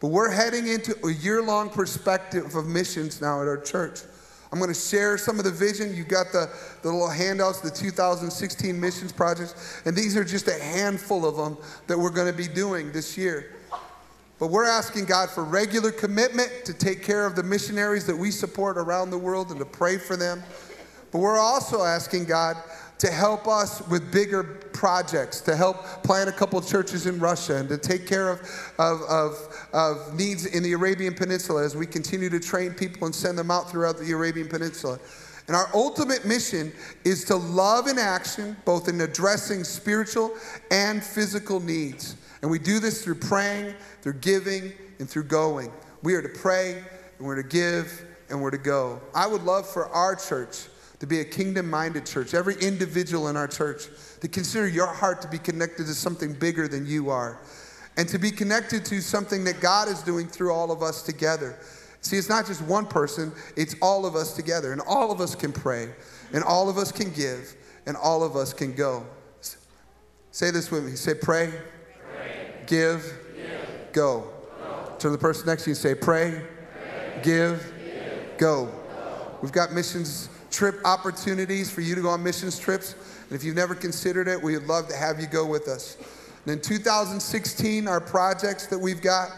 But 0.01 0.07
we're 0.07 0.31
heading 0.31 0.67
into 0.67 0.95
a 1.05 1.11
year 1.11 1.41
long 1.41 1.69
perspective 1.69 2.55
of 2.55 2.67
missions 2.67 3.21
now 3.21 3.41
at 3.41 3.47
our 3.47 3.61
church. 3.61 3.99
I'm 4.51 4.59
going 4.59 4.73
to 4.73 4.79
share 4.79 5.17
some 5.17 5.37
of 5.37 5.45
the 5.45 5.51
vision. 5.51 5.95
You 5.95 6.03
got 6.03 6.33
the, 6.33 6.49
the 6.81 6.89
little 6.91 7.09
handouts, 7.09 7.61
the 7.61 7.71
2016 7.71 8.77
missions 8.77 9.13
projects, 9.13 9.81
and 9.85 9.95
these 9.95 10.17
are 10.17 10.25
just 10.25 10.49
a 10.49 10.59
handful 10.61 11.25
of 11.25 11.37
them 11.37 11.57
that 11.87 11.97
we're 11.97 12.09
going 12.09 12.29
to 12.29 12.37
be 12.37 12.49
doing 12.49 12.91
this 12.91 13.17
year. 13.17 13.55
But 14.41 14.49
we're 14.49 14.65
asking 14.65 15.05
God 15.05 15.29
for 15.29 15.43
regular 15.43 15.91
commitment 15.91 16.51
to 16.65 16.73
take 16.73 17.03
care 17.03 17.27
of 17.27 17.35
the 17.35 17.43
missionaries 17.43 18.07
that 18.07 18.17
we 18.17 18.31
support 18.31 18.75
around 18.75 19.11
the 19.11 19.17
world 19.19 19.51
and 19.51 19.59
to 19.59 19.65
pray 19.65 19.99
for 19.99 20.17
them. 20.17 20.41
But 21.11 21.19
we're 21.19 21.37
also 21.37 21.83
asking 21.83 22.25
God 22.25 22.57
to 22.97 23.11
help 23.11 23.47
us 23.47 23.87
with 23.87 24.11
bigger 24.11 24.41
projects, 24.73 25.41
to 25.41 25.55
help 25.55 25.85
plant 26.03 26.27
a 26.27 26.31
couple 26.31 26.59
churches 26.59 27.05
in 27.05 27.19
Russia, 27.19 27.57
and 27.57 27.69
to 27.69 27.77
take 27.77 28.07
care 28.07 28.29
of, 28.29 28.39
of, 28.79 29.01
of, 29.03 29.67
of, 29.73 30.15
needs 30.15 30.47
in 30.47 30.63
the 30.63 30.73
Arabian 30.73 31.13
Peninsula 31.13 31.63
as 31.63 31.75
we 31.75 31.85
continue 31.85 32.29
to 32.31 32.39
train 32.39 32.73
people 32.73 33.05
and 33.05 33.13
send 33.13 33.37
them 33.37 33.51
out 33.51 33.69
throughout 33.69 33.99
the 33.99 34.11
Arabian 34.11 34.47
Peninsula. 34.47 34.97
And 35.45 35.55
our 35.55 35.69
ultimate 35.75 36.25
mission 36.25 36.71
is 37.05 37.25
to 37.25 37.35
love 37.35 37.85
in 37.85 37.99
action, 37.99 38.57
both 38.65 38.87
in 38.87 39.01
addressing 39.01 39.63
spiritual 39.65 40.35
and 40.71 41.03
physical 41.03 41.59
needs. 41.59 42.15
And 42.41 42.49
we 42.49 42.59
do 42.59 42.79
this 42.79 43.03
through 43.03 43.15
praying, 43.15 43.75
through 44.01 44.13
giving, 44.13 44.73
and 44.99 45.09
through 45.09 45.25
going. 45.25 45.71
We 46.03 46.15
are 46.15 46.21
to 46.21 46.29
pray, 46.29 46.83
and 47.17 47.27
we're 47.27 47.41
to 47.41 47.47
give, 47.47 48.05
and 48.29 48.41
we're 48.41 48.51
to 48.51 48.57
go. 48.57 48.99
I 49.13 49.27
would 49.27 49.43
love 49.43 49.67
for 49.67 49.87
our 49.89 50.15
church 50.15 50.67
to 50.99 51.07
be 51.07 51.19
a 51.19 51.25
kingdom 51.25 51.69
minded 51.69 52.05
church, 52.05 52.33
every 52.33 52.55
individual 52.61 53.27
in 53.27 53.35
our 53.35 53.47
church, 53.47 53.87
to 54.21 54.27
consider 54.27 54.67
your 54.67 54.87
heart 54.87 55.21
to 55.21 55.27
be 55.27 55.37
connected 55.37 55.87
to 55.87 55.93
something 55.93 56.33
bigger 56.33 56.67
than 56.67 56.85
you 56.85 57.09
are, 57.09 57.39
and 57.97 58.07
to 58.07 58.17
be 58.17 58.31
connected 58.31 58.85
to 58.85 59.01
something 59.01 59.43
that 59.43 59.59
God 59.59 59.87
is 59.87 60.01
doing 60.01 60.27
through 60.27 60.53
all 60.53 60.71
of 60.71 60.81
us 60.81 61.01
together. 61.01 61.57
See, 62.01 62.17
it's 62.17 62.29
not 62.29 62.47
just 62.47 62.61
one 62.61 62.85
person, 62.85 63.31
it's 63.55 63.75
all 63.81 64.05
of 64.05 64.15
us 64.15 64.35
together, 64.35 64.71
and 64.71 64.81
all 64.81 65.11
of 65.11 65.21
us 65.21 65.35
can 65.35 65.51
pray, 65.51 65.89
and 66.33 66.43
all 66.43 66.69
of 66.69 66.77
us 66.77 66.91
can 66.91 67.11
give, 67.11 67.55
and 67.85 67.97
all 67.97 68.23
of 68.23 68.35
us 68.35 68.53
can 68.53 68.73
go. 68.73 69.05
Say 70.31 70.49
this 70.49 70.71
with 70.71 70.85
me. 70.85 70.91
Say, 70.95 71.13
pray, 71.13 71.49
pray. 71.49 71.59
Give, 72.71 73.03
give, 73.35 73.91
go. 73.91 74.29
go. 74.57 74.85
Turn 74.97 74.97
to 74.99 75.09
the 75.09 75.17
person 75.17 75.45
next 75.45 75.65
to 75.65 75.71
you 75.71 75.73
and 75.73 75.77
say, 75.77 75.93
pray, 75.93 76.41
pray. 76.71 77.19
Give, 77.21 77.73
give, 77.83 78.37
go. 78.37 78.67
go. 78.67 79.37
We've 79.41 79.51
got 79.51 79.73
missions 79.73 80.29
trip 80.51 80.75
opportunities 80.85 81.69
for 81.69 81.81
you 81.81 81.95
to 81.95 82.01
go 82.01 82.07
on 82.07 82.23
missions 82.23 82.57
trips. 82.57 82.93
And 83.27 83.33
if 83.33 83.43
you've 83.43 83.57
never 83.57 83.75
considered 83.75 84.29
it, 84.29 84.41
we 84.41 84.57
would 84.57 84.67
love 84.67 84.87
to 84.87 84.95
have 84.95 85.19
you 85.19 85.27
go 85.27 85.45
with 85.45 85.67
us. 85.67 85.97
And 86.45 86.53
in 86.53 86.61
2016, 86.61 87.89
our 87.89 87.99
projects 87.99 88.67
that 88.67 88.79
we've 88.79 89.01
got 89.01 89.31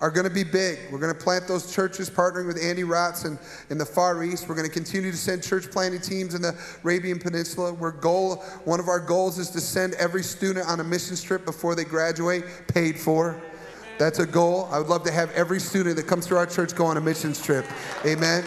are 0.00 0.10
going 0.10 0.24
to 0.28 0.32
be 0.32 0.44
big. 0.44 0.78
We're 0.90 0.98
going 0.98 1.14
to 1.14 1.20
plant 1.20 1.48
those 1.48 1.74
churches 1.74 2.08
partnering 2.08 2.46
with 2.46 2.62
Andy 2.62 2.82
Rotz 2.82 3.24
in, 3.24 3.38
in 3.70 3.78
the 3.78 3.84
Far 3.84 4.22
East. 4.22 4.48
We're 4.48 4.54
going 4.54 4.66
to 4.66 4.72
continue 4.72 5.10
to 5.10 5.16
send 5.16 5.42
church 5.42 5.70
planting 5.70 6.00
teams 6.00 6.34
in 6.34 6.42
the 6.42 6.56
Arabian 6.84 7.18
Peninsula. 7.18 7.72
We're 7.72 7.90
goal, 7.90 8.36
one 8.64 8.80
of 8.80 8.88
our 8.88 9.00
goals 9.00 9.38
is 9.38 9.50
to 9.50 9.60
send 9.60 9.94
every 9.94 10.22
student 10.22 10.68
on 10.68 10.80
a 10.80 10.84
mission 10.84 11.16
trip 11.16 11.44
before 11.44 11.74
they 11.74 11.84
graduate 11.84 12.44
paid 12.68 12.98
for. 12.98 13.40
That's 13.98 14.20
a 14.20 14.26
goal. 14.26 14.68
I 14.70 14.78
would 14.78 14.88
love 14.88 15.02
to 15.04 15.12
have 15.12 15.32
every 15.32 15.58
student 15.58 15.96
that 15.96 16.06
comes 16.06 16.26
through 16.26 16.38
our 16.38 16.46
church 16.46 16.74
go 16.76 16.86
on 16.86 16.96
a 16.96 17.00
missions 17.00 17.42
trip. 17.42 17.66
Amen. 18.06 18.44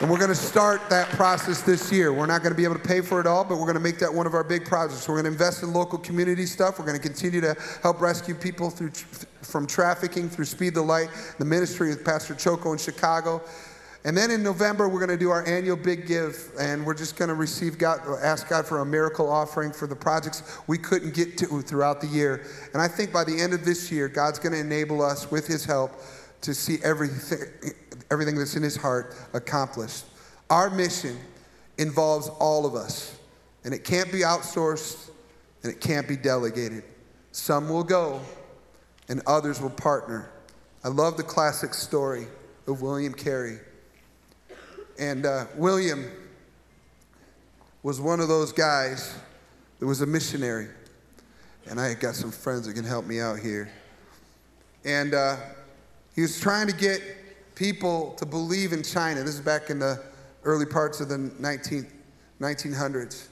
And 0.00 0.08
we're 0.08 0.18
going 0.18 0.28
to 0.28 0.34
start 0.36 0.80
that 0.90 1.08
process 1.08 1.62
this 1.62 1.90
year. 1.90 2.12
We're 2.12 2.26
not 2.26 2.44
going 2.44 2.52
to 2.52 2.56
be 2.56 2.62
able 2.62 2.76
to 2.76 2.88
pay 2.88 3.00
for 3.00 3.20
it 3.20 3.26
all, 3.26 3.42
but 3.42 3.56
we're 3.56 3.64
going 3.64 3.74
to 3.74 3.80
make 3.80 3.98
that 3.98 4.14
one 4.14 4.28
of 4.28 4.34
our 4.34 4.44
big 4.44 4.64
projects. 4.64 5.08
We're 5.08 5.16
going 5.16 5.24
to 5.24 5.32
invest 5.32 5.64
in 5.64 5.72
local 5.72 5.98
community 5.98 6.46
stuff. 6.46 6.78
We're 6.78 6.84
going 6.84 6.96
to 6.96 7.02
continue 7.02 7.40
to 7.40 7.56
help 7.82 8.00
rescue 8.00 8.36
people 8.36 8.70
through, 8.70 8.92
from 9.42 9.66
trafficking 9.66 10.30
through 10.30 10.44
Speed 10.44 10.74
the 10.74 10.82
Light, 10.82 11.08
the 11.38 11.44
ministry 11.44 11.88
with 11.88 12.04
Pastor 12.04 12.36
Choco 12.36 12.70
in 12.70 12.78
Chicago. 12.78 13.42
And 14.04 14.16
then 14.16 14.30
in 14.30 14.40
November, 14.44 14.88
we're 14.88 15.04
going 15.04 15.10
to 15.10 15.18
do 15.18 15.30
our 15.30 15.44
annual 15.48 15.76
big 15.76 16.06
give, 16.06 16.48
and 16.60 16.86
we're 16.86 16.94
just 16.94 17.16
going 17.16 17.30
to 17.30 17.34
receive 17.34 17.76
God, 17.76 17.98
ask 18.22 18.48
God 18.48 18.66
for 18.66 18.78
a 18.78 18.86
miracle 18.86 19.28
offering 19.28 19.72
for 19.72 19.88
the 19.88 19.96
projects 19.96 20.60
we 20.68 20.78
couldn't 20.78 21.12
get 21.12 21.36
to 21.38 21.60
throughout 21.60 22.00
the 22.00 22.06
year. 22.06 22.44
And 22.72 22.80
I 22.80 22.86
think 22.86 23.12
by 23.12 23.24
the 23.24 23.36
end 23.40 23.52
of 23.52 23.64
this 23.64 23.90
year, 23.90 24.06
God's 24.08 24.38
going 24.38 24.52
to 24.52 24.60
enable 24.60 25.02
us, 25.02 25.28
with 25.32 25.48
His 25.48 25.64
help, 25.64 25.90
to 26.42 26.54
see 26.54 26.78
everything 26.82 27.72
everything 28.10 28.36
that's 28.36 28.56
in 28.56 28.62
his 28.62 28.76
heart 28.76 29.14
accomplished. 29.34 30.04
Our 30.50 30.70
mission 30.70 31.18
involves 31.76 32.28
all 32.28 32.64
of 32.64 32.74
us, 32.74 33.18
and 33.64 33.74
it 33.74 33.84
can't 33.84 34.10
be 34.10 34.20
outsourced 34.20 35.10
and 35.62 35.72
it 35.72 35.80
can't 35.80 36.06
be 36.06 36.16
delegated. 36.16 36.84
Some 37.32 37.68
will 37.68 37.84
go, 37.84 38.20
and 39.08 39.20
others 39.26 39.60
will 39.60 39.70
partner. 39.70 40.30
I 40.84 40.88
love 40.88 41.16
the 41.16 41.22
classic 41.22 41.74
story 41.74 42.26
of 42.66 42.80
William 42.82 43.12
Carey. 43.12 43.58
And 44.98 45.26
uh, 45.26 45.46
William 45.56 46.10
was 47.82 48.00
one 48.00 48.20
of 48.20 48.28
those 48.28 48.52
guys 48.52 49.14
that 49.78 49.86
was 49.86 50.00
a 50.00 50.06
missionary. 50.06 50.68
And 51.68 51.80
I 51.80 51.94
got 51.94 52.14
some 52.14 52.30
friends 52.30 52.66
that 52.66 52.74
can 52.74 52.84
help 52.84 53.06
me 53.06 53.20
out 53.20 53.38
here. 53.38 53.70
And 54.84 55.14
uh, 55.14 55.36
he 56.18 56.22
was 56.22 56.40
trying 56.40 56.66
to 56.66 56.74
get 56.74 57.00
people 57.54 58.10
to 58.18 58.26
believe 58.26 58.72
in 58.72 58.82
China. 58.82 59.22
This 59.22 59.36
is 59.36 59.40
back 59.40 59.70
in 59.70 59.78
the 59.78 60.02
early 60.42 60.66
parts 60.66 60.98
of 60.98 61.08
the 61.08 61.16
19, 61.16 61.86
1900s. 62.40 63.28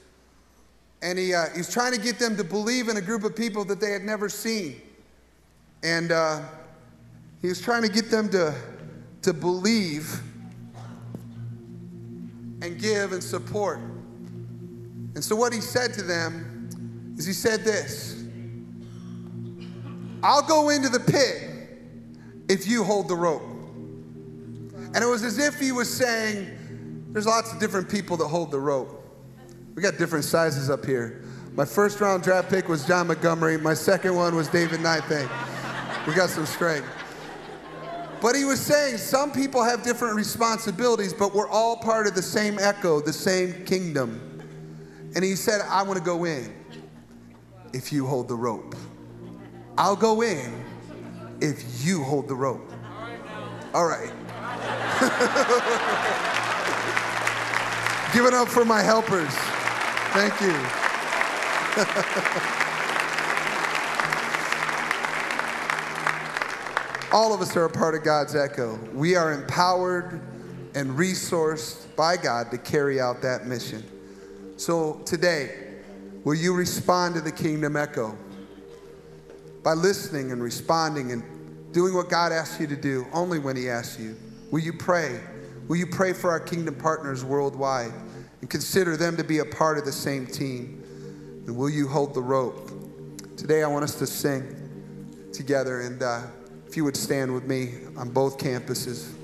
And 1.01 1.19
he, 1.19 1.33
uh, 1.33 1.47
he 1.51 1.57
was 1.57 1.69
trying 1.69 1.91
to 1.91 1.99
get 1.99 2.17
them 2.17 2.37
to 2.37 2.45
believe 2.45 2.87
in 2.87 2.95
a 2.95 3.01
group 3.01 3.25
of 3.25 3.35
people 3.35 3.65
that 3.65 3.81
they 3.81 3.91
had 3.91 4.03
never 4.03 4.29
seen. 4.29 4.81
And 5.83 6.13
uh, 6.13 6.43
he 7.41 7.49
was 7.49 7.59
trying 7.59 7.81
to 7.81 7.89
get 7.89 8.09
them 8.09 8.29
to, 8.29 8.55
to 9.23 9.33
believe 9.33 10.21
and 12.61 12.79
give 12.79 13.11
and 13.11 13.21
support. 13.21 13.79
And 15.13 15.21
so, 15.21 15.35
what 15.35 15.51
he 15.51 15.59
said 15.59 15.93
to 15.95 16.03
them 16.03 16.69
is 17.17 17.25
he 17.25 17.33
said 17.33 17.65
this 17.65 18.23
I'll 20.23 20.47
go 20.47 20.69
into 20.69 20.87
the 20.87 21.01
pit 21.01 21.46
if 22.49 22.67
you 22.67 22.83
hold 22.83 23.07
the 23.07 23.15
rope. 23.15 23.43
And 24.93 24.97
it 24.97 25.07
was 25.07 25.23
as 25.23 25.37
if 25.37 25.59
he 25.59 25.71
was 25.71 25.93
saying, 25.93 26.47
There's 27.11 27.25
lots 27.25 27.51
of 27.51 27.59
different 27.59 27.89
people 27.89 28.17
that 28.17 28.27
hold 28.27 28.51
the 28.51 28.59
rope. 28.59 29.03
We 29.75 29.81
got 29.81 29.97
different 29.97 30.25
sizes 30.25 30.69
up 30.69 30.85
here. 30.85 31.23
My 31.53 31.65
first 31.65 31.99
round 31.99 32.23
draft 32.23 32.49
pick 32.49 32.67
was 32.67 32.85
John 32.85 33.07
Montgomery. 33.07 33.57
My 33.57 33.73
second 33.73 34.15
one 34.15 34.35
was 34.35 34.47
David 34.47 34.79
Nythane. 34.79 35.29
We 36.07 36.13
got 36.13 36.29
some 36.29 36.45
strength. 36.45 36.87
But 38.21 38.35
he 38.35 38.45
was 38.45 38.59
saying 38.59 38.97
some 38.97 39.31
people 39.31 39.63
have 39.63 39.83
different 39.83 40.15
responsibilities, 40.15 41.13
but 41.13 41.35
we're 41.35 41.49
all 41.49 41.77
part 41.77 42.07
of 42.07 42.15
the 42.15 42.21
same 42.21 42.57
echo, 42.59 42.99
the 43.01 43.13
same 43.13 43.65
kingdom. 43.65 44.21
And 45.15 45.23
he 45.23 45.35
said, 45.35 45.61
I 45.61 45.83
want 45.83 45.99
to 45.99 46.03
go 46.03 46.25
in 46.25 46.53
if 47.73 47.91
you 47.91 48.05
hold 48.05 48.27
the 48.27 48.35
rope. 48.35 48.75
I'll 49.77 49.95
go 49.95 50.21
in 50.21 50.63
if 51.41 51.85
you 51.85 52.03
hold 52.03 52.27
the 52.27 52.35
rope. 52.35 52.71
All 53.73 53.85
right. 53.85 54.11
Give 58.13 58.25
it 58.25 58.33
up 58.33 58.47
for 58.47 58.65
my 58.65 58.81
helpers. 58.81 59.29
Thank 60.13 60.39
you. 60.41 60.55
All 67.11 67.33
of 67.33 67.41
us 67.41 67.55
are 67.55 67.65
a 67.65 67.69
part 67.69 67.95
of 67.95 68.03
God's 68.03 68.35
echo. 68.35 68.75
We 68.93 69.15
are 69.15 69.33
empowered 69.33 70.21
and 70.75 70.91
resourced 70.91 71.95
by 71.95 72.17
God 72.17 72.51
to 72.51 72.57
carry 72.57 72.99
out 72.99 73.21
that 73.21 73.47
mission. 73.47 73.83
So 74.57 75.01
today, 75.05 75.55
will 76.23 76.35
you 76.35 76.53
respond 76.53 77.15
to 77.15 77.21
the 77.21 77.31
kingdom 77.31 77.75
echo? 77.75 78.17
By 79.67 79.73
listening 79.73 80.31
and 80.31 80.41
responding 80.41 81.11
and 81.11 81.73
doing 81.73 81.93
what 81.93 82.07
God 82.07 82.31
asks 82.31 82.57
you 82.57 82.67
to 82.67 82.75
do 82.77 83.05
only 83.11 83.37
when 83.37 83.57
He 83.57 83.69
asks 83.69 83.99
you. 83.99 84.15
Will 84.49 84.61
you 84.61 84.71
pray? 84.71 85.19
Will 85.67 85.75
you 85.75 85.87
pray 85.87 86.13
for 86.13 86.29
our 86.29 86.39
kingdom 86.39 86.73
partners 86.73 87.25
worldwide? 87.25 87.91
and 88.39 88.49
consider 88.49 88.95
them 88.95 89.17
to 89.17 89.25
be 89.25 89.39
a 89.39 89.45
part 89.45 89.77
of 89.77 89.83
the 89.83 89.91
same 89.91 90.25
team. 90.25 90.81
And 91.47 91.57
will 91.57 91.69
you 91.69 91.85
hold 91.85 92.13
the 92.13 92.21
rope? 92.21 92.71
Today, 93.35 93.61
I 93.61 93.67
want 93.67 93.83
us 93.83 93.95
to 93.95 94.07
sing 94.07 95.29
together. 95.33 95.81
And 95.81 96.01
uh, 96.01 96.21
if 96.65 96.77
you 96.77 96.85
would 96.85 96.95
stand 96.95 97.33
with 97.33 97.43
me 97.43 97.73
on 97.97 98.09
both 98.09 98.37
campuses. 98.37 99.16